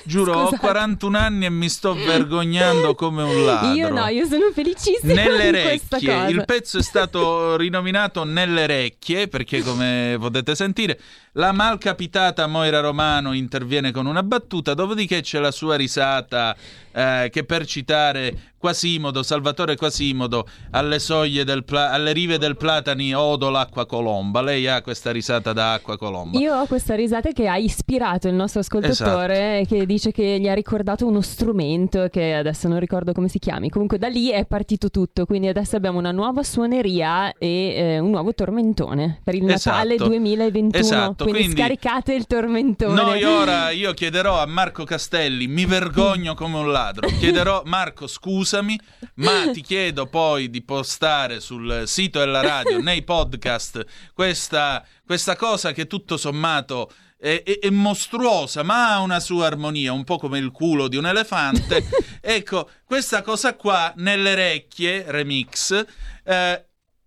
Giuro, 0.04 0.32
Scusate. 0.32 0.54
ho 0.54 0.58
41 0.58 1.18
anni 1.18 1.44
e 1.46 1.50
mi 1.50 1.68
sto 1.68 1.94
vergognando 1.94 2.94
come 2.94 3.22
un 3.22 3.44
ladro. 3.44 3.72
Io 3.72 3.88
no, 3.90 4.06
io 4.06 4.26
sono 4.26 4.50
felicissimo. 4.52 5.12
nelle 5.14 5.50
recchie. 5.50 6.28
Il 6.28 6.44
pezzo 6.46 6.78
è 6.78 6.82
stato 6.82 7.56
rinominato 7.58 8.24
Nelle 8.24 8.64
orecchie, 8.64 9.28
perché 9.28 9.62
come 9.62 10.16
potete 10.18 10.54
sentire 10.54 10.98
la 11.34 11.52
malcapitata 11.52 12.48
Moira 12.48 12.80
Romano 12.80 13.32
interviene 13.32 13.92
con 13.92 14.06
una 14.06 14.22
battuta, 14.22 14.74
dopodiché 14.74 15.20
c'è 15.20 15.38
la 15.38 15.52
sua 15.52 15.76
risata 15.76 16.56
eh, 16.92 17.28
che 17.30 17.44
per 17.44 17.66
citare 17.66 18.48
Quasimodo, 18.60 19.22
Salvatore 19.22 19.74
Quasimodo, 19.76 20.46
alle 20.72 20.98
soglie 20.98 21.44
del 21.44 21.64
pla- 21.64 21.90
alle 21.90 22.12
rive 22.12 22.36
del 22.36 22.58
Platani 22.58 23.14
odo 23.14 23.48
l'acqua 23.48 23.86
colomba. 23.86 24.42
Lei 24.42 24.66
ha 24.68 24.82
questa 24.82 25.10
risata 25.10 25.54
da 25.54 25.72
acqua 25.72 25.96
colomba. 25.96 26.38
Io 26.38 26.54
ho 26.54 26.66
questa 26.66 26.94
risata 26.94 27.32
che 27.32 27.48
ha 27.48 27.56
ispirato 27.56 28.28
il 28.28 28.34
nostro 28.34 28.60
ascoltatore 28.60 29.60
Esatto. 29.60 29.74
che 29.76 29.86
dice 29.86 30.12
che 30.12 30.38
gli 30.38 30.46
ha 30.46 30.52
ricordato 30.52 31.06
uno 31.06 31.22
strumento 31.22 32.08
che 32.10 32.34
adesso 32.34 32.68
non 32.68 32.78
ricordo 32.78 33.12
come 33.12 33.28
si 33.28 33.38
chiami. 33.38 33.70
Comunque 33.70 33.96
da 33.96 34.08
lì 34.08 34.28
è 34.30 34.44
partito 34.44 34.90
tutto, 34.90 35.24
quindi 35.24 35.48
adesso 35.48 35.76
abbiamo 35.76 35.98
una 35.98 36.12
nuova 36.12 36.42
suoneria 36.42 37.32
e 37.38 37.74
eh, 37.74 37.98
un 37.98 38.10
nuovo 38.10 38.34
tormentone 38.34 39.20
per 39.24 39.34
il 39.36 39.44
Natale 39.44 39.94
Esatto. 39.94 40.10
2021. 40.10 40.84
Esatto, 40.84 41.24
quindi, 41.24 41.42
quindi- 41.44 41.60
scaricate 41.62 42.12
il 42.12 42.26
tormentone. 42.26 42.92
Noi 42.94 43.24
ora 43.24 43.70
io 43.70 43.92
chiederò 43.94 44.38
a 44.38 44.44
Marco 44.44 44.84
Castelli, 44.84 45.46
mi 45.46 45.64
vergogno 45.64 46.34
come 46.34 46.58
un 46.58 46.70
ladro. 46.70 46.78
Chiederò 47.18 47.62
Marco, 47.66 48.06
scusami, 48.06 48.78
ma 49.14 49.50
ti 49.52 49.60
chiedo 49.60 50.06
poi 50.06 50.48
di 50.48 50.62
postare 50.62 51.40
sul 51.40 51.82
sito 51.86 52.18
della 52.18 52.40
radio, 52.40 52.78
nei 52.82 53.02
podcast, 53.02 53.84
questa, 54.14 54.84
questa 55.04 55.36
cosa 55.36 55.72
che 55.72 55.86
tutto 55.86 56.16
sommato 56.16 56.90
è, 57.18 57.42
è- 57.44 57.58
è 57.58 57.70
mostruosa, 57.70 58.62
ma 58.62 58.94
ha 58.94 59.00
una 59.00 59.20
sua 59.20 59.46
armonia, 59.46 59.92
un 59.92 60.04
po' 60.04 60.18
come 60.18 60.38
il 60.38 60.50
culo 60.50 60.88
di 60.88 60.96
un 60.96 61.06
elefante. 61.06 61.86
ecco, 62.20 62.70
questa 62.84 63.22
cosa 63.22 63.54
qua 63.54 63.92
nelle 63.96 64.32
orecchie, 64.32 65.04
remix, 65.06 65.84
eh, 66.24 66.64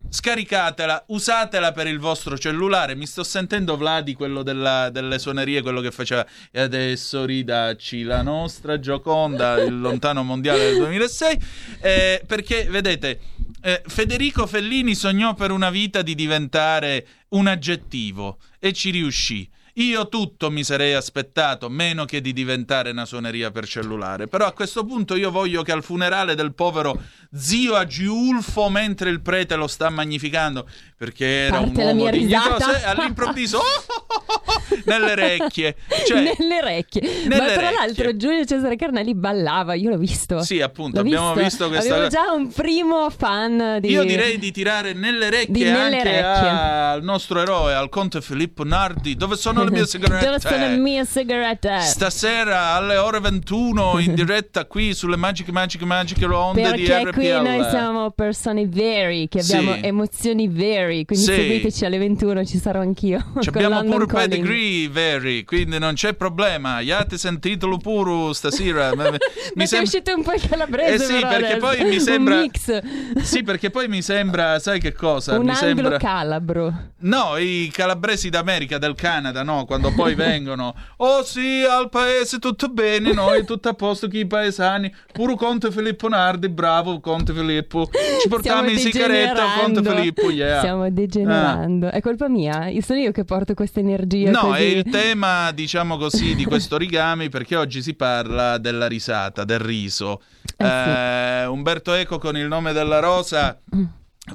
Scaricatela, 0.10 1.06
usatela 1.08 1.72
per 1.72 1.88
il 1.88 1.98
vostro 2.00 2.38
cellulare. 2.38 2.96
Mi 2.96 3.08
sto 3.08 3.24
sentendo 3.24 3.76
Vladi, 3.78 4.14
quello 4.14 4.44
della- 4.44 4.90
delle 4.90 5.18
suonerie, 5.18 5.62
quello 5.62 5.82
che 5.82 5.92
faceva. 5.92 6.26
E 6.52 6.60
adesso 6.62 7.26
ridacci 7.26 8.04
la 8.04 8.22
nostra 8.22 8.80
Gioconda, 8.80 9.60
il 9.64 9.80
lontano 9.80 10.24
mondiale 10.24 10.66
del 10.70 10.78
2006. 10.78 11.40
Eh, 11.82 12.22
perché, 12.28 12.66
vedete, 12.70 13.20
eh, 13.62 13.82
Federico 13.88 14.46
Fellini 14.46 14.94
sognò 14.94 15.34
per 15.34 15.50
una 15.52 15.70
vita 15.72 16.02
di 16.02 16.14
diventare 16.16 17.08
un 17.30 17.48
aggettivo 17.48 18.38
e 18.60 18.72
ci 18.72 18.92
riuscì. 18.92 19.50
Io 19.78 20.08
tutto 20.08 20.52
mi 20.52 20.64
sarei 20.64 20.94
aspettato, 20.94 21.68
meno 21.68 22.06
che 22.06 22.22
di 22.22 22.32
diventare 22.32 22.91
una 22.91 23.06
suoneria 23.06 23.50
per 23.50 23.68
cellulare. 23.68 24.28
Però 24.28 24.45
a 24.45 24.52
questo 24.52 24.86
punto 24.86 25.16
io 25.16 25.32
voglio 25.32 25.64
che 25.64 25.72
al 25.72 25.84
funerale 25.84 26.36
del 26.36 26.54
povero 26.54 27.02
zio 27.34 27.74
Agiulfo, 27.74 28.70
mentre 28.70 29.10
il 29.10 29.22
prete 29.22 29.56
lo 29.56 29.66
sta 29.66 29.90
magnificando, 29.90 30.68
perché 30.95 31.26
era 31.26 31.58
Parte 31.58 31.82
un 31.82 31.88
uomo 31.88 32.10
dignitoso, 32.12 32.70
all'improvviso 32.86 33.58
oh, 33.58 33.64
nelle 34.86 35.12
orecchie. 35.12 35.76
Cioè, 36.06 36.22
nelle 36.22 36.58
orecchie. 36.58 37.26
nelle 37.26 37.41
Ma 37.41 37.52
tra 37.54 37.72
l'altro 37.72 38.16
Giulio 38.16 38.45
Cesare 38.45 38.76
Carnelli 38.76 39.16
ballava, 39.16 39.74
io 39.74 39.90
l'ho 39.90 39.98
visto. 39.98 40.41
Sì, 40.41 40.62
appunto, 40.62 41.02
L'ho 41.02 41.08
abbiamo 41.08 41.34
visto 41.34 41.68
questa 41.68 41.94
Avevo 41.94 42.10
già 42.10 42.32
un 42.32 42.52
primo 42.52 43.10
fan 43.10 43.78
di... 43.80 43.90
Io 43.90 44.04
direi 44.04 44.38
di 44.38 44.52
tirare 44.52 44.94
nelle 44.94 45.28
orecchie 45.28 45.72
nelle 45.72 45.98
anche 45.98 46.10
orecchie. 46.10 46.50
al 46.50 47.04
nostro 47.04 47.41
eroe, 47.41 47.74
al 47.74 47.90
conte 47.90 48.22
Filippo 48.22 48.64
Nardi. 48.64 49.16
Dove 49.16 49.36
sono 49.36 49.62
le 49.64 49.72
mie 49.72 49.85
sigarette? 49.85 50.26
Dove 50.26 50.40
sono 50.40 50.57
le 50.68 50.77
mie 50.77 51.06
sigarette? 51.06 51.80
Stasera 51.81 52.73
alle 52.73 52.98
ore 52.98 53.19
21 53.19 53.99
in 53.99 54.14
diretta 54.15 54.65
qui 54.65 54.94
sulle 54.94 55.15
magiche, 55.15 55.52
magiche, 55.52 55.85
magiche 55.85 56.26
onde 56.26 56.72
di 56.73 56.84
Perché 56.84 57.03
RPL. 57.10 57.14
qui 57.14 57.30
noi 57.30 57.69
siamo 57.69 58.11
persone 58.11 58.68
veri, 58.68 59.27
che 59.27 59.40
abbiamo 59.40 59.73
Sì. 59.73 59.80
emozioni 59.84 60.48
veri, 60.48 61.06
quindi 61.06 61.26
Sì. 61.26 61.34
seguiteci 61.34 61.85
alle 61.85 61.98
21, 61.98 62.45
ci 62.45 62.57
sarò 62.57 62.81
anch'io. 62.81 63.23
Ci 63.40 63.49
abbiamo 63.49 63.76
London 63.76 63.91
pure 63.91 64.06
Calling. 64.07 64.30
pedigree 64.31 64.90
veri, 64.90 65.44
quindi 65.45 65.80
non 65.80 65.94
c'è 65.94 66.14
problema. 66.14 66.80
Iate 66.80 67.18
sentitelo 67.18 67.77
pure 67.77 68.34
stasera. 68.34 68.91
Mi- 68.95 69.18
mi 69.56 69.68
sem- 69.68 69.80
è 69.80 69.84
uscito 69.84 70.14
un 70.14 70.23
po' 70.23 70.34
il 70.34 70.41
calabrese 70.48 70.94
Eh 70.94 70.99
sì, 71.07 71.14
perché 71.22 71.35
adesso. 71.53 71.57
poi 71.60 71.84
mi 71.84 71.95
Un 71.95 71.99
sembra 72.02 72.35
mix. 72.41 72.81
Sì, 73.22 73.44
perché 73.44 73.69
poi 73.69 73.88
mi 73.88 74.02
sembra, 74.02 74.60
sai 74.60 74.80
che 74.80 74.94
cosa? 74.94 75.38
un 75.38 75.45
mi 75.45 75.56
sembra 75.56 75.85
anglo 75.85 75.98
calabro. 75.99 76.73
No, 76.99 77.38
i 77.38 77.69
calabresi 77.72 78.30
d'America, 78.30 78.77
del 78.77 78.95
Canada, 78.95 79.44
no, 79.44 79.53
quando 79.66 79.94
poi 79.94 80.16
vengono. 80.16 80.76
Oh 80.98 81.24
sì, 81.24 81.64
al 81.64 81.90
paese 81.90 82.40
tutto 82.40 82.68
bene, 82.68 83.14
noi 83.14 83.46
tutto 83.46 83.70
a 83.70 83.74
posto 83.74 84.08
con 84.08 84.20
i 84.20 84.26
paesani. 84.26 84.94
Puro 85.12 85.36
Conte 85.36 85.72
Filippo 85.72 86.08
Nardi, 86.08 86.50
bravo 86.50 87.00
Conte 87.00 87.34
Filippo. 87.34 87.90
Ci 88.22 88.28
portiamo 88.28 88.70
in 88.70 88.78
sigaretta 88.78 89.46
Conte. 89.62 89.82
Filippo, 89.82 90.30
yeah. 90.30 90.60
Stiamo 90.60 90.90
degenerando. 90.90 91.90
È 91.92 92.02
colpa 92.02 92.28
mia? 92.28 92.70
Sono 92.82 93.00
io 93.00 93.12
che 93.12 93.24
porto 93.24 93.54
questa 93.54 93.80
energia 93.80 94.32
No, 94.32 94.40
così. 94.50 94.62
è 94.62 94.66
il 94.66 94.84
tema, 94.90 95.52
diciamo 95.52 95.98
così, 95.98 96.36
di 96.36 96.46
questo 96.46 96.76
origami 96.76 97.30
perché 97.30 97.56
oggi 97.56 97.82
si 97.82 97.94
parla 97.94 98.58
della 98.58 98.88
risata, 98.88 99.44
del 99.44 99.60
riso. 99.60 100.22
Eh, 100.58 101.46
Umberto 101.46 101.94
Eco 101.94 102.18
con 102.18 102.38
il 102.38 102.48
nome 102.48 102.74
della 102.74 103.00
rosa, 103.00 103.60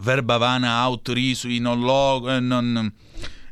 verba 0.00 0.36
vana 0.36 0.78
aut 0.78 1.08
risui, 1.08 1.58
non, 1.58 1.80
lo, 1.80 2.28
eh, 2.30 2.40
non, 2.40 2.92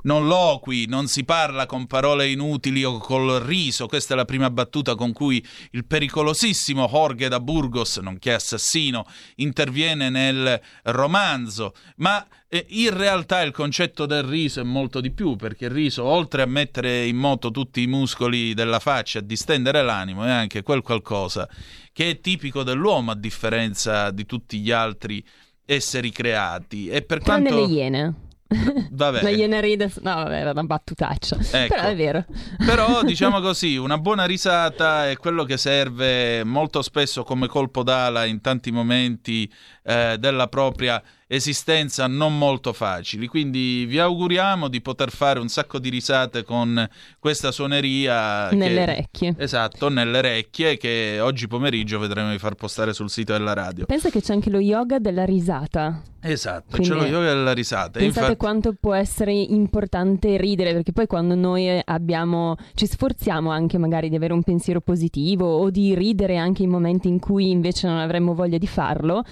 non 0.07 0.27
loqui, 0.27 0.87
non 0.87 1.07
si 1.07 1.25
parla 1.25 1.67
con 1.67 1.87
parole 1.87 2.29
inutili 2.29 2.83
o 2.85 2.99
col 2.99 3.41
riso. 3.41 3.87
Questa 3.87 4.15
è 4.15 4.17
la 4.17 4.25
prima 4.25 4.51
battuta 4.51 4.95
con 4.95 5.13
cui 5.13 5.45
il 5.73 5.85
pericolosissimo 5.85 6.89
Jorge 6.89 7.29
da 7.29 7.41
Burgos, 7.41 7.99
nonché 7.99 8.33
assassino, 8.33 9.05
interviene 9.37 10.09
nel 10.09 10.61
romanzo. 10.85 11.75
Ma 11.97 12.27
eh, 12.49 12.67
in 12.71 12.97
realtà 12.97 13.43
il 13.43 13.53
concetto 13.53 14.07
del 14.07 14.23
riso 14.23 14.61
è 14.61 14.65
molto 14.65 15.01
di 15.01 15.11
più, 15.11 15.37
perché 15.37 15.67
il 15.67 15.73
riso, 15.73 16.05
oltre 16.05 16.43
a 16.43 16.47
mettere 16.47 17.05
in 17.07 17.17
moto 17.17 17.51
tutti 17.51 17.83
i 17.83 17.87
muscoli 17.87 18.55
della 18.55 18.79
faccia, 18.79 19.19
a 19.19 19.23
distendere 19.23 19.83
l'animo, 19.83 20.25
è 20.25 20.31
anche 20.31 20.63
quel 20.63 20.83
qualcosa 20.83 21.49
che 21.93 22.11
è 22.11 22.21
tipico 22.21 22.63
dell'uomo, 22.63 23.11
a 23.11 23.17
differenza 23.17 24.11
di 24.11 24.27
tutti 24.27 24.59
gli 24.61 24.71
altri 24.71 25.25
esseri 25.65 26.13
creati. 26.13 26.89
E 26.89 27.03
per 27.03 27.23
Tranne 27.23 27.49
quanto... 27.49 27.67
le 27.67 27.73
iene. 27.73 28.15
Vabbè. 28.91 29.23
La 29.23 29.31
iene 29.31 29.61
ride. 29.61 29.91
No, 30.03 30.15
vabbè, 30.15 30.41
era 30.41 30.51
una 30.51 30.65
battutaccia. 30.65 31.37
Ecco. 31.57 31.75
Però 31.75 31.89
è 31.89 31.97
vero. 31.97 32.25
Però 32.65 33.03
diciamo 33.05 33.41
così, 33.41 33.77
una 33.77 33.99
buona 33.99 34.25
risata 34.25 35.09
è 35.09 35.17
quello 35.17 35.45
che 35.45 35.57
serve 35.57 36.45
molto 36.45 36.83
spesso 36.83 37.23
come 37.23 37.47
colpo 37.47 37.83
d'ala 37.83 38.25
in 38.25 38.41
tanti 38.41 38.71
momenti 38.71 39.51
eh, 39.83 40.17
della 40.19 40.49
propria 40.49 41.03
esistenza 41.29 42.07
non 42.07 42.37
molto 42.39 42.73
facili. 42.73 43.27
Quindi 43.27 43.85
vi 43.87 43.99
auguriamo 43.99 44.69
di 44.69 44.81
poter 44.81 45.11
fare 45.11 45.39
un 45.41 45.49
sacco 45.49 45.79
di 45.79 45.89
risate 45.89 46.45
con 46.45 46.89
questa 47.19 47.51
suoneria. 47.53 48.51
Nelle 48.51 48.75
che- 48.75 48.83
orecchie. 48.83 49.35
Esatto, 49.39 49.89
nelle 49.89 50.19
orecchie 50.19 50.77
che 50.77 51.19
oggi 51.21 51.47
pomeriggio 51.49 51.99
vedremo 51.99 52.31
di 52.31 52.39
far 52.39 52.55
postare 52.55 52.93
sul 52.93 53.11
sito 53.11 53.33
della 53.33 53.53
radio. 53.53 53.87
Pensa 53.87 54.11
che 54.11 54.21
c'è 54.21 54.33
anche 54.33 54.51
lo 54.51 54.61
yoga 54.61 54.99
della 54.99 55.25
risata. 55.25 56.03
Esatto, 56.21 56.77
Quindi- 56.77 56.89
c'è 56.89 56.95
lo 56.95 57.05
yoga 57.07 57.35
della 57.35 57.53
risata. 57.53 57.99
Pensate 57.99 58.05
Infatti- 58.07 58.37
quanto 58.37 58.75
può 58.79 58.95
essere 58.95 59.33
importante 59.33 60.37
ridere, 60.37 60.73
perché 60.73 60.93
poi 60.93 61.07
quando 61.07 61.35
noi 61.37 61.81
abbiamo, 61.85 62.57
ci 62.75 62.87
sforziamo 62.87 63.51
anche 63.51 63.79
magari 63.79 64.09
di 64.09 64.17
avere 64.17 64.33
un 64.33 64.43
pensiero 64.43 64.81
positivo 64.81 65.47
o 65.47 65.71
di 65.71 65.95
ridere 65.95 66.37
anche 66.37 66.63
in 66.65 66.71
momenti 66.71 67.07
in 67.09 67.21
cui 67.21 67.51
invece 67.51 67.87
non 67.87 67.99
avremmo 67.99 68.35
voglia 68.35 68.59
di 68.59 68.67
farlo, 68.67 69.23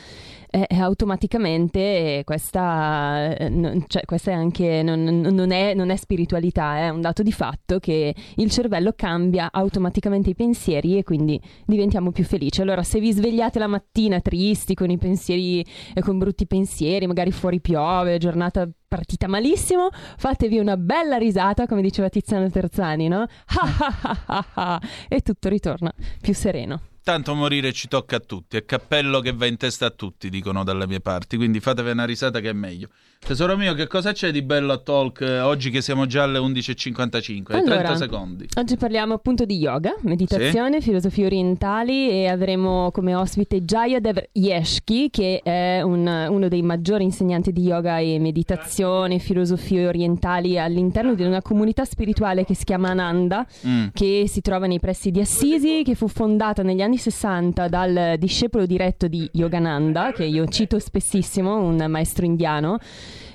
eh, 0.55 0.67
eh, 0.69 0.79
automaticamente 0.79 1.81
eh, 2.19 2.23
questa, 2.23 3.35
eh, 3.35 3.49
non, 3.49 3.83
cioè, 3.89 4.05
questa 4.05 4.31
è 4.31 4.35
anche 4.35 4.85
non, 4.85 5.03
non 5.03 5.51
è, 5.51 5.75
non 5.75 5.91
è 5.91 5.97
spiritualità, 5.97 6.77
è 6.79 6.91
un 6.91 7.01
dato 7.01 7.25
di 7.25 7.33
fatto 7.33 7.81
che 7.81 8.15
il 8.37 8.51
cervello 8.53 8.93
cambia 8.95 9.49
automaticamente 9.51 10.31
i 10.31 10.37
pensieri 10.37 10.97
e 10.97 11.03
quindi 11.03 11.41
diventiamo 11.67 12.13
più 12.13 12.23
felici. 12.23 12.61
Allora, 12.61 12.85
se 12.85 13.01
vi 13.01 13.13
svegliate 13.13 13.59
la 13.59 13.67
mattina 13.67 14.21
tristi, 14.21 14.75
con 14.75 14.91
i 14.91 14.97
pensieri 14.97 15.67
e 15.93 16.01
con 16.01 16.19
brutti 16.19 16.47
pensieri, 16.47 17.09
magari 17.09 17.33
fuori 17.33 17.61
piove, 17.61 18.19
giornata 18.19 18.69
partita 18.87 19.27
malissimo, 19.27 19.89
fatevi 19.91 20.61
una 20.61 20.77
bella 20.77 21.17
risata, 21.17 21.67
come 21.67 21.83
diceva 21.83 22.09
Tiziano 22.09 22.49
Terzani, 22.49 23.09
no? 23.09 23.27
e 25.09 25.21
tutto 25.21 25.49
ritorna 25.49 25.93
più 26.21 26.33
sereno. 26.33 26.94
Tanto 27.05 27.35
morire 27.35 27.75
ci 27.75 27.87
tocca 27.87 28.17
a 28.17 28.21
tutti, 28.21 28.57
è 28.57 28.65
cappello 28.65 29.21
che 29.21 29.35
va 29.35 29.45
in 29.45 29.59
testa 29.59 29.85
a 29.85 29.91
tutti, 29.91 30.31
dicono 30.31 30.65
dalle 30.65 30.87
mie 30.87 31.01
parti, 31.01 31.37
quindi 31.37 31.61
fatevi 31.61 31.91
una 31.91 32.07
risata 32.07 32.41
che 32.41 32.49
è 32.49 32.55
meglio. 32.55 32.89
Tesoro 33.27 33.57
mio, 33.57 33.73
che 33.73 33.87
cosa 33.87 34.13
c'è 34.13 34.31
di 34.31 34.43
bello 34.43 34.71
a 34.75 34.77
Talk 34.77 35.23
eh, 35.23 35.41
oggi 35.41 35.71
che 35.71 35.81
siamo 35.81 36.05
già 36.05 36.25
alle 36.25 36.39
11.55? 36.39 37.55
Hai 37.55 37.65
30 37.65 37.97
secondi. 37.97 38.47
Oggi 38.59 38.77
parliamo 38.77 39.15
appunto 39.15 39.47
di 39.47 39.57
yoga, 39.57 39.95
meditazione, 40.03 40.83
filosofie 40.83 41.25
orientali 41.25 42.11
e 42.11 42.27
avremo 42.29 42.91
come 42.91 43.15
ospite 43.15 43.63
Jayadev 43.63 44.25
Yeshki 44.33 45.09
che 45.09 45.41
è 45.43 45.81
un- 45.81 46.27
uno 46.29 46.49
dei 46.49 46.61
maggiori 46.61 47.05
insegnanti 47.05 47.51
di 47.51 47.63
yoga 47.63 47.97
e 47.99 48.19
meditazione, 48.19 49.19
filosofie 49.19 49.87
orientali 49.87 50.59
all'interno 50.59 51.15
di 51.15 51.23
una 51.25 51.41
comunità 51.41 51.87
spirituale 51.87 52.45
che 52.45 52.55
si 52.55 52.65
chiama 52.65 52.91
Ananda 52.91 53.47
Mm. 53.67 53.87
che 53.95 54.25
si 54.29 54.43
trova 54.43 54.67
nei 54.67 54.81
pressi 54.81 55.11
di 55.11 55.21
Assisi, 55.21 55.81
che 55.83 55.95
fu 55.95 56.09
fondata 56.09 56.63
negli 56.63 56.83
anni 56.83 56.99
60 56.99 57.69
dal 57.69 58.17
discepolo 58.19 58.67
diretto 58.67 59.09
di 59.09 59.27
Yogananda, 59.33 60.13
che 60.13 60.25
io 60.25 60.47
cito 60.47 60.79
spessissimo, 60.79 61.57
un 61.57 61.83
maestro 61.89 62.27
indiano. 62.27 62.77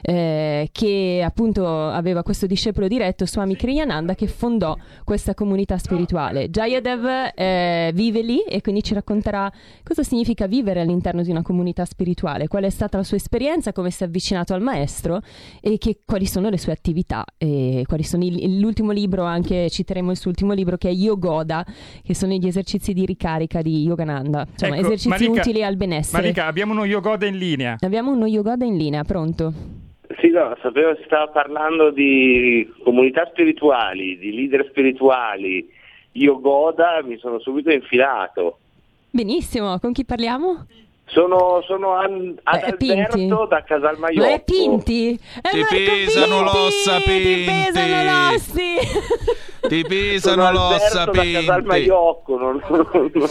Eh, 0.02 0.70
che 0.72 1.22
appunto 1.26 1.66
aveva 1.68 2.24
questo 2.24 2.46
discepolo 2.48 2.88
diretto 2.88 3.26
Swami 3.26 3.56
Kriyananda 3.56 4.16
che 4.16 4.28
fondò 4.28 4.76
questa 5.04 5.34
comunità 5.34 5.78
spirituale. 5.78 6.50
Jayadev 6.50 7.32
eh, 7.36 7.92
vive 7.94 8.22
lì 8.22 8.40
e 8.42 8.62
quindi 8.62 8.84
ci 8.84 8.94
racconterà 8.94 9.52
cosa 9.84 10.04
significa 10.04 10.48
vivere 10.48 10.82
all'interno 10.82 11.22
di 11.22 11.30
una 11.32 11.42
comunità 11.42 11.86
spirituale 11.86 12.48
qual 12.48 12.64
è 12.64 12.70
stata 12.70 12.98
la 12.98 13.04
sua 13.04 13.18
esperienza 13.18 13.74
come 13.74 13.92
si 13.92 14.04
è 14.04 14.06
avvicinato 14.06 14.54
al 14.54 14.62
maestro 14.62 15.22
e 15.62 15.78
che- 15.78 16.00
quali 16.06 16.26
sono 16.26 16.50
le 16.50 16.58
sue 16.58 16.72
attività. 16.72 17.24
E 17.38 17.84
quali 17.88 18.04
sono 18.04 18.24
i- 18.24 18.60
l'ultimo 18.60 18.92
libro 18.92 19.24
anche 19.24 19.70
citeremo 19.70 20.12
il 20.12 20.18
suo 20.18 20.30
ultimo 20.30 20.54
libro 20.54 20.78
che 20.78 20.90
è 20.90 20.94
Yogoda 20.94 21.66
che 22.04 22.16
sono 22.16 22.34
gli 22.34 22.48
esercizi 22.48 22.94
di 22.94 23.06
ricarica 23.06 23.62
di 23.62 23.84
Yogananda. 23.84 24.46
Insomma 24.52 24.76
Ecco, 24.78 24.86
esercizi 24.88 25.08
Marika- 25.10 25.42
utili 25.42 25.64
al 25.64 25.76
benessere. 25.76 26.22
Marika, 26.22 26.46
abbiamo 26.46 26.74
uno 26.74 26.86
yogoda 26.86 27.26
in 27.26 27.38
linea. 27.38 27.76
abbiamo 27.80 28.12
uno 28.12 28.26
Yogoda 28.26 28.66
in 28.66 28.78
linea 28.78 29.04
pronto 29.04 29.54
Sì, 30.20 30.30
no, 30.32 30.56
sapevo 30.62 30.92
che 30.92 30.98
si 30.98 31.04
stava 31.06 31.28
parlando 31.28 31.92
di 31.92 32.70
comunità 32.84 33.26
spirituali, 33.32 34.18
di 34.18 34.34
leader 34.34 34.66
spirituali. 34.70 35.70
Io 36.14 36.40
Goda 36.40 37.02
mi 37.04 37.18
sono 37.18 37.40
subito 37.40 37.72
infilato. 37.72 38.58
benissimo 39.12 39.80
con 39.80 39.92
chi 39.94 40.04
parliamo? 40.06 40.66
Sono, 41.06 41.62
sono 41.66 41.94
an- 41.94 42.38
ad 42.44 42.62
Eh, 42.62 42.66
è 42.66 42.76
Pinti. 42.78 43.02
Alberto 43.02 43.46
da 43.46 43.64
Casalmaiocco. 43.64 44.28
Ma 44.28 44.34
è 44.36 44.44
Pinti? 44.44 45.20
È 45.42 45.50
Ti 45.50 45.58
Marco 45.60 45.76
pesano 45.76 46.36
Pinti! 46.38 46.54
l'ossa, 46.58 46.98
Ti 46.98 47.04
pesano 47.46 47.96
Pinti! 47.96 48.06
l'ossi! 48.06 49.68
Ti 49.68 49.84
pesano 49.88 50.52
l'ossa, 50.52 51.02
Alberto 51.02 51.12
da 51.12 51.22
Pinti. 51.22 51.46
Casalmaiocco, 51.46 52.38
non, 52.38 52.62
non- 52.70 52.88
non- 53.14 53.28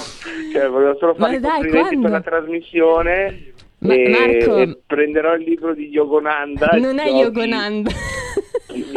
cioè, 0.53 0.69
volevo 0.69 0.97
solo 0.99 1.15
Ma 1.19 1.27
fare 1.27 1.37
i 1.37 1.41
dai, 1.41 1.51
complimenti 1.53 1.89
quando? 1.97 2.01
per 2.03 2.11
la 2.11 2.21
trasmissione. 2.23 3.53
Ma- 3.81 3.95
Marco- 3.95 4.57
e 4.59 4.79
prenderò 4.87 5.35
il 5.35 5.45
libro 5.45 5.75
di 5.75 5.89
Yogonanda. 5.89 6.69
Non 6.79 6.99
è 6.99 7.09
Yogananda. 7.11 7.91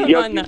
Yogi 0.06 0.34
Madonna. 0.34 0.46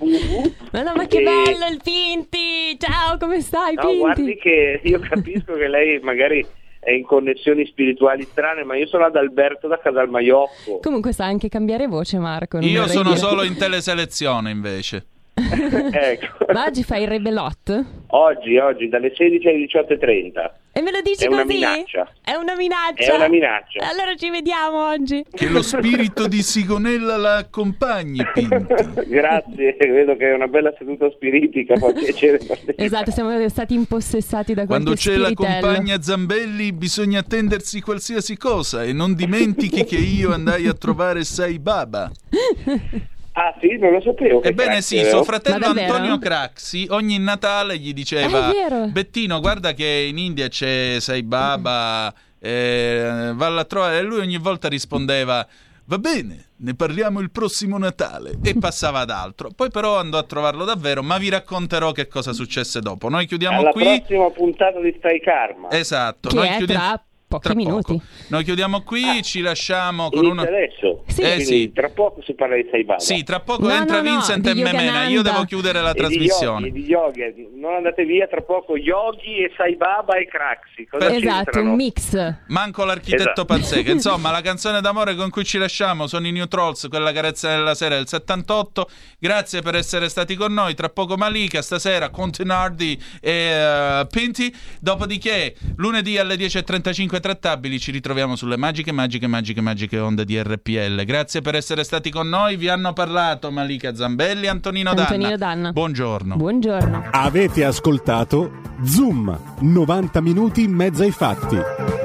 Madonna, 0.72 0.94
ma 0.96 1.06
che 1.08 1.18
E- 1.20 1.24
bello 1.24 1.66
il 1.72 1.80
Pinti! 1.84 2.78
Ciao, 2.78 3.18
come 3.18 3.42
stai, 3.42 3.76
No, 3.76 3.82
Pinti? 3.82 3.98
guardi 3.98 4.36
che 4.38 4.80
io 4.84 5.00
capisco 5.00 5.54
che 5.54 5.68
lei 5.68 6.00
magari 6.02 6.46
è 6.80 6.92
in 6.92 7.04
connessioni 7.04 7.66
spirituali 7.66 8.24
strane, 8.24 8.64
ma 8.64 8.76
io 8.76 8.88
sono 8.88 9.06
ad 9.06 9.16
Alberto 9.16 9.68
da 9.68 9.80
Casalmaiocco. 9.80 10.80
Comunque 10.82 11.14
sa 11.14 11.26
anche 11.26 11.48
cambiare 11.50 11.88
voce, 11.88 12.18
Marco. 12.18 12.60
non 12.60 12.68
Io 12.68 12.88
sono 12.88 13.10
dire. 13.12 13.18
solo 13.18 13.44
in 13.44 13.56
teleselezione 13.56 14.50
invece. 14.52 15.06
ecco. 15.36 16.46
Ma 16.54 16.66
oggi 16.66 16.84
fai 16.84 17.04
il 17.04 17.08
rebelot? 17.08 17.86
Oggi, 18.08 18.58
oggi, 18.58 18.90
dalle 18.90 19.14
16 19.16 19.48
alle 19.48 19.66
18.30. 19.66 20.52
E 20.76 20.82
me 20.82 20.90
lo 20.92 21.02
dici 21.02 21.26
È 21.26 21.28
una 21.28 21.44
così? 21.44 21.54
minaccia. 21.58 22.12
È 22.24 22.34
una 22.34 22.56
minaccia. 22.56 23.12
È 23.14 23.16
una 23.16 23.28
minaccia. 23.28 23.88
Allora 23.88 24.16
ci 24.16 24.32
vediamo 24.32 24.88
oggi. 24.88 25.24
Che 25.32 25.48
lo 25.48 25.62
spirito 25.62 26.28
di 26.28 26.42
Sigonella 26.42 27.16
la 27.18 27.36
accompagni, 27.36 28.26
Pinti. 28.34 29.06
Grazie, 29.08 29.78
vedo 29.80 30.16
che 30.18 30.32
è 30.32 30.34
una 30.34 30.48
bella 30.48 30.74
seduta 30.76 31.12
spiritica, 31.12 31.76
fa 31.78 31.92
piacere. 31.92 32.40
Esatto, 32.76 33.12
siamo 33.12 33.48
stati 33.50 33.76
impossessati 33.76 34.56
da 34.56 34.66
Quando 34.66 34.96
c'è 34.96 35.16
la 35.16 35.28
spiritello. 35.28 35.60
compagna 35.62 36.02
Zambelli 36.02 36.74
bisogna 36.74 37.20
attendersi 37.20 37.80
qualsiasi 37.80 38.36
cosa 38.36 38.84
e 38.84 38.94
non 38.94 39.14
dimentichi 39.14 39.84
che 39.84 39.98
io 39.98 40.34
andai 40.34 40.66
a 40.68 40.74
trovare 40.74 41.24
Sai 41.24 41.60
Baba. 41.60 42.10
Ah 43.36 43.54
sì, 43.60 43.78
non 43.78 43.92
lo 43.92 44.02
sapevo. 44.02 44.44
Ebbene 44.44 44.82
sì, 44.82 45.04
suo 45.06 45.24
fratello? 45.24 45.66
Antonio 45.66 46.20
Craxi 46.20 46.86
ogni 46.90 47.18
Natale 47.18 47.78
gli 47.78 47.92
diceva 47.94 48.46
Ah, 48.46 48.50
è 48.50 48.54
vero. 48.54 48.88
Bettino 48.88 49.40
guarda 49.40 49.74
che 49.74 50.06
in 50.08 50.18
India 50.20 50.48
c'è 50.48 50.98
Sai 51.00 51.24
Baba, 51.24 52.14
eh, 52.40 53.32
valla 53.34 53.62
a 53.62 53.66
trovare 53.66 53.98
e 53.98 54.02
lui 54.04 54.20
ogni 54.20 54.38
volta 54.38 54.68
rispondeva 54.68 55.48
va 55.86 55.98
bene, 55.98 56.50
ne 56.58 56.76
parliamo 56.76 57.20
il 57.20 57.30
prossimo 57.32 57.78
Natale 57.78 58.38
e 58.44 58.56
passava 58.60 59.00
ad 59.00 59.10
altro. 59.10 59.50
Poi 59.56 59.70
però 59.72 59.98
andò 59.98 60.18
a 60.20 60.24
trovarlo 60.24 60.64
davvero, 60.64 61.02
ma 61.02 61.18
vi 61.18 61.30
racconterò 61.30 61.92
che 61.92 62.08
cosa 62.08 62.34
successe 62.34 62.80
dopo. 62.82 63.10
Noi 63.10 63.26
chiudiamo 63.26 63.60
Alla 63.60 63.72
qui. 63.72 63.84
prossima 63.84 64.30
puntata 64.30 64.80
di 64.80 64.94
Stai 65.00 65.20
Karma. 65.20 65.72
Esatto, 65.72 66.30
Che 66.30 66.36
noi 66.36 66.48
è 66.50 66.58
chiudiamo 66.58 66.84
tra 66.84 67.04
pochi 67.38 67.48
tra 67.48 67.56
minuti. 67.56 67.94
poco. 67.94 68.06
Noi 68.28 68.44
chiudiamo 68.44 68.82
qui, 68.82 69.22
ci 69.24 69.42
lasciamo 69.42 70.10
con 70.10 70.26
una 70.26 70.42
adesso. 70.44 71.04
Sì. 71.08 71.22
Eh, 71.22 71.40
sì. 71.42 71.72
Tra 71.74 71.90
poco 71.90 72.22
si 72.24 72.34
parla 72.34 72.56
di 72.56 72.68
Sai 72.70 72.84
Baba. 72.84 73.00
Sì, 73.00 73.24
tra 73.24 73.40
poco 73.40 73.68
No, 73.68 73.74
entra 73.74 74.02
no, 74.02 74.04
no, 74.04 74.10
Vincent 74.12 74.52
di 74.52 74.60
e 74.60 74.64
Memena. 74.64 75.08
Io 75.08 75.22
devo 75.22 75.44
chiudere 75.44 75.82
la 75.82 75.90
E 75.90 75.94
di 75.94 76.00
trasmissione. 76.00 76.68
yogi, 76.68 76.82
di 76.82 76.86
yogi, 76.88 77.50
non 77.56 77.74
andate 77.76 78.06
via, 78.06 78.28
tra 78.28 78.42
poco 78.42 78.78
Yogi 78.78 79.38
e 79.38 79.52
Sai 79.56 79.76
Baba 79.76 80.18
e 80.18 80.28
Craxi. 80.28 80.88
Cosa 80.90 81.14
Esatto, 81.14 81.60
un 81.60 81.76
mix. 81.76 82.36
Manco 82.48 82.84
l'architetto 82.86 83.22
Esatto. 83.24 83.46
Panzeca. 83.46 83.92
Insomma, 83.92 84.32
la 84.32 84.42
canzone 84.42 84.82
d'amore 84.82 85.16
con 85.16 85.30
cui 85.30 85.44
ci 85.44 85.58
lasciamo 85.58 86.08
sono 86.08 86.28
i 86.28 86.32
New 86.32 86.46
Trolls, 86.48 86.88
quella 86.90 87.12
carezza 87.12 87.50
della 87.50 87.76
sera 87.76 87.96
del 87.96 88.08
78. 88.08 88.90
Grazie 89.20 89.62
per 89.62 89.76
essere 89.76 90.10
stati 90.10 90.36
con 90.36 90.54
noi. 90.54 90.74
Tra 90.76 90.90
poco 90.90 91.16
Malika, 91.16 91.62
stasera 91.62 92.10
Contenardi 92.10 93.02
e 93.22 93.32
eh, 93.32 94.08
Pinti. 94.10 94.54
Dopodiché, 94.80 95.56
lunedì 95.78 96.18
alle 96.18 96.36
10.35 96.36 97.20
trattabili 97.24 97.80
ci 97.80 97.92
ritroviamo 97.92 98.36
sulle 98.36 98.58
magiche, 98.58 98.92
magiche, 98.92 99.28
magiche, 99.28 99.62
magiche 99.62 99.98
onde 99.98 100.26
di 100.26 100.38
RPL. 100.42 101.06
Grazie 101.06 101.40
per 101.40 101.56
essere 101.56 101.86
stati 101.86 102.12
con 102.12 102.28
noi. 102.28 102.58
Vi 102.58 102.68
hanno 102.68 102.92
parlato 102.92 103.50
Malika 103.50 103.96
Zambelli 103.96 104.46
e 104.46 104.50
Antonino, 104.50 104.90
Antonino 104.90 105.38
Danna. 105.38 105.72
Buongiorno. 105.72 106.36
Buongiorno. 106.36 107.08
Avete 107.12 107.64
ascoltato 107.64 108.52
Zoom, 108.84 109.40
90 109.60 110.20
minuti 110.20 110.64
in 110.64 110.74
mezzo 110.74 111.04
ai 111.04 111.12
fatti. 111.12 112.03